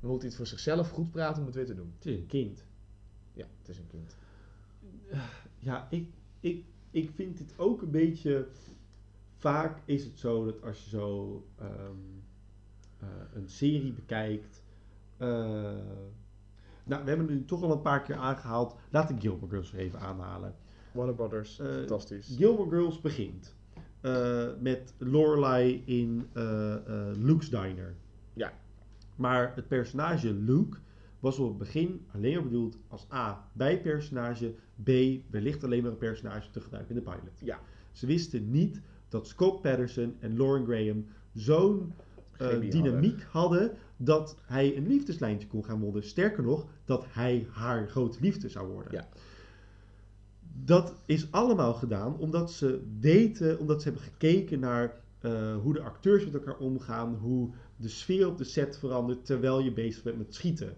Dan 0.00 0.10
moet 0.10 0.18
hij 0.18 0.28
het 0.28 0.36
voor 0.36 0.46
zichzelf 0.46 0.90
goed 0.90 1.10
praten 1.10 1.40
om 1.40 1.46
het 1.46 1.54
weer 1.54 1.66
te 1.66 1.74
doen. 1.74 1.92
Het 1.94 2.06
is 2.06 2.16
een 2.16 2.26
kind. 2.26 2.64
Ja, 3.32 3.46
het 3.58 3.68
is 3.68 3.78
een 3.78 3.86
kind. 3.86 4.16
Ja, 5.58 5.86
ik, 5.90 6.08
ik, 6.40 6.64
ik 6.90 7.10
vind 7.14 7.38
het 7.38 7.52
ook 7.56 7.82
een 7.82 7.90
beetje. 7.90 8.46
Vaak 9.38 9.78
is 9.84 10.04
het 10.04 10.18
zo 10.18 10.44
dat 10.44 10.62
als 10.62 10.84
je 10.84 10.88
zo. 10.90 11.42
ehm, 11.58 11.70
eh, 12.98 13.08
een 13.34 13.48
serie 13.48 13.92
bekijkt. 13.92 14.62
eh, 15.16 15.28
nou, 16.84 17.02
we 17.04 17.08
hebben 17.08 17.26
nu 17.26 17.44
toch 17.44 17.62
al 17.62 17.72
een 17.72 17.80
paar 17.82 18.02
keer 18.02 18.16
aangehaald. 18.16 18.76
Laat 18.90 19.10
ik 19.10 19.20
Gilmore 19.20 19.48
Girls 19.48 19.72
er 19.72 19.78
even 19.78 20.00
aanhalen. 20.00 20.54
Warner 20.92 21.14
Brothers, 21.14 21.58
Eh, 21.58 21.66
fantastisch. 21.66 22.34
Gilmore 22.36 22.68
Girls 22.70 23.00
begint 23.00 23.56
met 24.60 24.94
Lorelai 24.98 25.82
in 25.84 26.28
Luke's 27.16 27.50
Diner. 27.50 27.94
Ja. 28.32 28.52
Maar 29.16 29.52
het 29.54 29.68
personage 29.68 30.32
Luke 30.34 30.78
was 31.20 31.38
op 31.38 31.48
het 31.48 31.58
begin 31.58 32.06
alleen 32.14 32.34
maar 32.34 32.42
bedoeld 32.42 32.78
als 32.88 33.06
A, 33.12 33.48
bijpersonage, 33.52 34.54
B, 34.82 34.88
wellicht 35.30 35.64
alleen 35.64 35.82
maar 35.82 35.90
een 35.90 35.98
personage 35.98 36.50
te 36.50 36.60
gebruiken 36.60 36.96
in 36.96 37.02
de 37.04 37.10
pilot. 37.10 37.40
Ja. 37.40 37.60
Ze 37.92 38.06
wisten 38.06 38.50
niet 38.50 38.80
dat 39.08 39.28
Scott 39.28 39.62
Patterson 39.62 40.16
en 40.20 40.36
Lauren 40.36 40.64
Graham 40.64 41.06
zo'n 41.32 41.92
eh, 42.36 42.70
dynamiek 42.70 43.22
hadden. 43.22 43.70
dat 43.96 44.36
hij 44.44 44.76
een 44.76 44.86
liefdeslijntje 44.86 45.48
kon 45.48 45.64
gaan 45.64 45.80
worden. 45.80 46.04
Sterker 46.04 46.42
nog, 46.42 46.66
dat 46.84 47.04
hij 47.08 47.46
haar 47.50 47.88
grote 47.88 48.18
liefde 48.20 48.48
zou 48.48 48.72
worden. 48.72 48.92
Ja. 48.92 49.08
Dat 50.64 50.94
is 51.04 51.32
allemaal 51.32 51.74
gedaan 51.74 52.18
omdat 52.18 52.52
ze 52.52 52.82
weten, 53.00 53.58
omdat 53.58 53.82
ze 53.82 53.88
hebben 53.88 54.06
gekeken 54.06 54.60
naar 54.60 55.00
eh, 55.18 55.56
hoe 55.56 55.72
de 55.72 55.82
acteurs 55.82 56.24
met 56.24 56.34
elkaar 56.34 56.56
omgaan, 56.56 57.14
hoe 57.14 57.50
de 57.76 57.88
sfeer 57.88 58.26
op 58.26 58.38
de 58.38 58.44
set 58.44 58.78
verandert 58.78 59.26
terwijl 59.26 59.60
je 59.60 59.72
bezig 59.72 60.02
bent 60.02 60.18
met 60.18 60.34
schieten. 60.34 60.76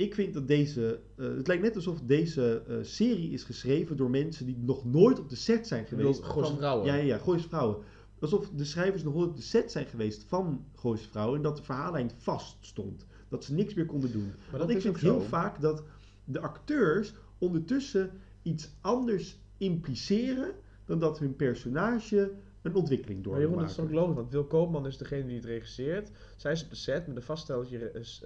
Ik 0.00 0.14
vind 0.14 0.34
dat 0.34 0.48
deze, 0.48 1.00
eh, 1.16 1.26
het 1.26 1.46
lijkt 1.46 1.62
net 1.62 1.76
alsof 1.76 2.00
deze 2.00 2.62
eh, 2.68 2.76
serie 2.82 3.30
is 3.30 3.42
geschreven 3.44 3.96
door 3.96 4.10
mensen 4.10 4.46
die 4.46 4.56
nog 4.58 4.84
nooit 4.84 5.18
op 5.18 5.28
de 5.28 5.36
set 5.36 5.66
zijn 5.66 5.86
geweest. 5.86 6.22
Gooise 6.24 6.50
van- 6.50 6.56
Vrouwen? 6.58 6.86
Ja, 6.86 6.94
ja, 6.94 7.02
ja, 7.02 7.18
Gooise 7.18 7.48
Vrouwen. 7.48 7.76
Alsof 8.20 8.50
de 8.50 8.64
schrijvers 8.64 9.02
nog 9.02 9.14
nooit 9.14 9.28
op 9.28 9.36
de 9.36 9.42
set 9.42 9.72
zijn 9.72 9.86
geweest 9.86 10.24
van 10.28 10.64
Gooise 10.74 11.08
Vrouwen 11.08 11.36
en 11.36 11.42
dat 11.42 11.56
de 11.56 11.62
verhaallijn 11.62 12.10
vast 12.16 12.56
stond. 12.60 13.06
Dat 13.28 13.44
ze 13.44 13.54
niks 13.54 13.74
meer 13.74 13.86
konden 13.86 14.12
doen. 14.12 14.32
Maar 14.50 14.58
Want 14.58 14.70
ik 14.70 14.76
is 14.76 14.82
vind 14.82 14.94
ook 14.94 15.00
heel 15.00 15.20
zo. 15.20 15.26
vaak 15.26 15.60
dat 15.60 15.82
de 16.24 16.40
acteurs 16.40 17.14
ondertussen 17.38 18.10
iets 18.42 18.70
anders 18.80 19.38
impliceren 19.58 20.52
dan 20.84 20.98
dat 20.98 21.18
hun 21.18 21.36
personage 21.36 22.32
een 22.62 22.74
ontwikkeling 22.74 23.22
door 23.22 23.32
Maar 23.32 23.42
Jeroen, 23.42 23.58
dat 23.58 23.70
is 23.70 23.78
ook 23.78 23.90
logisch, 23.90 24.14
want 24.14 24.30
Wil 24.30 24.44
Koopman 24.44 24.86
is 24.86 24.96
degene 24.96 25.26
die 25.26 25.36
het 25.36 25.44
regisseert. 25.44 26.10
Zij 26.36 26.52
is 26.52 26.62
op 26.64 26.70
de 26.70 26.76
set 26.76 27.06
met 27.06 27.16
een 27.16 27.22
vaststelletje 27.22 27.92
is, 27.92 28.22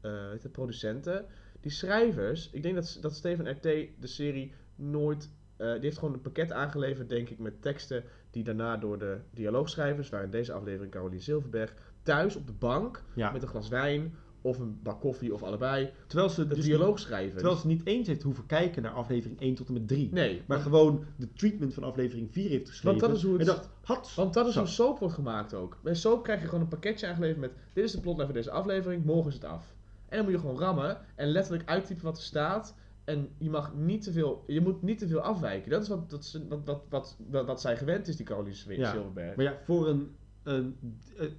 het, 0.00 0.52
producenten. 0.52 1.24
Die 1.60 1.70
schrijvers, 1.70 2.50
ik 2.52 2.62
denk 2.62 2.74
dat, 2.74 2.98
dat 3.00 3.14
Steven 3.14 3.50
RT 3.50 3.62
de 3.62 3.88
serie 4.00 4.52
nooit... 4.76 5.30
eh, 5.56 5.72
die 5.72 5.80
heeft 5.80 5.98
gewoon 5.98 6.14
een 6.14 6.20
pakket 6.20 6.52
aangeleverd, 6.52 7.08
denk 7.08 7.28
ik, 7.28 7.38
met 7.38 7.62
teksten 7.62 8.04
die 8.30 8.44
daarna 8.44 8.76
door 8.76 8.98
de 8.98 9.18
dialoogschrijvers, 9.30 10.08
waar 10.08 10.22
in 10.22 10.30
deze 10.30 10.52
aflevering 10.52 10.92
Caroline 10.92 11.20
Silverberg, 11.22 11.74
thuis 12.02 12.36
op 12.36 12.46
de 12.46 12.52
bank 12.52 13.02
Ja. 13.14 13.30
met 13.32 13.42
een 13.42 13.48
glas 13.48 13.68
wijn 13.68 14.14
of 14.40 14.58
een 14.58 14.78
bak 14.82 15.00
koffie 15.00 15.34
of 15.34 15.42
allebei, 15.42 15.90
Terwijl 16.06 16.28
ze 16.30 16.46
de 16.46 16.54
dus 16.54 16.64
dialoog 16.64 16.98
schrijven. 16.98 17.34
Terwijl 17.36 17.56
ze 17.56 17.66
niet 17.66 17.86
eens 17.86 18.06
heeft 18.06 18.22
hoeven 18.22 18.46
kijken 18.46 18.82
naar 18.82 18.92
aflevering 18.92 19.40
1 19.40 19.54
tot 19.54 19.66
en 19.68 19.72
met 19.72 19.88
3. 19.88 20.08
nee, 20.12 20.42
Maar 20.46 20.58
gewoon 20.60 21.04
de 21.16 21.32
treatment 21.32 21.74
van 21.74 21.82
aflevering 21.82 22.32
4 22.32 22.48
heeft 22.48 22.68
geschreven. 22.68 22.98
Want 23.00 23.12
dat 23.12 23.16
is 23.16 23.22
hoe 23.28 23.32
het- 23.38 23.40
En 23.40 23.46
dacht, 23.46 23.68
had. 23.82 24.12
Want 24.16 24.34
dat 24.34 24.46
is 24.46 24.52
Zo. 24.52 24.58
hoe 24.60 24.68
soap 24.68 24.98
wordt 24.98 25.14
gemaakt 25.14 25.54
ook. 25.54 25.78
Bij 25.82 25.94
soap 25.94 26.22
krijg 26.22 26.40
je 26.40 26.46
gewoon 26.46 26.60
een 26.60 26.68
pakketje 26.68 27.06
aangeleverd 27.06 27.40
met... 27.40 27.50
Dit 27.72 27.84
is 27.84 27.92
de 27.92 28.00
plotlijn 28.00 28.28
voor 28.28 28.36
deze 28.38 28.50
aflevering, 28.50 29.04
morgen 29.04 29.28
is 29.28 29.34
het 29.34 29.44
af. 29.44 29.74
En 30.08 30.16
dan 30.16 30.24
moet 30.24 30.34
je 30.34 30.38
gewoon 30.40 30.58
rammen 30.58 30.98
en 31.14 31.28
letterlijk 31.28 31.68
uittypen 31.68 32.04
wat 32.04 32.16
er 32.16 32.22
staat. 32.22 32.74
En 33.04 33.28
je 33.38 33.50
mag 33.50 33.74
niet 33.74 34.02
te 34.02 34.12
veel... 34.12 34.44
Je 34.46 34.60
moet 34.60 34.82
niet 34.82 34.98
te 34.98 35.08
veel 35.08 35.20
afwijken. 35.20 35.70
Dat 35.70 35.82
is 35.82 35.88
wat, 35.88 36.10
dat, 36.10 36.22
is- 36.24 36.40
wat, 36.48 36.60
wat, 36.64 36.82
wat, 36.88 37.16
wat, 37.30 37.46
wat 37.46 37.60
zij 37.60 37.76
gewend 37.76 38.08
is, 38.08 38.16
die 38.16 38.26
Caroline 38.26 38.76
Ja. 38.76 38.90
Silverberg. 38.92 39.36
Maar 39.36 39.44
ja, 39.44 39.58
voor 39.64 39.88
een. 39.88 40.10
een, 40.42 40.76
een 41.16 41.30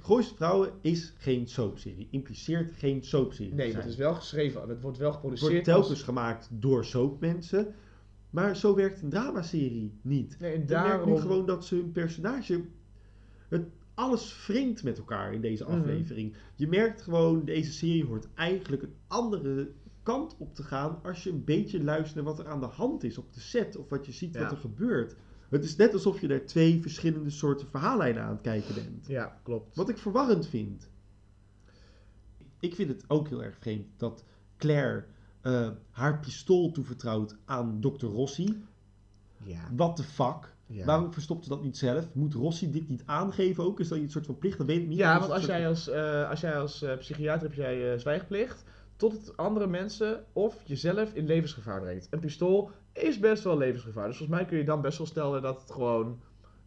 Gooise 0.00 0.34
Vrouwen 0.34 0.70
is 0.80 1.12
geen 1.18 1.46
soapserie. 1.48 2.08
Impliceert 2.10 2.72
geen 2.72 3.02
soapserie. 3.04 3.54
Nee, 3.54 3.74
het 3.76 3.84
is 3.84 3.96
wel 3.96 4.14
geschreven. 4.14 4.68
Het 4.68 4.80
wordt 4.80 4.98
wel 4.98 5.06
Het 5.06 5.14
geproduceerd 5.16 5.50
wordt 5.52 5.64
telkens 5.64 5.90
als- 5.90 6.02
gemaakt 6.02 6.48
door 6.50 6.84
soapmensen. 6.84 7.74
Maar 8.30 8.56
zo 8.56 8.74
werkt 8.74 9.02
een 9.02 9.08
dramaserie 9.10 9.98
niet. 10.02 10.36
Nee, 10.40 10.52
en 10.52 10.60
Je 10.60 10.64
merkt 10.66 10.86
daarom... 10.86 11.10
nu 11.12 11.18
gewoon 11.20 11.46
dat 11.46 11.64
ze 11.64 11.74
hun 11.74 11.92
personage. 11.92 12.64
Het, 13.48 13.66
alles 14.02 14.46
wringt 14.46 14.82
met 14.82 14.98
elkaar 14.98 15.32
in 15.34 15.40
deze 15.40 15.64
Mhm. 15.64 15.72
aflevering. 15.72 16.36
Je 16.54 16.68
merkt 16.68 17.02
gewoon, 17.02 17.44
deze 17.44 17.72
serie 17.72 18.04
hoort 18.04 18.28
eigenlijk 18.34 18.82
een 18.82 18.94
andere 19.06 19.70
kant 20.02 20.36
op 20.38 20.54
te 20.54 20.62
gaan. 20.62 20.98
als 21.02 21.22
je 21.24 21.30
een 21.30 21.44
beetje 21.44 21.84
luistert 21.84 22.14
naar 22.14 22.24
wat 22.24 22.38
er 22.38 22.48
aan 22.48 22.60
de 22.60 22.66
hand 22.66 23.04
is 23.04 23.18
op 23.18 23.32
de 23.32 23.40
set. 23.40 23.76
of 23.76 23.88
wat 23.88 24.06
je 24.06 24.12
ziet 24.12 24.34
Ja. 24.34 24.40
wat 24.42 24.50
er 24.50 24.56
gebeurt. 24.56 25.16
Het 25.48 25.64
is 25.64 25.76
net 25.76 25.92
alsof 25.92 26.20
je 26.20 26.28
daar 26.28 26.44
twee 26.46 26.80
verschillende 26.82 27.30
soorten 27.30 27.66
verhaallijnen 27.68 28.22
aan 28.22 28.30
het 28.32 28.40
kijken 28.40 28.74
bent. 28.74 29.06
Ja, 29.06 29.40
klopt. 29.42 29.76
Wat 29.76 29.88
ik 29.88 29.98
verwarrend 29.98 30.46
vind. 30.46 30.90
Ik 32.60 32.74
vind 32.74 32.88
het 32.88 33.04
ook 33.08 33.28
heel 33.28 33.42
erg 33.42 33.56
vreemd 33.58 33.86
dat 33.96 34.24
Claire 34.56 35.04
eh, 35.40 35.70
haar 35.90 36.20
pistool 36.20 36.70
toevertrouwt 36.72 37.36
aan 37.44 37.80
Dr. 37.80 38.06
Rossi. 38.06 38.64
Ja. 39.44 39.68
What 39.76 39.96
the 39.96 40.02
fuck? 40.02 40.51
Ja. 40.72 40.84
Waarom 40.84 41.12
verstopt 41.12 41.44
ze 41.44 41.50
dat 41.50 41.62
niet 41.62 41.76
zelf? 41.76 42.14
Moet 42.14 42.34
Rossi 42.34 42.70
dit 42.70 42.88
niet 42.88 43.02
aangeven 43.06 43.64
ook? 43.64 43.80
Is 43.80 43.88
dat 43.88 43.98
een 43.98 44.10
soort 44.10 44.26
van 44.26 44.38
plicht? 44.38 44.58
Dat 44.58 44.66
weet 44.66 44.82
ik 44.82 44.88
niet. 44.88 44.98
Ja, 44.98 45.12
want 45.12 45.22
het 45.22 45.32
als 45.32 45.44
jij 45.44 45.68
als, 45.68 45.88
eh, 45.88 46.30
als, 46.30 46.40
jij 46.40 46.58
als 46.58 46.82
eh, 46.82 46.96
psychiater 46.96 47.48
heb 47.48 47.56
jij 47.56 47.92
eh, 47.92 47.98
zwijgplicht 47.98 48.64
tot 48.96 49.12
het 49.12 49.36
andere 49.36 49.66
mensen 49.66 50.24
of 50.32 50.62
jezelf 50.64 51.14
in 51.14 51.26
levensgevaar 51.26 51.80
brengt. 51.80 52.06
Een 52.10 52.20
pistool 52.20 52.70
is 52.92 53.18
best 53.18 53.44
wel 53.44 53.58
levensgevaar. 53.58 54.06
Dus 54.06 54.16
volgens 54.16 54.38
mij 54.38 54.48
kun 54.48 54.58
je 54.58 54.64
dan 54.64 54.80
best 54.80 54.98
wel 54.98 55.06
stellen 55.06 55.42
dat 55.42 55.60
het 55.60 55.70
gewoon 55.70 56.20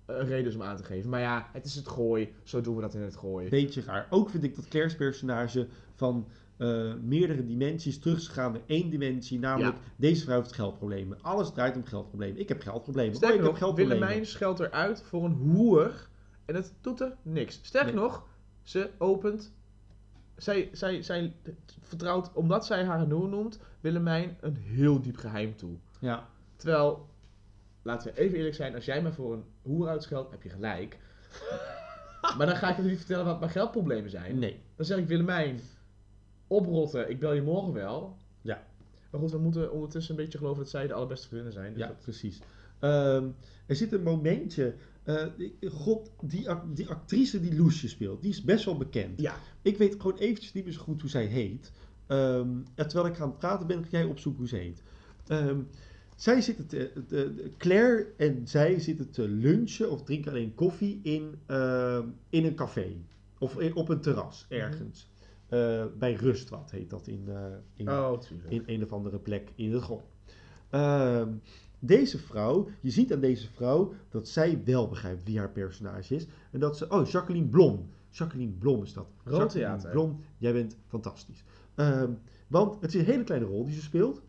eh, 0.06 0.16
een 0.16 0.28
reden 0.28 0.48
is 0.48 0.56
om 0.56 0.64
aan 0.64 0.78
te 0.78 0.84
geven. 0.84 1.10
Maar 1.10 1.20
ja, 1.20 1.50
het 1.52 1.66
is 1.66 1.76
het 1.76 1.88
gooi. 1.88 2.34
Zo 2.44 2.62
doen 2.62 2.76
we 2.76 2.82
dat 2.82 2.94
in 2.94 3.02
het 3.02 3.16
gooi. 3.16 3.50
Beetje 3.50 3.82
raar. 3.82 4.08
Ook 4.10 4.30
vind 4.30 4.44
ik 4.44 4.56
dat 4.56 4.68
Claire's 4.68 4.96
personage 4.96 5.68
van 5.96 6.28
eh, 6.58 6.94
meerdere 7.02 7.46
dimensies 7.46 8.00
terug 8.00 8.18
is 8.18 8.28
gegaan 8.28 8.52
naar 8.52 8.62
één 8.66 8.90
dimensie. 8.90 9.40
Namelijk, 9.40 9.78
deze 9.96 10.24
vrouw 10.24 10.38
heeft 10.38 10.54
geldproblemen. 10.54 11.22
Alles 11.22 11.52
draait 11.52 11.76
om 11.76 11.86
geldproblemen. 11.86 12.40
Ik 12.40 12.50
heb 12.50 12.62
geldproblemen. 12.62 13.12
Oh, 13.12 13.18
Sterker 13.18 13.38
heb 13.38 13.46
nog, 13.46 13.58
geldproblemen. 13.58 14.00
Willemijn 14.00 14.26
scheldt 14.26 14.60
eruit 14.60 15.02
voor 15.02 15.26
een 15.26 15.34
hoer 15.34 16.08
en 16.46 16.56
het 16.56 16.74
doet 16.82 17.02
er 17.02 17.16
niks. 17.22 17.60
Sterker 17.62 17.94
Nee. 17.94 18.02
nog, 18.02 18.28
ze 18.64 18.90
opent... 18.98 19.54
Zij, 20.36 20.70
zij, 20.72 21.02
zij 21.02 21.34
vertrouwt, 21.82 22.34
omdat 22.34 22.66
zij 22.66 22.86
haar 22.86 23.10
hoer 23.10 23.30
noemt, 23.30 23.60
Willemijn 23.82 24.38
een 24.42 24.56
heel 24.56 25.02
diep 25.02 25.18
geheim 25.18 25.56
toe. 25.56 25.76
Ja. 26.00 26.28
Terwijl, 26.56 27.10
laten 27.82 28.14
we 28.14 28.20
even 28.20 28.38
eerlijk 28.38 28.56
zijn, 28.56 28.76
als 28.76 28.86
jij 28.86 29.02
me 29.02 29.14
voor 29.14 29.34
een 29.34 29.44
hoer 29.62 29.88
uitscheldt, 29.88 30.32
heb 30.32 30.44
je 30.44 30.50
gelijk. 30.50 30.98
maar 32.38 32.46
dan 32.46 32.56
ga 32.56 32.70
ik 32.70 32.78
je 32.78 32.84
niet 32.84 32.98
vertellen 32.98 33.26
wat 33.26 33.40
mijn 33.40 33.52
geldproblemen 33.52 34.10
zijn. 34.10 34.40
Nee. 34.40 34.60
Dan 34.76 34.86
zeg 34.86 34.98
ik 34.98 35.08
Willemijn, 35.08 35.60
oprotten, 36.48 37.10
ik 37.10 37.20
bel 37.20 37.34
je 37.34 37.42
morgen 37.42 37.74
wel. 37.74 38.18
Ja. 38.42 38.66
Maar 39.12 39.22
goed, 39.22 39.32
we 39.32 39.38
moeten 39.38 39.72
ondertussen 39.72 40.16
een 40.18 40.22
beetje 40.24 40.38
geloven 40.38 40.62
dat 40.62 40.70
zij 40.72 40.88
de 40.88 40.94
allerbeste 40.94 41.28
vrienden 41.28 41.54
zijn. 41.54 41.74
Dus 41.74 41.82
Ja, 41.82 41.88
dat- 41.88 42.00
precies. 42.00 42.40
Ehm, 42.80 43.28
er 43.66 43.76
zit 43.76 43.92
een 43.92 44.04
momentje. 44.04 44.76
eh, 45.04 45.26
God, 45.72 46.12
die, 46.22 46.48
die 46.74 46.90
actrice 46.90 47.40
die 47.40 47.56
Loesje 47.56 47.88
speelt, 47.88 48.22
die 48.22 48.32
is 48.32 48.44
best 48.44 48.66
wel 48.66 48.78
bekend. 48.78 49.22
ja. 49.22 49.36
Ik 49.62 49.78
weet 49.78 49.96
gewoon 50.02 50.18
eventjes 50.18 50.54
niet 50.54 50.64
meer 50.64 50.74
zo 50.74 50.82
goed 50.82 51.02
hoe 51.02 51.10
zij 51.10 51.26
heet. 51.26 51.72
Ehm, 52.08 52.50
en 52.76 52.88
terwijl 52.88 53.14
ik 53.14 53.20
aan 53.20 53.30
het 53.30 53.38
praten 53.38 53.68
ben, 53.68 53.84
ga 53.84 53.90
jij 53.90 54.04
opzoeken 54.06 54.40
hoe 54.40 54.50
ze 54.50 54.56
heet. 54.56 54.84
Ehm, 55.28 55.60
zij 56.16 56.42
zitten 56.42 56.68
te, 56.68 57.52
Claire 57.58 58.08
en 58.18 58.48
zij 58.48 58.80
zitten 58.80 59.10
te 59.12 59.28
lunchen 59.30 59.92
of 59.92 60.04
drinken 60.04 60.32
alleen 60.32 60.56
koffie 60.56 61.00
in, 61.04 61.40
in 62.30 62.46
een 62.46 62.56
café. 62.56 62.96
Of 63.40 63.60
in- 63.60 63.76
op 63.76 63.90
een 63.90 64.02
terras 64.02 64.46
ergens. 64.50 65.10
Eh, 65.48 65.86
bij 65.98 66.14
Rustwat 66.14 66.72
heet 66.72 66.90
dat 66.90 67.08
in, 67.08 67.24
eh, 67.28 67.36
in, 67.74 67.86
Oh, 67.90 68.22
in 68.50 68.64
een 68.66 68.84
of 68.84 68.92
andere 68.94 69.20
plek 69.20 69.52
in 69.56 69.74
het 69.74 69.84
grond. 69.84 70.04
Ehm, 70.70 71.30
deze 71.80 72.18
vrouw, 72.18 72.70
je 72.82 72.90
ziet 72.90 73.14
aan 73.14 73.20
deze 73.20 73.48
vrouw 73.52 73.94
dat 74.10 74.28
zij 74.28 74.62
wel 74.66 74.88
begrijpt 74.88 75.24
wie 75.24 75.38
haar 75.38 75.52
personage 75.52 76.16
is. 76.16 76.28
En 76.52 76.60
dat 76.60 76.78
ze, 76.78 76.90
oh, 76.90 77.08
Jacqueline 77.08 77.48
Blom. 77.48 77.90
Jacqueline 78.10 78.52
Blom 78.52 78.84
is 78.84 78.94
dat. 78.94 79.08
Jacqueline 79.16 79.50
theater. 79.50 79.92
Blom, 79.92 80.20
jij 80.38 80.54
bent 80.54 80.78
fantastisch. 80.88 81.44
Ehm, 81.76 82.12
want 82.48 82.82
het 82.82 82.94
is 82.94 83.00
een 83.00 83.06
hele 83.06 83.24
kleine 83.24 83.48
rol 83.48 83.66
die 83.66 83.76
ze 83.76 83.82
speelt. 83.82 84.22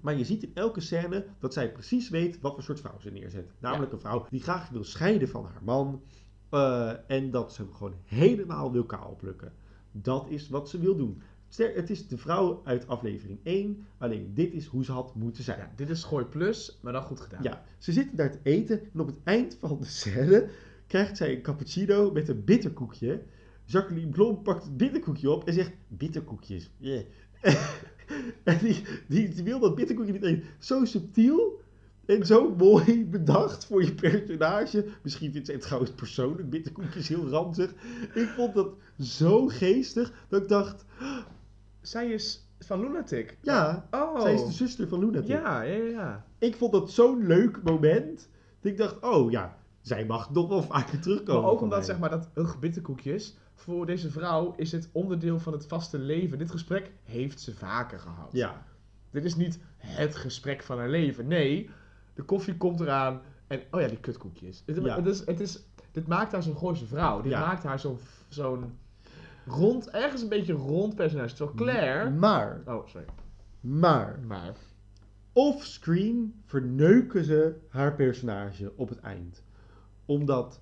Maar 0.00 0.16
je 0.16 0.24
ziet 0.24 0.42
in 0.42 0.50
elke 0.54 0.80
scène 0.80 1.24
dat 1.38 1.52
zij 1.52 1.72
precies 1.72 2.08
weet 2.08 2.40
wat 2.40 2.52
voor 2.54 2.62
soort 2.62 2.80
vrouw 2.80 2.98
ze 3.00 3.10
neerzet. 3.10 3.50
Namelijk 3.58 3.92
een 3.92 4.00
vrouw 4.00 4.26
die 4.30 4.40
graag 4.42 4.68
wil 4.68 4.84
scheiden 4.84 5.28
van 5.28 5.44
haar 5.44 5.62
man. 5.64 6.02
eh, 6.48 6.92
en 7.10 7.30
dat 7.30 7.52
ze 7.52 7.62
hem 7.62 7.72
gewoon 7.72 7.94
helemaal 8.04 8.72
wil 8.72 8.84
kaal 8.84 9.16
plukken. 9.16 9.52
Dat 9.92 10.26
is 10.28 10.48
wat 10.48 10.68
ze 10.68 10.78
wil 10.78 10.96
doen. 10.96 11.22
Ster- 11.48 11.74
Het 11.74 11.90
is 11.90 12.08
de 12.08 12.18
vrouw 12.18 12.60
uit 12.64 12.88
aflevering 12.88 13.38
1. 13.42 13.86
Alleen 13.98 14.30
dit 14.34 14.52
is 14.52 14.66
hoe 14.66 14.84
ze 14.84 14.92
had 14.92 15.14
moeten 15.14 15.44
zijn. 15.44 15.58
Ja, 15.58 15.72
dit 15.76 15.90
is 15.90 16.04
Gooi 16.04 16.24
Plus, 16.24 16.78
maar 16.82 16.92
dan 16.92 17.02
goed 17.02 17.20
gedaan. 17.20 17.42
Ja, 17.42 17.64
ze 17.78 17.92
zitten 17.92 18.16
daar 18.16 18.30
te 18.30 18.38
eten 18.42 18.80
en 18.92 19.00
op 19.00 19.06
het 19.06 19.18
eind 19.24 19.56
van 19.60 19.78
de 19.80 19.84
scène 19.86 20.48
krijgt 20.86 21.16
zij 21.16 21.34
een 21.34 21.42
cappuccino 21.42 22.10
met 22.12 22.28
een 22.28 22.44
bitterkoekje. 22.44 23.22
Jacqueline 23.64 24.10
Blom 24.10 24.42
pakt 24.42 24.64
het 24.64 24.76
bitterkoekje 24.76 25.30
op 25.30 25.44
en 25.44 25.54
zegt, 25.54 25.72
bitterkoekjes, 25.88 26.70
yeah. 26.78 27.02
en 28.44 28.58
die, 28.58 28.82
die, 29.08 29.28
die 29.28 29.44
wil 29.44 29.58
dat 29.60 29.74
bitterkoekje 29.74 30.12
niet 30.12 30.22
eten. 30.22 30.44
Zo 30.58 30.84
subtiel 30.84 31.61
En 32.06 32.26
zo 32.26 32.54
mooi 32.54 33.06
bedacht 33.06 33.64
voor 33.64 33.84
je 33.84 33.94
personage. 33.94 34.86
Misschien 35.02 35.32
vindt 35.32 35.46
zij 35.46 35.54
het 35.54 35.64
trouwens 35.64 35.92
persoonlijk 35.92 36.50
bitterkoekjes 36.50 37.08
heel 37.08 37.28
ranzig. 37.28 37.70
Ik 38.14 38.28
vond 38.36 38.54
dat 38.54 38.68
zo 39.00 39.46
geestig 39.46 40.12
dat 40.28 40.42
ik 40.42 40.48
dacht, 40.48 40.84
Zij 41.80 42.10
is 42.10 42.46
van 42.58 42.80
Lunatic. 42.80 43.36
ja, 43.40 43.88
Oh. 43.90 44.20
zij 44.20 44.34
is 44.34 44.44
de 44.46 44.52
zuster 44.52 44.88
van 44.88 44.98
Lunatic. 44.98 45.28
Ja, 45.28 45.62
ja, 45.62 45.84
ja. 45.84 46.24
Ik 46.38 46.56
vond 46.56 46.72
dat 46.72 46.90
zo'n 46.90 47.26
leuk 47.26 47.62
moment. 47.62 48.28
Dat 48.60 48.72
ik 48.72 48.78
dacht, 48.78 49.00
oh 49.00 49.30
ja, 49.30 49.58
zij 49.80 50.04
mag 50.06 50.30
nog 50.30 50.48
wel 50.48 50.62
vaker 50.62 51.00
terugkomen. 51.00 51.42
Maar 51.42 51.50
ook 51.50 51.60
omdat 51.60 51.78
mij. 51.78 51.86
zeg 51.86 51.98
maar 51.98 52.10
dat 52.10 52.28
ugh, 52.34 52.58
bitterkoekjes, 52.58 53.36
voor 53.54 53.86
deze 53.86 54.10
vrouw 54.10 54.54
is 54.56 54.72
het 54.72 54.88
onderdeel 54.92 55.38
van 55.38 55.52
het 55.52 55.66
vaste 55.66 55.98
leven. 55.98 56.38
Dit 56.38 56.50
gesprek 56.50 56.90
heeft 57.02 57.40
ze 57.40 57.54
vaker 57.54 57.98
gehad. 57.98 58.28
Ja, 58.32 58.66
Dit 59.10 59.24
is 59.24 59.36
niet 59.36 59.58
het 59.76 60.16
gesprek 60.16 60.62
van 60.62 60.78
haar 60.78 60.88
leven. 60.90 61.26
Nee, 61.26 61.70
de 62.14 62.22
koffie 62.22 62.56
komt 62.56 62.80
eraan 62.80 63.20
en 63.46 63.60
oh 63.70 63.80
ja, 63.80 63.88
die 63.88 64.00
kutkoekjes. 64.00 64.62
Het, 64.66 64.76
Ja. 64.84 64.96
het 64.96 65.06
is, 65.06 65.26
het 65.26 65.40
is, 65.40 65.66
dit 65.90 66.06
maakt 66.06 66.32
haar 66.32 66.42
zo'n 66.42 66.56
Gooise 66.56 66.86
vrouw. 66.86 67.20
Dit 67.20 67.32
Ja. 67.32 67.40
maakt 67.40 67.62
haar 67.62 67.78
zo'n 67.80 67.98
zo'n 68.28 68.64
rond, 69.46 69.90
ergens 69.90 70.22
een 70.22 70.28
beetje 70.28 70.52
rond 70.52 70.94
personage. 70.94 71.34
Terwijl 71.34 71.56
Claire... 71.56 72.10
maar, 72.10 72.62
Oh, 72.66 72.86
sorry. 72.86 73.06
maar, 73.60 74.18
Maar... 74.26 74.54
offscreen 75.32 76.42
verneuken 76.46 77.24
ze 77.24 77.56
haar 77.68 77.94
personage 77.94 78.72
op 78.76 78.88
het 78.88 79.00
eind. 79.00 79.42
Omdat 80.06 80.60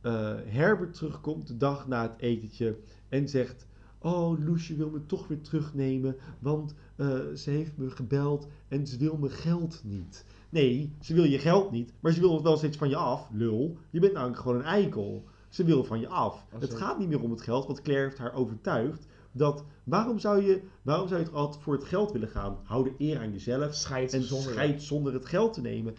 eh, 0.00 0.34
Herbert 0.44 0.94
terugkomt 0.94 1.46
de 1.46 1.56
dag 1.56 1.86
na 1.88 2.02
het 2.02 2.14
etentje 2.16 2.78
en 3.08 3.28
zegt... 3.28 3.68
Oh, 4.02 4.44
Loesje 4.44 4.76
wil 4.76 4.90
me 4.90 5.06
toch 5.06 5.28
weer 5.28 5.40
terugnemen, 5.40 6.16
want 6.38 6.74
eh, 6.96 7.06
ze 7.34 7.50
heeft 7.50 7.76
me 7.76 7.90
gebeld 7.90 8.48
en 8.68 8.86
ze 8.86 8.98
wil 8.98 9.16
mijn 9.16 9.32
geld 9.32 9.80
niet. 9.84 10.24
Nee, 10.50 10.96
ze 11.00 11.14
wil 11.14 11.24
je 11.24 11.38
geld 11.38 11.70
niet, 11.70 11.92
maar 12.00 12.12
ze 12.12 12.20
wil 12.20 12.42
wel 12.42 12.56
steeds 12.56 12.76
van 12.76 12.88
je 12.88 12.96
af, 12.96 13.28
lul. 13.32 13.78
Je 13.90 14.00
bent 14.00 14.12
namelijk 14.12 14.40
gewoon 14.40 14.56
een 14.56 14.64
eikel. 14.64 15.24
Ze 15.48 15.64
wil 15.64 15.84
van 15.84 16.00
je 16.00 16.08
af. 16.08 16.46
Het 16.58 16.74
gaat 16.74 16.98
niet 16.98 17.08
meer 17.08 17.22
om 17.22 17.30
het 17.30 17.42
geld, 17.42 17.66
want 17.66 17.82
Claire 17.82 18.04
heeft 18.04 18.18
haar 18.18 18.34
overtuigd 18.34 19.06
dat... 19.32 19.64
Waarom 19.84 20.18
zou 20.18 20.42
je, 20.42 20.62
waarom 20.82 21.08
zou 21.08 21.20
je 21.20 21.26
het 21.26 21.34
altijd 21.34 21.62
voor 21.62 21.74
het 21.74 21.84
geld 21.84 22.12
willen 22.12 22.28
gaan? 22.28 22.58
Hou 22.64 22.84
de 22.84 22.94
eer 22.98 23.18
aan 23.18 23.32
jezelf 23.32 23.86
en 23.86 24.22
zonder... 24.22 24.52
scheid 24.52 24.82
zonder 24.82 25.12
het 25.12 25.26
geld 25.26 25.52
te 25.52 25.60
nemen. 25.60 25.94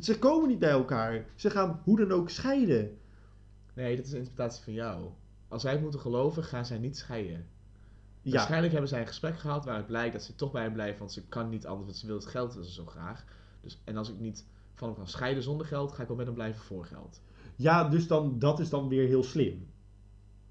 Ze 0.00 0.18
komen 0.18 0.48
niet 0.48 0.58
bij 0.58 0.70
elkaar. 0.70 1.26
Ze 1.34 1.50
gaan 1.50 1.80
hoe 1.84 1.98
dan 1.98 2.12
ook 2.12 2.30
scheiden. 2.30 2.98
Nee, 3.74 3.96
dat 3.96 4.04
is 4.04 4.12
een 4.12 4.18
interpretatie 4.18 4.64
van 4.64 4.72
jou. 4.72 5.10
Als 5.48 5.62
wij 5.62 5.72
het 5.72 5.80
moeten 5.80 6.00
geloven, 6.00 6.44
gaan 6.44 6.66
zij 6.66 6.78
niet 6.78 6.96
scheiden. 6.96 7.46
Ja, 8.22 8.32
Waarschijnlijk 8.32 8.72
hebben 8.72 8.90
zij 8.90 9.00
een 9.00 9.06
gesprek 9.06 9.38
gehad 9.38 9.64
waaruit 9.64 9.86
blijkt 9.86 10.12
dat 10.12 10.22
ze 10.22 10.34
toch 10.34 10.52
bij 10.52 10.62
hem 10.62 10.72
blijft, 10.72 10.98
want 10.98 11.12
ze 11.12 11.26
kan 11.28 11.48
niet 11.48 11.66
anders, 11.66 11.86
want 11.86 11.98
ze 11.98 12.06
wil 12.06 12.16
het 12.16 12.26
geld 12.26 12.58
zo 12.62 12.86
graag. 12.86 13.24
Dus, 13.60 13.80
en 13.84 13.96
als 13.96 14.10
ik 14.10 14.18
niet 14.18 14.46
van 14.74 14.88
hem 14.88 14.96
kan 14.96 15.08
scheiden 15.08 15.42
zonder 15.42 15.66
geld, 15.66 15.92
ga 15.92 16.02
ik 16.02 16.08
wel 16.08 16.16
met 16.16 16.26
hem 16.26 16.34
blijven 16.34 16.62
voor 16.62 16.84
geld. 16.84 17.22
ja 17.56 17.88
dus 17.88 18.06
dan, 18.06 18.38
dat 18.38 18.60
is 18.60 18.70
dan 18.70 18.88
weer 18.88 19.06
heel 19.06 19.22
slim. 19.22 19.66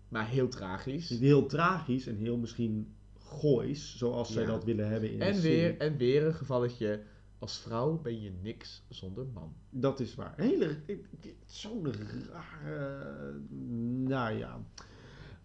Maar 0.07 0.27
heel 0.27 0.47
tragisch. 0.47 1.09
Heel 1.09 1.45
tragisch 1.45 2.07
en 2.07 2.15
heel 2.15 2.37
misschien 2.37 2.95
goois, 3.19 3.97
zoals 3.97 4.33
zij 4.33 4.45
dat 4.45 4.63
willen 4.63 4.89
hebben 4.89 5.11
in 5.11 5.19
de 5.19 5.25
En 5.25 5.35
serie. 5.35 5.57
weer, 5.57 5.77
en 5.77 5.97
weer 5.97 6.25
een 6.25 6.33
gevalletje, 6.33 7.03
als 7.39 7.59
vrouw 7.59 8.01
ben 8.01 8.21
je 8.21 8.31
niks 8.41 8.83
zonder 8.89 9.25
man. 9.33 9.55
Dat 9.69 9.99
is 9.99 10.15
waar. 10.15 10.33
Hele, 10.37 10.77
zo'n 11.45 11.87
rare... 12.31 13.39
Nou 14.03 14.37
ja. 14.37 14.61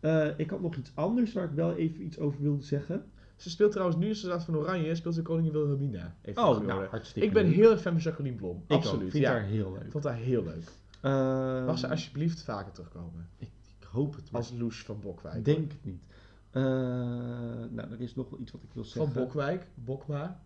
Eh, 0.01 0.39
ik 0.39 0.51
had 0.51 0.61
nog 0.61 0.77
iets 0.77 0.91
anders 0.95 1.33
waar 1.33 1.45
ik 1.45 1.55
wel 1.55 1.75
even 1.75 2.05
iets 2.05 2.19
over 2.19 2.43
wilde 2.43 2.63
zeggen. 2.63 3.12
Ze 3.43 3.51
speelt 3.51 3.71
trouwens 3.73 3.99
nu, 3.99 4.15
ze 4.15 4.27
staat 4.27 4.45
van 4.45 4.57
Oranje, 4.57 4.95
speelt 4.95 5.15
ze 5.15 5.23
koningin 5.23 5.53
Wilhelmina. 5.53 6.15
Even 6.23 6.43
Oh, 6.43 6.61
nou, 6.61 6.85
hartstikke 6.87 7.29
ik 7.29 7.35
ben 7.35 7.45
leuk. 7.45 7.55
heel 7.55 7.71
erg 7.71 7.81
fan 7.81 7.93
van 7.93 8.03
Jacqueline 8.03 8.37
Blom. 8.37 8.63
Ik 8.67 8.77
Absoluut. 8.77 9.05
ook, 9.05 9.11
vind 9.11 9.25
ja. 9.25 9.31
haar 9.31 9.43
heel 9.43 9.75
Ik 9.77 9.83
leuk. 9.83 9.91
vond 9.91 10.05
haar 10.05 10.15
heel 10.17 10.45
leuk. 10.45 10.69
Eh, 11.01 11.67
Mag 11.67 11.79
ze 11.79 11.89
alsjeblieft 11.89 12.43
vaker 12.43 12.73
terugkomen? 12.73 13.29
ik, 13.39 13.49
ik 13.81 13.87
hoop 13.87 14.15
het, 14.15 14.31
maar 14.31 14.41
Als 14.41 14.53
Loes 14.53 14.83
van 14.83 15.01
Bokwijk. 15.01 15.37
ik 15.37 15.45
denk 15.45 15.73
het 15.73 15.85
niet. 15.85 16.05
Eh, 16.51 16.63
nou, 16.63 17.91
er 17.91 18.01
is 18.01 18.15
nog 18.15 18.31
wel 18.31 18.41
iets 18.41 18.53
wat 18.53 18.63
ik 18.63 18.73
wil 18.73 18.85
zeggen. 18.85 19.13
Van 19.13 19.23
Bokwijk, 19.23 19.67
Bokma, 19.75 20.43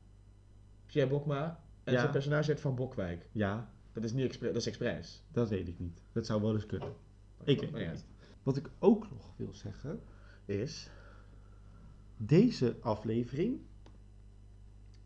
Pierre 0.87 1.11
Bokma. 1.11 1.61
En 1.85 1.93
Ja. 1.93 1.99
zijn 2.01 2.11
personage 2.13 2.51
heet 2.51 2.61
Van 2.61 2.75
Bokwijk. 2.75 3.29
Ja, 3.33 3.71
Dat 3.93 4.05
is 4.05 4.13
niet 4.13 4.25
expres, 4.25 4.49
dat 4.53 4.61
is 4.61 4.67
expres. 4.67 5.23
dat 5.33 5.49
weet 5.49 5.69
ik 5.69 5.79
niet. 5.79 6.03
Dat 6.13 6.27
zou 6.27 6.43
wel 6.43 6.55
eens 6.55 6.67
kunnen. 6.67 6.89
Ik 7.45 7.61
weet 7.61 7.73
het 7.73 7.93
niet. 7.93 8.05
Wat 8.43 8.57
ik 8.57 8.71
ook 8.79 9.11
nog 9.11 9.33
wil 9.37 9.53
zeggen. 9.53 10.01
Is. 10.45 10.89
Deze 12.17 12.77
aflevering 12.81 13.61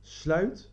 sluit 0.00 0.70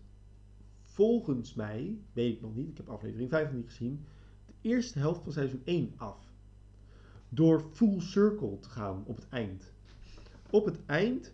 volgens 0.84 1.54
mij, 1.54 1.98
weet 2.14 2.36
ik 2.36 2.42
nog 2.42 2.56
niet, 2.56 2.70
ik 2.70 2.78
heb 2.78 2.90
aflevering 2.90 3.30
5 3.30 3.46
nog 3.46 3.56
niet 3.56 3.70
gezien, 3.70 4.06
de 4.46 4.54
eerste 4.62 5.00
helft 5.00 5.24
van 5.24 5.32
seizoen 5.32 5.62
1 5.64 5.94
af. 5.96 6.32
Door 7.30 7.70
full 7.72 8.00
circle 8.00 8.60
te 8.60 8.70
gaan 8.70 9.04
op 9.06 9.16
het 9.16 9.28
eind. 9.30 9.74
Op 10.50 10.66
het 10.66 10.86
eind, 10.86 11.32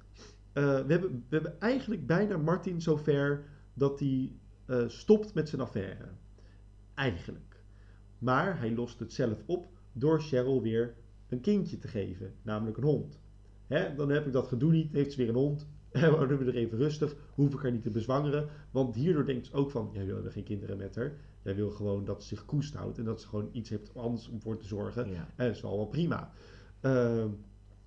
eh, 0.53 0.63
we, 0.63 0.91
hebben, 0.91 1.25
we 1.29 1.49
eigenlijk 1.49 2.05
bijna 2.05 2.37
Martin 2.37 2.81
zover 2.81 3.45
dat 3.73 3.99
hij 3.99 4.31
eh, 4.65 4.87
stopt 4.87 5.33
met 5.33 5.49
zijn 5.49 5.61
affaire. 5.61 6.09
Eigenlijk. 6.93 7.63
Maar 8.17 8.59
hij 8.59 8.71
lost 8.71 8.99
het 8.99 9.13
zelf 9.13 9.43
op 9.45 9.67
door 9.91 10.21
Cheryl 10.21 10.61
weer 10.61 10.95
een 11.29 11.41
kindje 11.41 11.77
te 11.77 11.87
geven, 11.87 12.33
namelijk 12.41 12.77
een 12.77 12.83
hond. 12.83 13.19
Hè, 13.73 13.95
dan 13.95 14.09
heb 14.09 14.25
ik 14.25 14.33
dat 14.33 14.47
gedoe 14.47 14.71
niet, 14.71 14.91
heeft 14.91 15.11
ze 15.11 15.17
weer 15.17 15.29
een 15.29 15.35
hond. 15.35 15.67
En 15.91 16.19
we 16.19 16.27
doen 16.27 16.37
we 16.37 16.45
er 16.45 16.55
even 16.55 16.77
rustig, 16.77 17.15
hoef 17.33 17.53
ik 17.53 17.59
haar 17.59 17.71
niet 17.71 17.83
te 17.83 17.89
bezwangeren. 17.89 18.49
Want 18.71 18.95
hierdoor 18.95 19.25
denkt 19.25 19.45
ze 19.45 19.53
ook 19.53 19.71
van, 19.71 19.89
jij 19.93 20.05
wil 20.05 20.23
geen 20.29 20.43
kinderen 20.43 20.77
met 20.77 20.95
haar. 20.95 21.13
Jij 21.43 21.55
wil 21.55 21.71
gewoon 21.71 22.05
dat 22.05 22.21
ze 22.23 22.27
zich 22.27 22.45
koest 22.45 22.73
houdt 22.73 22.97
en 22.97 23.03
dat 23.03 23.21
ze 23.21 23.27
gewoon 23.27 23.49
iets 23.51 23.69
heeft 23.69 23.95
anders 23.95 24.27
om 24.27 24.41
voor 24.41 24.57
te 24.57 24.67
zorgen. 24.67 25.09
Ja. 25.09 25.27
En 25.35 25.45
dat 25.47 25.55
is 25.55 25.61
wel 25.61 25.85
prima. 25.85 26.31
Ehm, 26.79 27.29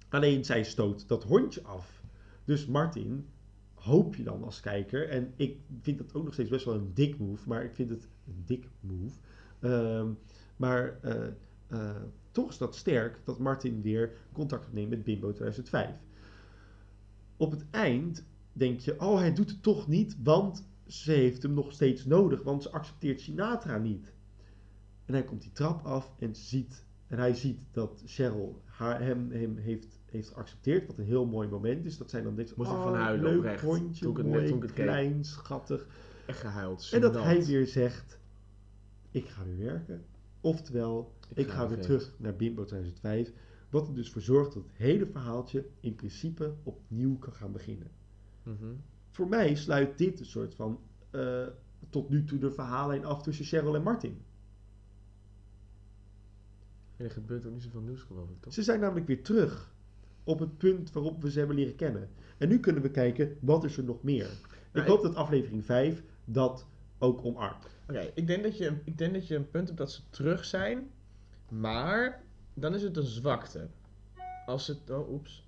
alleen 0.08 0.44
zij 0.44 0.64
stoot 0.64 1.08
dat 1.08 1.24
hondje 1.24 1.62
af. 1.62 2.02
Dus 2.44 2.66
Martin, 2.66 3.26
hoop 3.74 4.14
je 4.14 4.22
dan 4.22 4.44
als 4.44 4.60
kijker. 4.60 5.08
En 5.08 5.32
ik 5.36 5.58
vind 5.80 5.98
dat 5.98 6.14
ook 6.14 6.24
nog 6.24 6.32
steeds 6.32 6.50
best 6.50 6.64
wel 6.64 6.74
een 6.74 6.94
dik 6.94 7.18
move. 7.18 7.48
Maar 7.48 7.64
ik 7.64 7.74
vind 7.74 7.90
het 7.90 8.08
een 8.26 8.42
dik 8.44 8.68
move. 8.80 9.18
Ehm, 9.60 10.08
maar 10.56 10.98
eh, 11.02 11.96
toch 12.36 12.48
is 12.50 12.58
dat 12.58 12.76
sterk 12.76 13.20
dat 13.24 13.38
Martin 13.38 13.82
weer 13.82 14.12
contact 14.32 14.66
opneemt 14.66 14.90
met 14.90 15.04
Bimbo 15.04 15.32
2005. 15.32 15.90
Op 17.36 17.50
het 17.50 17.64
eind 17.70 18.24
denk 18.52 18.80
je, 18.80 19.00
oh 19.00 19.18
hij 19.18 19.32
doet 19.34 19.50
het 19.50 19.62
toch 19.62 19.88
niet, 19.88 20.16
want 20.22 20.68
ze 20.86 21.12
heeft 21.12 21.42
hem 21.42 21.54
nog 21.54 21.72
steeds 21.72 22.04
nodig, 22.04 22.42
want 22.42 22.62
ze 22.62 22.70
accepteert 22.70 23.20
Sinatra 23.20 23.78
niet. 23.78 24.12
En 25.04 25.14
hij 25.14 25.24
komt 25.24 25.42
die 25.42 25.52
trap 25.52 25.84
af 25.86 26.12
en 26.18 26.34
ziet, 26.34 26.84
en 27.06 27.18
hij 27.18 27.34
ziet 27.34 27.58
dat 27.72 28.02
Cheryl 28.06 28.62
haar, 28.64 29.00
hem, 29.02 29.30
hem 29.30 29.56
heeft, 29.56 29.98
heeft 30.04 30.28
geaccepteerd, 30.28 30.86
wat 30.86 30.98
een 30.98 31.04
heel 31.04 31.26
mooi 31.26 31.48
moment 31.48 31.84
is. 31.84 31.96
Dat 31.98 32.10
zij 32.10 32.22
dan 32.22 32.34
denkt, 32.34 32.56
Moest 32.56 32.70
oh, 32.70 32.82
van 32.82 32.94
huilen, 32.94 33.24
leuk 33.30 33.36
oprecht. 33.38 33.62
hondje, 33.62 34.04
Toen 34.04 34.26
ik 34.34 34.34
het- 34.40 34.46
toen 34.48 34.66
klein, 34.72 35.24
schattig. 35.24 35.86
Echt 36.26 36.40
gehuild. 36.40 36.90
En 36.92 37.00
dat 37.00 37.14
hij 37.14 37.44
weer 37.44 37.66
zegt, 37.66 38.18
ik 39.10 39.28
ga 39.28 39.44
weer 39.44 39.58
werken. 39.66 40.04
Oftewel, 40.40 41.14
ik, 41.34 41.48
ga, 41.48 41.68
weer 41.68 41.80
terug 41.80 42.14
naar 42.18 42.36
Bimbo 42.36 42.64
2005. 42.64 43.32
Wat 43.70 43.88
er 43.88 43.94
dus 43.94 44.10
voor 44.10 44.22
zorgt 44.22 44.54
dat 44.54 44.62
het 44.62 44.72
hele 44.76 45.06
verhaaltje 45.06 45.66
in 45.80 45.94
principe 45.94 46.54
opnieuw 46.62 47.18
kan 47.18 47.32
gaan 47.32 47.52
beginnen. 47.52 47.90
Mhm. 48.42 48.74
Voor 49.10 49.28
mij 49.28 49.54
sluit 49.54 49.98
dit 49.98 50.20
een 50.20 50.26
soort 50.26 50.54
van 50.54 50.80
eh, 51.10 51.46
tot 51.90 52.08
nu 52.08 52.24
toe 52.24 52.38
de 52.38 52.50
verhaallijn 52.50 53.04
af 53.04 53.22
tussen 53.22 53.44
Cheryl 53.44 53.74
en 53.74 53.82
Martin. 53.82 54.20
En 56.96 57.04
er 57.04 57.10
gebeurt 57.10 57.46
ook 57.46 57.52
niet 57.52 57.62
zoveel 57.62 57.80
nieuws, 57.80 58.02
geloof 58.02 58.30
ik, 58.30 58.40
toch? 58.40 58.52
Ze 58.52 58.62
zijn 58.62 58.80
namelijk 58.80 59.06
weer 59.06 59.22
terug 59.22 59.74
op 60.24 60.38
het 60.38 60.58
punt 60.58 60.92
waarop 60.92 61.22
we 61.22 61.30
ze 61.30 61.38
hebben 61.38 61.56
leren 61.56 61.76
kennen. 61.76 62.08
En 62.38 62.48
nu 62.48 62.60
kunnen 62.60 62.82
we 62.82 62.90
kijken, 62.90 63.36
wat 63.40 63.64
is 63.64 63.76
er 63.76 63.84
nog 63.84 64.02
meer? 64.02 64.28
Nou, 64.72 64.86
ik 64.86 64.92
hoop 64.92 65.02
dat 65.02 65.14
aflevering 65.14 65.64
5 65.64 66.02
dat 66.24 66.66
ook 66.98 67.24
omarmt. 67.24 67.66
Oké, 67.88 68.10
ik, 68.14 68.26
denk 68.26 68.42
dat 68.42 68.58
je, 68.58 68.72
ik 68.84 68.98
denk 68.98 69.12
dat 69.12 69.26
je 69.26 69.34
een 69.34 69.50
punt 69.50 69.66
hebt 69.66 69.78
dat 69.78 69.92
ze 69.92 70.00
terug 70.10 70.44
zijn, 70.44 70.90
maar 71.48 72.22
dan 72.54 72.74
is 72.74 72.82
het 72.82 72.96
een 72.96 73.02
zwakte. 73.06 73.66
Als 74.46 74.64
ze, 74.64 74.76
oh, 74.90 75.10
oeps. 75.10 75.44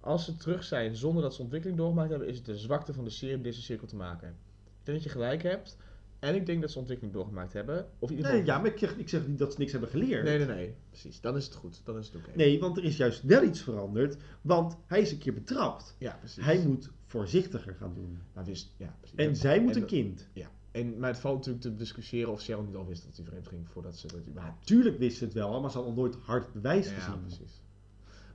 Als 0.00 0.24
ze 0.24 0.36
terug 0.36 0.64
zijn 0.64 0.96
zonder 0.96 1.22
dat 1.22 1.34
ze 1.34 1.42
ontwikkeling 1.42 1.78
doorgemaakt 1.78 2.10
hebben, 2.10 2.28
is 2.28 2.36
het 2.36 2.44
de 2.46 2.56
zwakte 2.58 2.92
van 2.94 3.04
de 3.04 3.10
serie 3.10 3.36
om 3.36 3.42
deze 3.42 3.62
cirkel 3.62 3.86
te 3.86 3.96
maken. 3.96 4.28
Ik 4.28 4.84
denk 4.84 4.96
dat 4.98 5.06
je 5.06 5.12
gelijk 5.12 5.42
hebt. 5.42 5.76
En 6.18 6.34
ik 6.34 6.46
denk 6.46 6.60
dat 6.60 6.70
ze 6.70 6.78
ontwikkeling 6.78 7.14
doorgemaakt 7.16 7.52
hebben. 7.52 7.88
Of 7.98 8.10
in 8.10 8.16
ieder 8.16 8.30
Nee, 8.32 8.40
geval... 8.40 8.56
ja, 8.56 8.62
maar 8.62 8.70
ik 8.72 8.78
zeg, 8.78 8.96
ik 8.96 9.08
zeg 9.08 9.26
niet 9.26 9.38
dat 9.38 9.52
ze 9.52 9.58
niks 9.58 9.72
hebben 9.72 9.90
geleerd. 9.90 10.24
nee, 10.24 10.38
nee, 10.38 10.46
nee. 10.46 10.74
Precies. 10.88 11.20
Dan 11.20 11.36
is 11.36 11.44
het 11.44 11.54
goed. 11.54 11.80
Dan 11.84 11.98
is 11.98 12.06
het 12.06 12.16
oké. 12.16 12.30
Nee, 12.34 12.60
want 12.60 12.76
er 12.76 12.84
is 12.84 12.96
juist 12.96 13.22
wel 13.22 13.42
iets 13.42 13.60
veranderd, 13.62 14.16
want 14.40 14.76
hij 14.86 15.00
is 15.00 15.12
een 15.12 15.18
keer 15.18 15.34
betrapt. 15.34 15.94
Ja, 15.98 16.16
precies. 16.18 16.44
Hij 16.44 16.66
moet 16.66 16.90
voorzichtiger 17.06 17.74
gaan 17.74 17.94
doen. 17.94 18.18
Maar 18.32 18.44
wist, 18.44 18.72
ja, 18.76 18.96
precies. 19.00 19.18
En 19.18 19.36
zij 19.36 19.60
moet 19.60 19.74
en- 19.74 19.80
een 19.80 19.86
kind. 19.86 20.28
Ja. 20.32 20.50
En, 20.78 20.98
maar 20.98 21.10
het 21.10 21.18
valt 21.18 21.36
natuurlijk 21.36 21.64
te 21.64 21.74
discussiëren 21.74 22.32
of 22.32 22.42
Cheryl 22.42 22.62
niet 22.62 22.74
al 22.76 22.86
wist 22.86 23.04
dat 23.04 23.16
hij 23.16 23.24
vreemd 23.24 23.48
ging 23.48 23.68
voordat 23.68 23.96
ze 23.96 24.06
dat 24.06 24.26
überhaupt... 24.26 24.66
Tuurlijk 24.66 24.98
wist 24.98 25.18
ze 25.18 25.24
het 25.24 25.34
wel, 25.34 25.60
maar 25.60 25.70
ze 25.70 25.76
had 25.76 25.86
nog 25.86 25.96
nooit 25.96 26.14
hard 26.14 26.52
bewijs 26.52 26.90
Ja, 26.90 26.94
gezien. 26.94 27.20
precies. 27.20 27.62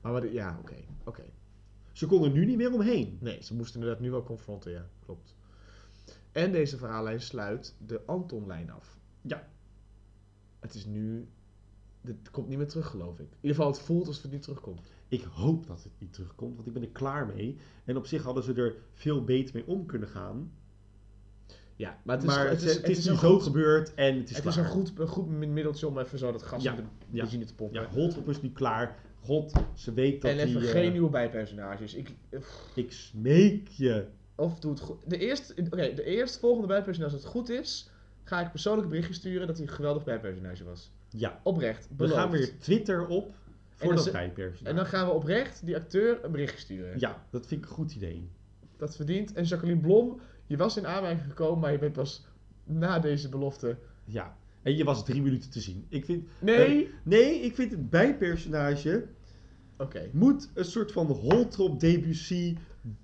Maar 0.01 0.11
wat, 0.11 0.31
ja, 0.31 0.57
oké. 0.59 0.75
Oké. 1.03 1.23
Ze 1.91 2.05
kon 2.05 2.23
er 2.23 2.29
nu 2.31 2.45
niet 2.45 2.57
meer 2.57 2.73
omheen. 2.73 3.17
Nee, 3.21 3.43
ze 3.43 3.55
moesten 3.55 3.79
inderdaad 3.79 4.01
nu 4.03 4.11
wel 4.11 4.23
confronten, 4.23 4.71
ja. 4.71 4.89
Klopt. 5.05 5.35
En 6.31 6.51
deze 6.51 6.77
verhaallijn 6.77 7.21
sluit 7.21 7.75
de 7.85 8.01
Anton-lijn 8.05 8.69
af. 8.71 8.97
Ja. 9.21 9.47
Het 10.59 10.73
is 10.73 10.85
nu... 10.85 11.27
Dit 12.01 12.31
komt 12.31 12.47
niet 12.47 12.57
meer 12.57 12.67
terug, 12.67 12.87
geloof 12.87 13.19
ik. 13.19 13.29
In 13.29 13.35
ieder 13.41 13.55
geval, 13.55 13.71
het 13.71 13.81
voelt 13.81 14.07
alsof 14.07 14.21
het 14.23 14.31
niet 14.31 14.41
terugkomt. 14.41 14.91
Ik 15.07 15.21
hoop 15.23 15.67
dat 15.67 15.83
het 15.83 15.91
niet 15.97 16.13
terugkomt, 16.13 16.55
want 16.55 16.67
ik 16.67 16.73
ben 16.73 16.81
er 16.81 16.89
klaar 16.89 17.25
mee. 17.25 17.57
En 17.85 17.97
op 17.97 18.05
zich 18.05 18.23
hadden 18.23 18.43
ze 18.43 18.53
er 18.53 18.75
veel 18.91 19.23
beter 19.23 19.53
mee 19.55 19.67
om 19.67 19.85
kunnen 19.85 20.07
gaan. 20.07 20.51
Ja, 21.75 21.97
maar 22.03 22.15
het 22.15 22.25
is, 22.25 22.35
maar 22.35 22.47
het 22.49 22.61
is, 22.61 22.75
het 22.75 22.89
is, 22.89 22.97
het 22.97 23.05
nu 23.13 23.19
zo 23.19 23.29
goed, 23.33 23.43
gebeurd 23.43 23.93
en 23.93 24.17
het 24.17 24.29
is 24.29 24.35
het 24.35 24.41
klaar. 24.41 24.53
is 24.57 24.63
een 24.63 24.65
goed, 24.65 24.91
een 24.99 25.07
goed 25.07 25.27
middeltje 25.27 25.87
om 25.87 25.97
even 25.99 26.17
zo 26.19 26.31
dat 26.31 26.43
gas 26.43 26.63
Ja, 26.63 26.71
in 26.71 26.77
de 26.77 26.83
ja, 27.09 27.21
benzine 27.21 27.45
te 27.45 27.53
pompen. 27.55 27.81
Ja, 27.81 27.87
Holtrop 27.89 28.29
is 28.29 28.41
nu 28.41 28.49
klaar. 28.51 28.95
God, 29.19 29.53
ze 29.73 29.93
weet 29.93 30.21
dat 30.21 30.31
en 30.31 30.37
even 30.37 30.61
hij... 30.61 30.69
geen 30.71 30.85
eh, 30.85 30.91
nieuwe 30.91 31.09
bijpersonages. 31.09 31.93
Ik, 31.93 32.11
Ik 32.75 32.91
smeek 32.91 33.67
je. 33.67 34.05
of 34.35 34.59
doe 34.59 34.71
het 34.71 34.79
goed. 34.79 35.09
De 35.09 35.17
eerste, 35.17 35.53
oké, 35.65 35.93
de 35.93 36.03
eerste 36.03 36.39
volgende 36.39 36.67
bijpersonage, 36.67 37.13
als 37.13 37.23
het 37.23 37.31
goed 37.31 37.49
is, 37.49 37.89
ga 38.23 38.41
ik 38.41 38.51
persoonlijk 38.51 38.83
een 38.83 38.89
berichtje 38.89 39.13
sturen 39.13 39.47
dat 39.47 39.57
hij 39.57 39.67
een 39.67 39.73
geweldig 39.73 40.03
bijpersonage 40.03 40.63
was. 40.63 40.91
Ja, 41.09 41.39
Oprecht. 41.43 41.87
we 41.87 41.95
beloofd. 41.95 42.15
gaan 42.15 42.31
weer 42.31 42.57
Twitter 42.59 43.07
op 43.07 43.33
voor 43.73 43.95
dat 43.95 44.11
bijpersonage. 44.11 44.65
En 44.69 44.75
dan 44.75 44.85
gaan 44.85 45.05
we 45.07 45.11
oprecht 45.13 45.65
die 45.65 45.75
acteur 45.75 46.23
een 46.23 46.31
berichtje 46.31 46.59
sturen. 46.59 46.99
Ja, 46.99 47.25
dat 47.29 47.47
vind 47.47 47.63
ik 47.63 47.69
een 47.69 47.75
goed 47.75 47.95
idee. 47.95 48.29
Dat 48.77 48.95
verdient. 48.95 49.33
En 49.33 49.43
Jacqueline 49.43 49.81
Blom, 49.81 50.19
je 50.45 50.57
was 50.57 50.77
in 50.77 50.87
aanmerking 50.87 51.27
gekomen, 51.27 51.59
maar 51.59 51.71
je 51.71 51.77
bent 51.77 51.93
pas 51.93 52.25
na 52.63 52.99
deze 52.99 53.29
belofte. 53.29 53.77
Ja. 54.05 54.37
En 54.61 54.75
je 54.77 54.83
was 54.83 55.05
drie 55.05 55.21
minuten 55.21 55.49
te 55.51 55.59
zien. 55.59 55.85
Ik 55.89 56.05
vind, 56.05 56.27
Nee! 56.39 56.89
nee, 57.03 57.39
ik 57.39 57.55
vind 57.55 57.71
het 57.71 57.89
bijpersonage 57.89 59.07
Oké. 59.77 60.09
moet 60.11 60.49
een 60.53 60.65
soort 60.65 60.91
van 60.91 61.05
Holtrop, 61.05 61.79
Debussy, 61.79 62.57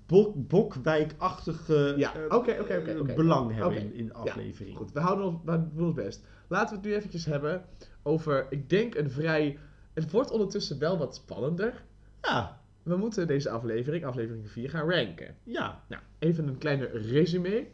Bok, 0.06 0.48
Bokwijk-achtige 0.48 1.94
Ja, 1.96 2.14
eh, 2.14 2.36
oké, 2.36 2.50
eh, 2.50 3.00
oké. 3.00 3.14
belang 3.14 3.54
hebben 3.54 3.78
in, 3.78 3.94
in 3.94 4.06
de 4.06 4.12
aflevering. 4.12 4.76
Goed, 4.76 4.92
we 4.92 5.00
houden 5.00 5.26
ons, 5.26 5.38
we 5.44 5.68
doen 5.74 5.86
ons 5.86 5.94
best. 5.94 6.24
Laten 6.48 6.68
we 6.68 6.74
het 6.80 6.84
nu 6.84 6.94
eventjes 6.94 7.24
hebben 7.24 7.64
over, 8.02 8.46
ik 8.50 8.68
denk 8.70 8.94
een 8.94 9.10
vrij... 9.10 9.58
Het 9.94 10.10
wordt 10.10 10.30
ondertussen 10.30 10.78
wel 10.78 10.98
wat 10.98 11.14
spannender. 11.14 11.84
Ja, 12.22 12.59
We 12.90 12.96
moeten 12.96 13.26
deze 13.26 13.50
aflevering, 13.50 14.04
aflevering 14.04 14.50
4, 14.50 14.70
gaan 14.70 14.90
ranken. 14.90 15.36
ja. 15.44 15.84
Nou, 15.88 16.02
even 16.18 16.48
een 16.48 16.58
kleine 16.58 16.86
resume. 16.86 17.66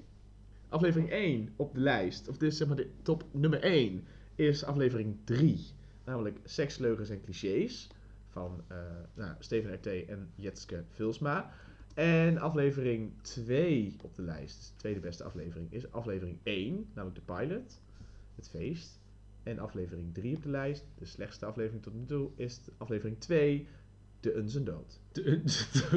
Aflevering 0.69 1.11
1 1.11 1.53
op 1.57 1.75
de 1.75 1.81
lijst, 1.81 2.29
of 2.29 2.37
dit 2.37 2.51
is 2.51 2.57
zeg 2.57 2.69
maar 2.69 2.77
de 2.77 2.91
top 3.03 3.25
nummer 3.31 3.61
1, 3.61 4.05
is 4.35 4.65
aflevering 4.65 5.17
3. 5.25 5.61
Namelijk 6.05 6.39
Seks, 6.45 6.79
Leugens 6.79 7.11
en 7.11 7.21
Clichés 7.21 7.89
van 8.29 8.65
eh, 8.69 8.77
nou, 9.15 9.35
Steven 9.39 9.75
R.T. 9.75 9.87
en 9.87 10.31
Jetske 10.35 10.85
Vilsma. 10.91 11.51
En 11.95 12.39
aflevering 12.39 13.23
2 13.23 13.97
op 14.03 14.15
de 14.15 14.23
lijst, 14.23 14.69
de 14.69 14.77
tweede 14.77 15.01
beste 15.01 15.25
aflevering, 15.25 15.73
is 15.73 15.93
aflevering 15.93 16.39
1, 16.43 16.89
namelijk 16.95 17.27
de 17.27 17.35
pilot, 17.35 17.81
het 18.35 18.49
feest. 18.49 19.01
En 19.43 19.59
aflevering 19.59 20.15
3 20.15 20.37
op 20.37 20.43
de 20.43 20.51
lijst, 20.51 20.87
de 20.99 21.07
slechtste 21.07 21.47
aflevering 21.47 21.83
tot 21.83 21.95
nu 21.95 22.05
toe, 22.05 22.31
is 22.37 22.61
aflevering 22.77 23.21
2, 23.21 23.67
De 24.21 24.35
Uns 24.35 24.55
en 24.55 24.65
Dood. 24.65 25.01
De- 25.13 25.41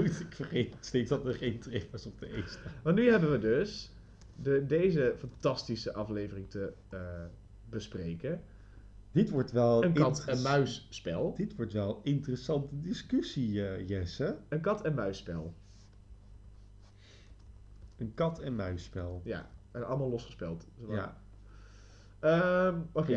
ik 0.04 0.34
vergeet 0.36 0.76
steeds 0.80 1.10
dat 1.10 1.26
er 1.26 1.34
geen 1.34 1.62
was 1.92 2.06
op 2.06 2.20
de 2.20 2.38
E. 2.38 2.44
Maar 2.84 2.94
nu 2.94 3.10
hebben 3.10 3.32
we 3.32 3.40
dus 3.40 3.92
de, 4.36 4.66
deze 4.66 5.16
fantastische 5.18 5.94
aflevering 5.94 6.50
te 6.50 6.74
eh, 6.90 7.00
bespreken. 7.70 8.42
Dit 9.12 9.30
wordt 9.30 9.52
wel 9.52 9.84
Een 9.84 9.94
kat- 9.94 10.26
en 10.26 10.42
muisspel. 10.42 11.34
Dit 11.36 11.56
wordt 11.56 11.74
wel 11.74 11.96
een 12.04 12.12
interessante 12.14 12.80
discussie, 12.82 13.68
eh, 13.68 13.88
Jesse. 13.88 14.38
Een 14.50 14.62
kat- 14.62 14.84
en 14.86 14.94
muisspel. 14.94 15.54
Een 17.98 18.14
kat- 18.14 18.40
en 18.40 18.56
muisspel. 18.56 19.22
Ja, 19.24 19.50
en 19.72 19.88
allemaal 19.88 20.10
losgespeld. 20.10 20.66
Ja, 20.90 21.22
Ehm, 22.20 22.76
Oké, 22.94 23.12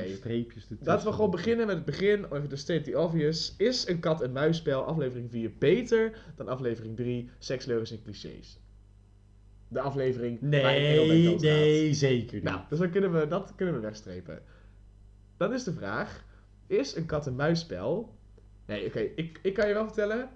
laten 0.86 1.06
we 1.06 1.12
gewoon 1.12 1.30
beginnen 1.30 1.66
met 1.66 1.76
het 1.76 1.84
begin. 1.84 2.24
Even 2.24 2.48
de 2.48 2.56
state 2.56 2.80
the 2.90 2.98
obvious. 2.98 3.54
Is 3.58 3.88
een 3.88 4.00
kat- 4.00 4.22
en 4.22 4.32
muisspel 4.32 4.82
aflevering 4.84 5.30
4 5.30 5.52
beter 5.58 6.18
dan 6.36 6.48
aflevering 6.48 6.96
3 6.96 7.30
Seks, 7.38 7.64
Leugens 7.64 7.90
en 7.90 8.02
Clichés? 8.02 8.60
De 9.68 9.80
aflevering 9.80 10.40
Nee, 10.40 10.62
nee, 11.40 11.94
zeker 11.94 12.34
niet. 12.34 12.42
Nou, 12.44 12.60
dus 12.68 12.78
dan 12.78 12.90
kunnen 12.90 13.12
we, 13.12 13.26
dat 13.28 13.52
kunnen 13.56 13.74
we 13.74 13.80
wegstrepen. 13.80 14.42
Dan 15.36 15.52
is 15.52 15.64
de 15.64 15.72
vraag: 15.72 16.24
is 16.66 16.96
een 16.96 17.06
kat-en-muisspel. 17.06 18.14
Nee, 18.66 18.86
oké, 18.86 19.00
ik, 19.00 19.38
ik 19.42 19.54
kan 19.54 19.68
je 19.68 19.74
wel 19.74 19.84
vertellen. 19.84 20.30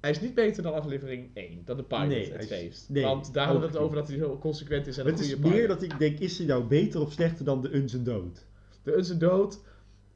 Hij 0.00 0.10
is 0.10 0.20
niet 0.20 0.34
beter 0.34 0.62
dan 0.62 0.74
aflevering 0.74 1.30
1, 1.34 1.62
dan 1.64 1.76
de 1.76 1.82
pilot, 1.82 2.06
Nee, 2.08 2.32
het 2.32 2.42
is- 2.42 2.48
feest. 2.48 2.88
nee, 2.88 3.04
Want 3.04 3.32
daar 3.34 3.44
hadden 3.44 3.62
we 3.62 3.68
het 3.68 3.76
over 3.78 3.96
dat 3.96 4.08
hij 4.08 4.16
heel 4.16 4.38
consequent 4.38 4.86
is 4.86 4.98
en 4.98 5.06
een 5.06 5.10
het 5.12 5.20
is 5.20 5.32
goede 5.32 5.48
meer 5.48 5.52
pilot. 5.60 5.68
dat 5.80 5.82
ik 5.82 5.98
denk, 5.98 6.18
is 6.18 6.38
hij 6.38 6.46
nou 6.46 6.64
beter 6.64 7.00
of 7.00 7.12
slechter 7.12 7.44
dan 7.44 7.62
de 7.62 7.74
Uns 7.74 7.94
en 7.94 8.04
Dood? 8.04 8.46
De 8.82 8.96
Unse 8.96 9.16
Dood 9.16 9.60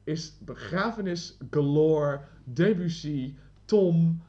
is 0.03 0.37
begrafenis 0.45 1.37
galore, 1.51 2.19
Debussy, 2.43 3.33
Tom. 3.65 4.21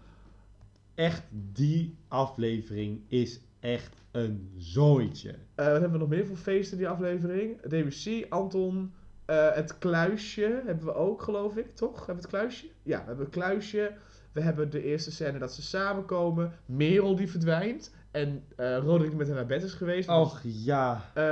Echt, 0.95 1.23
die 1.53 1.97
aflevering 2.09 3.01
is 3.09 3.41
echt 3.61 3.95
een 4.11 4.51
zooitje. 4.57 5.31
Eh, 5.55 5.65
wat 5.67 5.73
hebben 5.81 5.93
we 5.93 5.99
nog 5.99 6.09
meer 6.09 6.27
voor 6.27 6.37
feesten 6.37 6.73
in 6.73 6.79
die 6.85 6.89
aflevering? 6.93 7.61
Debussy, 7.63 8.25
Anton, 8.29 8.93
eh, 9.25 9.53
het 9.55 9.79
kluisje 9.79 10.63
hebben 10.67 10.85
we 10.87 10.95
ook, 10.95 11.23
geloof 11.23 11.57
ik, 11.57 11.75
toch? 11.75 11.97
Hebben 11.97 12.15
we 12.15 12.21
het 12.21 12.31
kluisje? 12.31 12.67
Ja, 12.83 12.99
we 13.01 13.05
hebben 13.07 13.25
het 13.25 13.35
kluisje. 13.35 13.93
We 14.37 14.43
hebben 14.43 14.71
de 14.71 14.83
eerste 14.83 15.11
scène 15.11 15.39
dat 15.39 15.55
ze 15.55 15.63
samenkomen. 15.63 16.53
Merel 16.67 17.17
die 17.17 17.31
verdwijnt. 17.31 17.95
En 18.11 18.45
eh 18.57 18.79
Roderick 18.79 19.09
die 19.09 19.19
met 19.19 19.27
haar 19.27 19.37
naar 19.37 19.47
bed 19.47 19.63
is 19.63 19.73
geweest. 19.73 20.09
Och 20.09 20.41
ja. 20.43 21.11
Eh, 21.15 21.25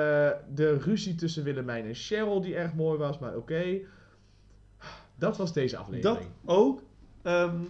de 0.55 0.78
ruzie 0.78 1.14
tussen 1.14 1.44
Willemijn 1.44 1.86
en 1.86 1.94
Cheryl 1.94 2.40
die 2.40 2.55
erg 2.55 2.74
mooi 2.74 2.98
was, 2.98 3.18
maar 3.18 3.36
oké. 3.36 3.78
Dat 5.18 5.36
was 5.36 5.52
deze 5.52 5.76
aflevering. 5.76 6.18
Dat 6.18 6.28
ook. 6.44 6.82
Ehm, 7.22 7.61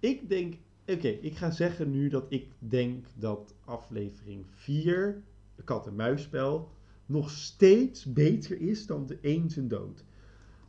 ik 0.00 0.28
denk, 0.28 0.54
oké, 0.86 1.08
ik 1.08 1.36
ga 1.36 1.50
zeggen 1.50 1.90
nu 1.90 2.08
dat 2.08 2.26
ik 2.28 2.46
denk 2.58 3.06
dat 3.14 3.54
aflevering 3.64 4.44
4, 4.54 5.22
de 5.54 5.62
kat 5.62 5.86
en 5.86 5.94
muisspel, 5.94 6.70
nog 7.06 7.30
steeds 7.30 8.12
beter 8.12 8.60
is 8.60 8.86
dan 8.86 9.06
de 9.06 9.18
Eens 9.20 9.56
en 9.56 9.68
Dood. 9.68 10.04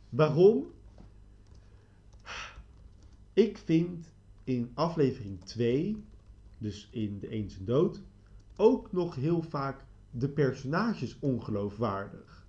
Waarom? 0.08 0.66
Ik 3.32 3.58
vind 3.58 4.12
in 4.44 4.70
aflevering 4.74 5.40
2, 5.44 6.04
dus 6.58 6.88
in 6.90 7.18
de 7.18 7.28
Eens 7.28 7.58
en 7.58 7.64
Dood, 7.64 8.02
ook 8.56 8.92
nog 8.92 9.14
heel 9.14 9.42
vaak 9.42 9.84
de 10.10 10.28
personages 10.28 11.16
ongeloofwaardig. 11.20 12.46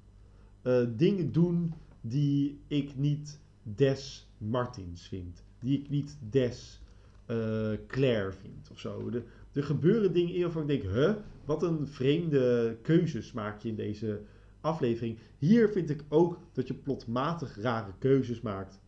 Eh, 0.61 0.85
dingen 0.95 1.31
doen 1.31 1.73
die 2.01 2.59
ik 2.67 2.95
niet 2.95 3.39
Des 3.63 4.29
Martins 4.37 5.07
vind. 5.07 5.43
Die 5.59 5.79
ik 5.79 5.89
niet 5.89 6.17
Des 6.29 6.81
eh, 7.25 7.71
Claire 7.87 8.31
vind 8.31 8.69
of 8.71 8.79
zo. 8.79 9.09
De, 9.09 9.23
er 9.51 9.63
gebeuren 9.63 10.13
dingen 10.13 10.33
in 10.33 10.41
waarvan 10.41 10.61
ik 10.61 10.67
denk, 10.67 10.93
huh, 10.93 11.15
wat 11.45 11.63
een 11.63 11.87
vreemde 11.87 12.77
keuzes 12.81 13.31
maak 13.31 13.61
je 13.61 13.69
in 13.69 13.75
deze 13.75 14.21
aflevering. 14.61 15.17
Hier 15.37 15.69
vind 15.69 15.89
ik 15.89 16.03
ook 16.09 16.39
dat 16.51 16.67
je 16.67 16.73
plotmatig 16.73 17.61
rare 17.61 17.93
keuzes 17.99 18.41
maakt. 18.41 18.79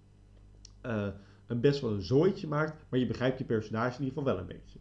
Eh, 0.82 1.08
een 1.48 1.60
best 1.60 1.82
wel 1.82 1.91
een 1.91 2.02
zooitje 2.02 2.48
maakt, 2.48 2.84
maar 2.89 3.00
je 3.00 3.06
begrijpt 3.08 3.38
je 3.38 3.43
personage 3.46 3.98
in 4.00 4.04
ieder 4.06 4.18
geval 4.18 4.34
wel 4.34 4.41
een 4.41 4.48
beetje. 4.48 4.80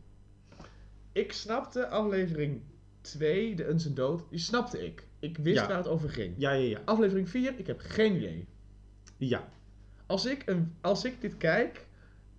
Ik 1.13 1.33
snapte 1.33 1.89
aflevering 1.89 2.61
2, 3.01 3.55
de 3.57 3.69
Uns 3.69 3.87
en 3.87 3.95
Dood, 3.95 4.23
die 4.31 4.39
snapte 4.39 4.87
ik. 4.87 5.07
Ik 5.19 5.37
wist 5.37 5.61
Ja. 5.61 5.67
waar 5.69 5.77
het 5.77 5.89
over 5.89 6.11
ging. 6.11 6.35
Ja, 6.37 6.51
ja, 6.53 6.69
ja. 6.69 6.81
Aflevering 6.85 7.29
4, 7.29 7.59
ik 7.59 7.67
heb 7.67 7.81
geen 7.81 8.17
idee. 8.17 8.47
Ja, 9.17 9.49
Als 10.07 10.27
ik, 10.27 10.43
een, 10.47 10.75
als 10.81 11.05
ik 11.05 11.21
dit 11.21 11.37
kijk, 11.37 11.87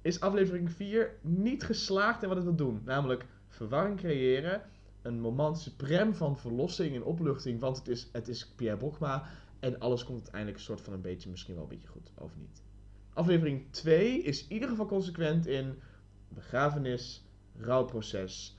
is 0.02 0.20
aflevering 0.20 0.72
4 0.72 1.14
niet 1.22 1.64
geslaagd 1.64 2.22
in 2.22 2.28
wat 2.28 2.38
het 2.38 2.46
wil 2.46 2.56
doen. 2.56 2.82
Namelijk 2.86 3.26
verwarring 3.48 3.98
creëren, 3.98 4.62
een 5.02 5.20
moment 5.20 5.58
suprem 5.60 6.16
van 6.16 6.38
verlossing 6.38 6.96
en 6.96 7.04
opluchting, 7.04 7.60
want 7.60 7.78
het 7.78 7.88
is, 7.88 8.10
het 8.12 8.28
is 8.28 8.48
Pierre 8.56 8.78
Bokma 8.78 9.28
en 9.60 9.80
alles 9.80 10.04
komt 10.04 10.18
uiteindelijk 10.22 10.58
een 10.58 10.64
soort 10.64 10.82
van 10.82 10.94
een 10.94 11.02
beetje, 11.02 11.30
misschien 11.30 11.54
wel 11.54 11.64
een 11.64 11.70
beetje 11.70 11.88
goed, 11.88 12.12
of 12.18 12.32
niet. 12.38 12.62
Aflevering 13.16 13.72
2 13.72 14.22
is 14.22 14.47
in 14.47 14.53
ieder 14.53 14.70
geval 14.70 14.86
consequent 14.86 15.47
in 15.47 15.80
begrafenis, 16.28 17.26
rouwproces, 17.59 18.57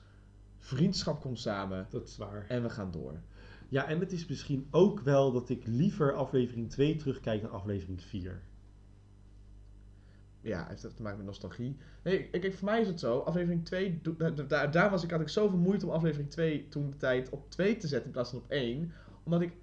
vriendschap 0.57 1.21
komt 1.21 1.39
samen 1.39 1.87
dat 1.89 2.07
is 2.07 2.17
waar. 2.17 2.45
en 2.47 2.63
we 2.63 2.69
gaan 2.69 2.91
door. 2.91 3.21
Ja, 3.69 3.87
en 3.87 3.99
het 3.99 4.11
is 4.11 4.27
misschien 4.27 4.67
ook 4.71 4.99
wel 4.99 5.31
dat 5.31 5.49
ik 5.49 5.67
liever 5.67 6.13
aflevering 6.13 6.69
2 6.69 6.95
terugkijk 6.95 7.41
dan 7.41 7.51
aflevering 7.51 8.01
4. 8.01 8.41
Ja, 10.41 10.67
heeft 10.67 10.81
dat 10.81 10.95
te 10.95 11.01
maken 11.01 11.17
met 11.17 11.27
nostalgie. 11.27 11.77
Nee, 12.03 12.29
kijk, 12.29 12.53
voor 12.53 12.65
mij 12.65 12.81
is 12.81 12.87
het 12.87 12.99
zo. 12.99 13.19
Aflevering 13.19 13.65
2, 13.65 13.99
doe- 14.01 14.15
da- 14.15 14.29
da- 14.29 14.43
daar, 14.43 14.71
daar 14.71 14.89
was 14.89 15.03
ik, 15.03 15.11
had 15.11 15.21
ik 15.21 15.29
zoveel 15.29 15.57
moeite 15.57 15.85
om 15.85 15.91
aflevering 15.91 16.29
2 16.29 16.67
toen 16.67 16.89
de 16.89 16.97
tijd 16.97 17.29
op 17.29 17.49
2 17.51 17.77
te 17.77 17.87
zetten 17.87 18.05
in 18.07 18.13
plaats 18.13 18.29
van 18.29 18.39
op 18.39 18.49
1. 18.49 18.91
Omdat 19.23 19.41
ik, 19.41 19.53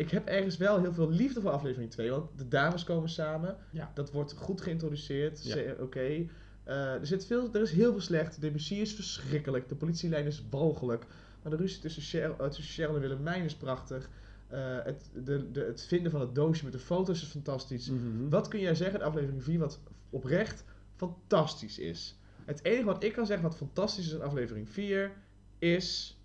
ik 0.00 0.10
heb 0.10 0.26
ergens 0.26 0.56
wel 0.56 0.80
heel 0.80 0.92
veel 0.92 1.10
liefde 1.10 1.40
voor 1.40 1.50
aflevering 1.50 1.90
2. 1.90 2.10
Want 2.10 2.38
de 2.38 2.48
dames 2.48 2.84
komen 2.84 3.08
samen. 3.08 3.56
Ja. 3.70 3.90
Dat 3.94 4.12
wordt 4.12 4.32
goed 4.32 4.60
geïntroduceerd. 4.60 5.44
Ja. 5.44 5.74
Oké. 5.80 6.26
Eh, 6.64 6.94
er, 6.94 7.06
zit 7.06 7.26
veel, 7.26 7.48
er 7.52 7.60
is 7.60 7.72
heel 7.72 7.90
veel 7.90 8.00
slecht. 8.00 8.40
De 8.40 8.50
muziek 8.50 8.80
is 8.80 8.94
verschrikkelijk. 8.94 9.68
De 9.68 9.74
politielijn 9.74 10.26
is 10.26 10.42
walgelijk. 10.50 11.06
Maar 11.42 11.50
de 11.52 11.58
ruzie 11.58 11.80
tussen 11.80 12.02
Cheryl, 12.02 12.34
eh, 12.38 12.46
tussen 12.46 12.64
Cheryl 12.74 12.94
en 12.94 13.00
Willemijn 13.00 13.44
is 13.44 13.54
prachtig. 13.54 14.10
Eh, 14.48 14.76
het, 14.82 15.10
de, 15.24 15.50
de, 15.50 15.60
het 15.60 15.82
vinden 15.82 16.10
van 16.10 16.20
het 16.20 16.34
doosje 16.34 16.64
met 16.64 16.72
de 16.72 16.78
foto's 16.78 17.22
is 17.22 17.28
fantastisch. 17.28 17.90
Mhm. 17.90 18.28
Wat 18.28 18.48
kun 18.48 18.60
jij 18.60 18.74
zeggen 18.74 19.00
in 19.00 19.06
aflevering 19.06 19.42
4 19.42 19.58
wat 19.58 19.80
oprecht 20.10 20.64
fantastisch 20.96 21.78
is? 21.78 22.18
Het 22.44 22.64
enige 22.64 22.84
wat 22.84 23.04
ik 23.04 23.12
kan 23.12 23.26
zeggen 23.26 23.48
wat 23.48 23.56
fantastisch 23.56 24.06
is 24.06 24.12
in 24.12 24.22
aflevering 24.22 24.68
4 24.68 25.12
is. 25.58 26.19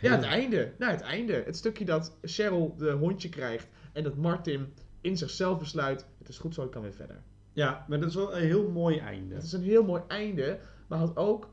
Ja, 0.00 0.14
het 0.14 0.24
einde. 0.24 0.72
Nou, 0.78 0.92
het 0.92 1.00
einde. 1.00 1.32
Het 1.32 1.56
stukje 1.56 1.84
dat 1.84 2.18
Cheryl 2.22 2.74
de 2.76 2.90
hondje 2.90 3.28
krijgt 3.28 3.68
en 3.92 4.02
dat 4.02 4.16
Martin 4.16 4.72
in 5.00 5.16
zichzelf 5.16 5.58
besluit: 5.58 6.06
het 6.18 6.28
is 6.28 6.38
goed 6.38 6.54
zo, 6.54 6.64
ik 6.64 6.70
kan 6.70 6.82
weer 6.82 6.92
verder. 6.92 7.22
Ja, 7.52 7.84
maar 7.88 8.00
dat 8.00 8.08
is 8.08 8.14
wel 8.14 8.36
een 8.36 8.42
heel 8.42 8.70
mooi 8.70 8.98
einde. 8.98 9.34
Het 9.34 9.44
is 9.44 9.52
een 9.52 9.62
heel 9.62 9.84
mooi 9.84 10.02
einde, 10.08 10.58
maar 10.88 10.98
had 10.98 11.16
ook 11.16 11.50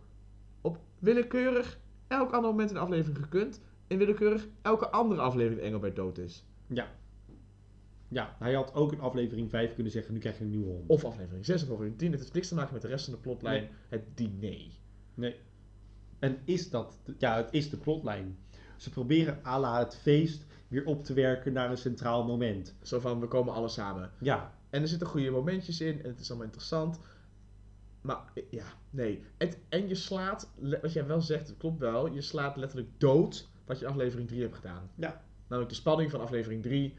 op 0.61 0.78
willekeurig 0.99 1.80
elk 2.07 2.32
ander 2.32 2.49
moment 2.49 2.70
in 2.70 2.76
de 2.76 2.82
aflevering 2.82 3.18
gekund. 3.18 3.61
En 3.88 3.97
willekeurig 3.97 4.47
elke 4.61 4.89
andere 4.89 5.22
aflevering 5.22 5.61
Engelbert 5.61 5.95
dood 5.95 6.18
is. 6.18 6.45
Ja. 6.68 6.88
Ja, 8.07 8.36
hij 8.39 8.53
had 8.53 8.74
ook 8.74 8.91
in 8.91 8.99
aflevering 8.99 9.49
5 9.49 9.74
kunnen 9.74 9.91
zeggen, 9.91 10.13
nu 10.13 10.20
krijg 10.20 10.38
je 10.38 10.43
een 10.43 10.49
nieuwe 10.49 10.72
hond. 10.72 10.89
Of 10.89 11.05
aflevering 11.05 11.45
6 11.45 11.55
of 11.55 11.70
aflevering 11.70 11.97
10. 11.97 12.11
Het 12.11 12.20
heeft 12.20 12.34
niks 12.34 12.47
te 12.47 12.55
maken 12.55 12.74
met 12.74 12.82
de 12.82 12.88
rest 12.88 13.05
van 13.05 13.13
de 13.13 13.20
plotlijn. 13.20 13.61
Nee. 13.61 13.72
Het 13.88 14.18
diner. 14.18 14.72
Nee. 15.13 15.36
En 16.20 16.38
is 16.43 16.70
dat, 16.70 16.99
ja, 17.18 17.36
het 17.36 17.47
is 17.51 17.70
de 17.70 17.78
plotlijn. 17.78 18.38
Ze 18.78 18.89
proberen 18.89 19.39
à 19.45 19.59
la 19.59 19.80
het 19.80 19.95
feest 19.95 20.45
weer 20.68 20.86
op 20.86 21.03
te 21.03 21.13
werken 21.13 21.53
naar 21.53 21.70
een 21.70 21.78
centraal 21.78 22.26
moment. 22.26 22.76
Zo 22.82 22.99
van, 22.99 23.20
we 23.20 23.28
komen 23.28 23.53
alle 23.53 23.68
samen. 23.68 24.11
Ja, 24.20 24.53
En 24.70 24.82
er 24.82 24.88
zitten 24.88 25.07
goede 25.07 25.30
momentjes 25.30 25.82
in 25.82 26.03
en 26.03 26.09
het 26.09 26.20
is 26.20 26.28
allemaal 26.28 26.45
interessant. 26.45 26.99
Maar 28.01 28.24
ja, 28.49 28.65
nee. 28.89 29.24
Het, 29.38 29.57
en 29.70 29.88
je 29.88 29.95
slaat, 29.95 30.49
wat 30.82 30.93
jij 30.93 31.05
wel 31.05 31.22
zegt, 31.22 31.47
het 31.47 31.57
klopt 31.57 31.80
wel. 31.80 32.13
Je 32.13 32.22
slaat 32.22 32.57
letterlijk 32.57 32.89
dood 32.97 33.49
wat 33.65 33.80
je 33.80 33.86
in 33.86 33.91
aflevering 33.91 34.28
3 34.28 34.41
hebt 34.41 34.55
gedaan. 34.55 34.89
Ja. 34.95 35.24
Namelijk 35.47 35.74
de 35.74 35.80
spanning 35.80 36.11
van 36.11 36.20
aflevering 36.20 36.63
3 36.63 36.95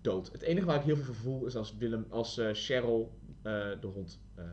dood. 0.00 0.32
Het 0.32 0.42
enige 0.42 0.66
waar 0.66 0.76
ik 0.76 0.82
heel 0.82 0.96
veel 0.96 1.04
voor 1.04 1.14
voel 1.14 1.46
is 1.46 1.56
als, 1.56 1.76
Willem, 1.76 2.06
als 2.08 2.38
eh, 2.38 2.48
Cheryl 2.52 3.18
eh, 3.42 3.52
de 3.80 3.86
hond 3.86 4.20
eh, 4.34 4.44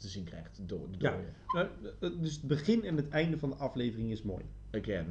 te 0.00 0.08
zien 0.08 0.24
krijgt. 0.24 0.56
De, 0.56 0.66
do- 0.66 0.88
de 0.90 0.96
Ja. 0.98 1.16
Nou, 1.46 1.68
eh, 2.00 2.10
dus 2.20 2.32
het 2.34 2.42
begin 2.46 2.84
en 2.84 2.96
het 2.96 3.08
einde 3.08 3.38
van 3.38 3.48
de 3.50 3.56
aflevering 3.56 4.10
is 4.10 4.22
mooi. 4.22 4.44
Again. 4.70 5.06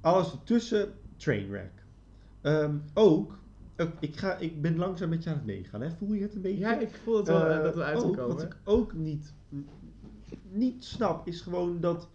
Alles 0.00 0.32
ertussen, 0.32 0.92
trainwreck. 1.16 1.72
Ehm, 2.40 2.76
ook, 2.94 3.38
ook 3.76 3.92
ik, 4.00 4.16
ga, 4.16 4.36
ik 4.36 4.62
ben 4.62 4.76
langzaam 4.76 5.08
met 5.08 5.22
je 5.22 5.30
aan 5.30 5.36
het 5.36 5.44
meegaan, 5.44 5.80
hè? 5.80 5.90
voel 5.90 6.12
je 6.12 6.22
het 6.22 6.34
een 6.34 6.40
beetje? 6.40 6.58
Ja, 6.58 6.78
ik 6.78 6.94
voel 7.02 7.16
het 7.16 7.26
wel 7.26 7.46
eh, 7.46 7.56
Eh, 7.56 7.62
dat 7.62 7.74
we 7.74 7.82
uit 7.82 7.98
ook, 8.02 8.16
komen. 8.16 8.36
Wat 8.36 8.42
ik 8.42 8.56
ook 8.64 8.92
niet, 8.94 9.32
niet 10.50 10.84
snap, 10.84 11.26
is 11.26 11.40
gewoon 11.40 11.80
dat, 11.80 12.08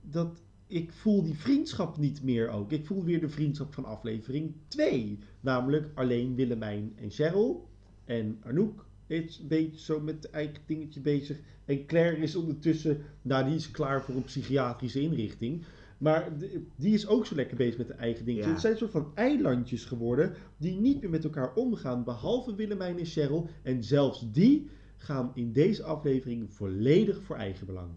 dat 0.00 0.42
ik 0.66 0.92
voel 0.92 1.22
die 1.22 1.34
vriendschap 1.34 1.96
niet 1.96 2.22
meer 2.22 2.48
ook. 2.48 2.72
Ik 2.72 2.86
voel 2.86 3.04
weer 3.04 3.20
de 3.20 3.28
vriendschap 3.28 3.74
van 3.74 3.84
aflevering 3.84 4.54
2. 4.68 5.18
Namelijk 5.40 5.90
alleen 5.94 6.34
Willemijn 6.34 6.92
en 6.96 7.10
Cheryl. 7.10 7.68
En 8.04 8.38
Anouk 8.44 8.86
is 9.08 9.38
een 9.38 9.48
beetje 9.48 9.80
zo 9.80 10.00
met 10.00 10.14
het 10.14 10.30
eigen 10.30 10.56
dingetje 10.66 11.00
bezig. 11.00 11.38
En 11.64 11.86
Claire 11.86 12.16
is 12.16 12.36
ondertussen, 12.36 13.00
nou 13.22 13.44
die 13.44 13.54
is 13.54 13.70
klaar 13.70 14.02
voor 14.02 14.14
een 14.14 14.24
psychiatrische 14.24 15.00
inrichting. 15.00 15.64
Maar 15.98 16.38
de- 16.38 16.62
die 16.76 16.94
is 16.94 17.06
ook 17.06 17.26
zo 17.26 17.34
lekker 17.34 17.56
bezig 17.56 17.78
met 17.78 17.86
de 17.86 17.92
eigen 17.94 18.24
dingetje. 18.24 18.46
Ja. 18.46 18.52
Het 18.52 18.60
zijn 18.60 18.72
een 18.72 18.78
soort 18.78 18.90
van 18.90 19.10
eilandjes 19.14 19.84
geworden 19.84 20.34
die 20.56 20.76
niet 20.80 21.00
meer 21.00 21.10
met 21.10 21.24
elkaar 21.24 21.54
omgaan. 21.54 22.04
Behalve 22.04 22.54
Willemijn 22.54 22.98
en 22.98 23.04
Cheryl. 23.06 23.48
En 23.62 23.84
zelfs 23.84 24.32
die 24.32 24.68
gaan 24.96 25.30
in 25.34 25.52
deze 25.52 25.82
aflevering 25.82 26.52
volledig 26.54 27.22
voor 27.22 27.36
eigen 27.36 27.66
belang. 27.66 27.90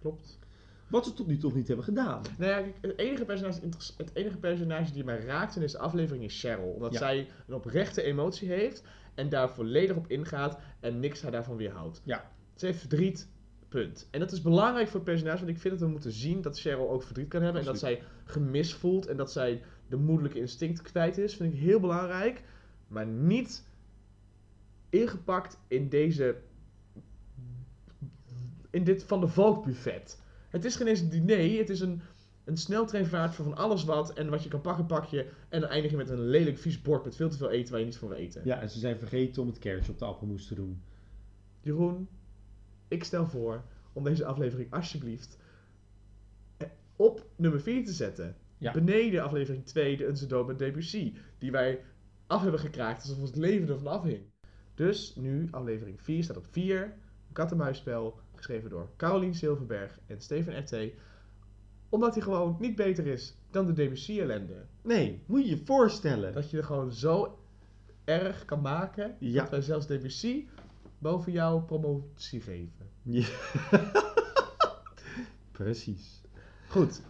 Klopt. 0.00 0.38
Wat 0.88 1.04
ze 1.06 1.12
tot 1.14 1.26
nu 1.26 1.34
toe 1.36 1.48
nog 1.48 1.58
niet 1.58 1.66
hebben 1.66 1.84
gedaan. 1.84 2.22
Nou 2.38 2.50
ja, 2.50 2.60
kijk, 2.60 2.74
het 2.80 2.98
enige, 2.98 3.24
personage, 3.24 3.60
het 3.96 4.10
enige 4.14 4.36
personage 4.36 4.92
die 4.92 5.04
mij 5.04 5.18
raakt 5.24 5.54
in 5.54 5.60
deze 5.60 5.78
aflevering 5.78 6.24
is 6.24 6.40
Cheryl. 6.40 6.72
Omdat 6.74 6.92
Ja. 6.92 6.98
zij 6.98 7.28
een 7.46 7.54
oprechte 7.54 8.02
emotie 8.02 8.48
heeft 8.48 8.82
en 9.14 9.28
daar 9.28 9.50
volledig 9.50 9.96
op 9.96 10.10
ingaat 10.10 10.58
en 10.80 11.00
niks 11.00 11.22
haar 11.22 11.30
daarvan 11.30 11.56
weerhoudt. 11.56 12.02
Ja. 12.04 12.30
Ze 12.54 12.66
heeft 12.66 12.78
verdriet, 12.78 13.28
punt. 13.68 14.08
En 14.10 14.20
dat 14.20 14.32
is 14.32 14.42
belangrijk 14.42 14.86
voor 14.86 15.00
het 15.00 15.08
personage, 15.08 15.38
want 15.38 15.50
ik 15.50 15.58
vind 15.58 15.74
dat 15.74 15.82
we 15.82 15.92
moeten 15.92 16.12
zien 16.12 16.42
dat 16.42 16.60
Cheryl 16.60 16.90
ook 16.90 17.02
verdriet 17.02 17.28
kan 17.28 17.42
hebben. 17.42 17.60
En 17.60 17.66
dat 17.66 17.78
zij 17.78 18.02
gemis 18.24 18.74
voelt 18.74 19.06
en 19.06 19.16
dat 19.16 19.32
zij 19.32 19.62
de 19.88 19.96
moedelijke 19.96 20.38
instinct 20.38 20.82
kwijt 20.82 21.18
is. 21.18 21.34
Vind 21.34 21.54
ik 21.54 21.60
heel 21.60 21.80
belangrijk. 21.80 22.42
Maar 22.88 23.06
niet 23.06 23.64
ingepakt 24.90 25.58
in 25.68 25.88
deze... 25.88 26.36
In 28.70 28.84
dit 28.84 29.04
Van 29.04 29.20
de 29.20 29.28
Valk 29.28 29.64
buffet. 29.64 30.22
Het 30.48 30.64
is 30.64 30.76
geen 30.76 30.86
eens 30.86 31.00
een 31.00 31.08
diner, 31.08 31.58
het 31.58 31.70
is 31.70 31.80
een, 31.80 32.00
een 32.44 32.56
sneltreinvaart 32.56 33.34
voor 33.34 33.44
van 33.44 33.56
alles 33.56 33.84
wat. 33.84 34.12
En 34.12 34.30
wat 34.30 34.42
je 34.42 34.48
kan 34.48 34.60
pakken, 34.60 34.86
pak 34.86 35.04
je. 35.04 35.30
En 35.48 35.60
dan 35.60 35.70
eindig 35.70 35.90
je 35.90 35.96
met 35.96 36.08
een 36.08 36.28
lelijk 36.28 36.58
vies 36.58 36.82
bord 36.82 37.04
met 37.04 37.16
veel 37.16 37.30
te 37.30 37.36
veel 37.36 37.50
eten 37.50 37.70
waar 37.70 37.80
je 37.80 37.86
niet 37.86 37.96
voor 37.96 38.08
wil 38.08 38.18
eten. 38.18 38.42
Ja, 38.44 38.60
en 38.60 38.70
ze 38.70 38.78
zijn 38.78 38.98
vergeten 38.98 39.42
om 39.42 39.48
het 39.48 39.58
kerstje 39.58 39.92
op 39.92 39.98
de 39.98 40.04
appelmoes 40.04 40.46
te 40.46 40.54
doen. 40.54 40.82
Jeroen, 41.60 42.08
ik 42.88 43.04
stel 43.04 43.28
voor 43.28 43.64
om 43.92 44.04
deze 44.04 44.24
aflevering 44.24 44.72
alsjeblieft 44.72 45.38
eh, 46.56 46.68
op 46.96 47.26
nummer 47.36 47.60
4 47.60 47.84
te 47.84 47.92
zetten. 47.92 48.36
Ja. 48.58 48.72
Beneden 48.72 49.22
aflevering 49.22 49.66
2, 49.66 49.96
de 49.96 50.06
Unse 50.06 50.26
Dood 50.26 50.46
met 50.46 50.58
Debussy. 50.58 51.14
Die 51.38 51.50
wij 51.50 51.80
af 52.26 52.42
hebben 52.42 52.60
gekraakt 52.60 53.02
alsof 53.02 53.18
ons 53.18 53.34
leven 53.34 53.68
ervan 53.68 53.86
afhing. 53.86 54.22
Dus 54.74 55.14
nu 55.16 55.48
aflevering 55.50 56.02
4 56.02 56.22
staat 56.22 56.36
op 56.36 56.46
4. 56.50 56.82
Een 56.82 56.92
kat-en-muisspel, 57.32 58.20
geschreven 58.34 58.70
door 58.70 58.90
Caroline 58.96 59.34
Silverberg 59.34 59.98
en 60.06 60.20
Steven 60.20 60.58
R.T. 60.58 60.92
Omdat 61.88 62.14
hij 62.14 62.22
gewoon 62.22 62.56
niet 62.60 62.76
beter 62.76 63.06
is 63.06 63.34
dan 63.50 63.66
de 63.66 63.72
Debussy-ellende. 63.72 64.66
Nee, 64.82 65.22
moet 65.26 65.44
je 65.44 65.48
je 65.56 65.62
voorstellen. 65.64 66.32
Dat 66.32 66.50
je 66.50 66.56
er 66.56 66.64
gewoon 66.64 66.92
zo 66.92 67.38
erg 68.04 68.44
kan 68.44 68.60
maken 68.60 69.16
Ja. 69.18 69.40
dat 69.40 69.50
wij 69.50 69.60
zelfs 69.62 69.86
Debussy 69.86 70.46
boven 70.98 71.32
jouw 71.32 71.60
promotie 71.60 72.40
geven. 72.40 72.88
Ja. 73.02 73.26
Precies. 75.52 76.20
Goed. 76.68 77.00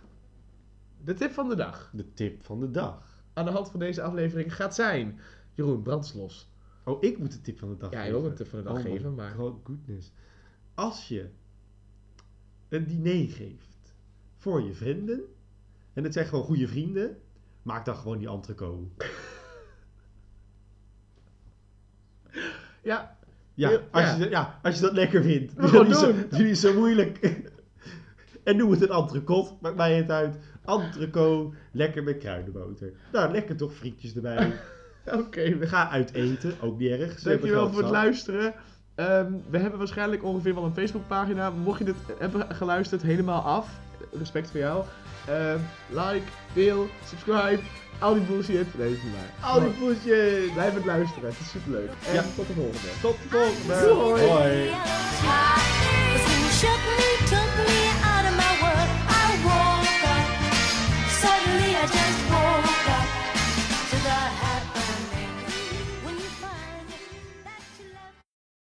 De 1.05 1.15
tip 1.15 1.33
van 1.33 1.49
de 1.49 1.55
dag 1.57 1.91
De 1.93 2.13
tip 2.15 2.43
van 2.45 2.61
de 2.61 2.71
dag. 2.71 3.23
aan 3.33 3.45
de 3.45 3.51
hand 3.51 3.71
van 3.71 3.81
deze 3.81 4.03
aflevering 4.03 4.55
gaat 4.55 4.75
zijn... 4.75 5.19
Jeroen, 5.55 5.83
brandslos. 5.83 6.49
Oh, 6.85 7.03
ik 7.03 7.19
moet 7.19 7.33
de 7.33 7.41
tip 7.41 7.59
van 7.59 7.69
de 7.69 7.77
dag 7.77 7.91
Ja, 7.93 7.99
geven. 8.01 8.13
wil 8.15 8.23
ook 8.25 8.31
een 8.31 8.37
tip 8.37 8.49
van 8.49 8.59
de 8.59 8.65
dag 8.65 8.77
Oh 8.77 8.83
geven, 8.83 9.15
maar... 9.15 9.35
god- 9.35 9.61
goodness. 9.65 10.13
Als 10.75 11.09
je 11.09 11.31
een 12.69 12.87
diner 12.87 13.29
geeft 13.31 13.74
voor 14.45 14.63
je 14.63 14.75
vrienden, 14.75 15.21
en 15.93 16.05
het 16.05 16.13
zijn 16.13 16.27
gewoon 16.27 16.45
goede 16.45 16.69
vrienden, 16.69 17.17
maak 17.63 17.85
dan 17.85 17.97
gewoon 17.97 18.19
die 18.19 18.29
entrecote. 18.29 18.87
Ja, 22.83 23.17
Ja, 23.55 23.71
Ja. 23.71 23.81
als, 23.91 24.17
Je, 24.17 24.29
ja, 24.29 24.59
als 24.63 24.75
je 24.75 24.81
dat 24.81 24.93
lekker 24.93 25.23
vindt. 25.23 25.57
Doe 25.57 25.69
gaan 25.69 25.87
niet 25.87 25.97
zo, 25.97 26.13
doen. 26.13 26.27
doe 26.31 26.43
niet 26.43 26.59
zo 26.59 26.75
moeilijk. 26.75 27.19
en 28.45 28.57
noem 28.57 28.71
het 28.71 28.83
een 28.83 28.89
entrecote, 28.89 29.53
maakt 29.61 29.77
mij 29.77 29.95
het 29.97 30.11
uit. 30.11 30.37
Entrecote, 30.65 31.57
lekker 31.73 32.03
met 32.03 32.19
kruidenboter. 32.19 32.93
Nou, 33.13 33.33
lekker 33.33 33.57
toch 33.57 33.75
frietjes 33.75 34.15
erbij. 34.15 34.53
oké. 35.21 35.57
we 35.57 35.67
Ga 35.67 35.89
uit 35.91 36.13
eten, 36.13 36.55
ook 36.61 36.79
niet 36.79 36.91
erg. 36.91 37.21
Dankjewel 37.21 37.71
voor 37.73 37.83
het 37.83 37.91
luisteren. 37.91 38.55
Ehm, 38.95 39.33
we 39.51 39.59
hebben 39.59 39.79
waarschijnlijk 39.79 40.25
ongeveer 40.25 40.55
wel 40.55 40.65
een 40.65 40.75
Facebookpagina. 40.75 41.51
Mocht 41.51 41.79
je 41.79 41.85
dit 41.85 41.95
hebben 42.19 42.55
geluisterd 42.55 43.03
helemaal 43.03 43.43
af, 43.43 43.81
respect 44.19 44.51
voor 44.51 44.61
jou. 44.61 44.85
Ehm, 45.27 45.59
like, 45.89 46.27
deel, 46.53 46.89
subscribe, 47.09 47.61
al 47.99 48.15
die 48.15 48.23
bullshit. 48.23 48.79
Nee, 48.79 48.89
dat 48.89 48.97
is 48.97 49.03
niet 49.03 49.13
waar. 49.13 49.51
Al 49.51 49.61
die 49.61 49.71
poesjes. 49.71 50.53
Blijf 50.53 50.75
het 50.75 50.85
luisteren, 50.85 51.29
het 51.29 51.39
is 51.41 51.51
superleuk. 51.51 51.91
En 52.07 52.15
Ja. 52.15 52.25
tot 52.37 52.47
de 52.47 52.53
volgende. 52.53 52.89
Tot 53.01 53.17
de 53.23 53.29
volgende. 53.29 53.81
Doei. 53.87 54.27
Hoi. 54.29 54.71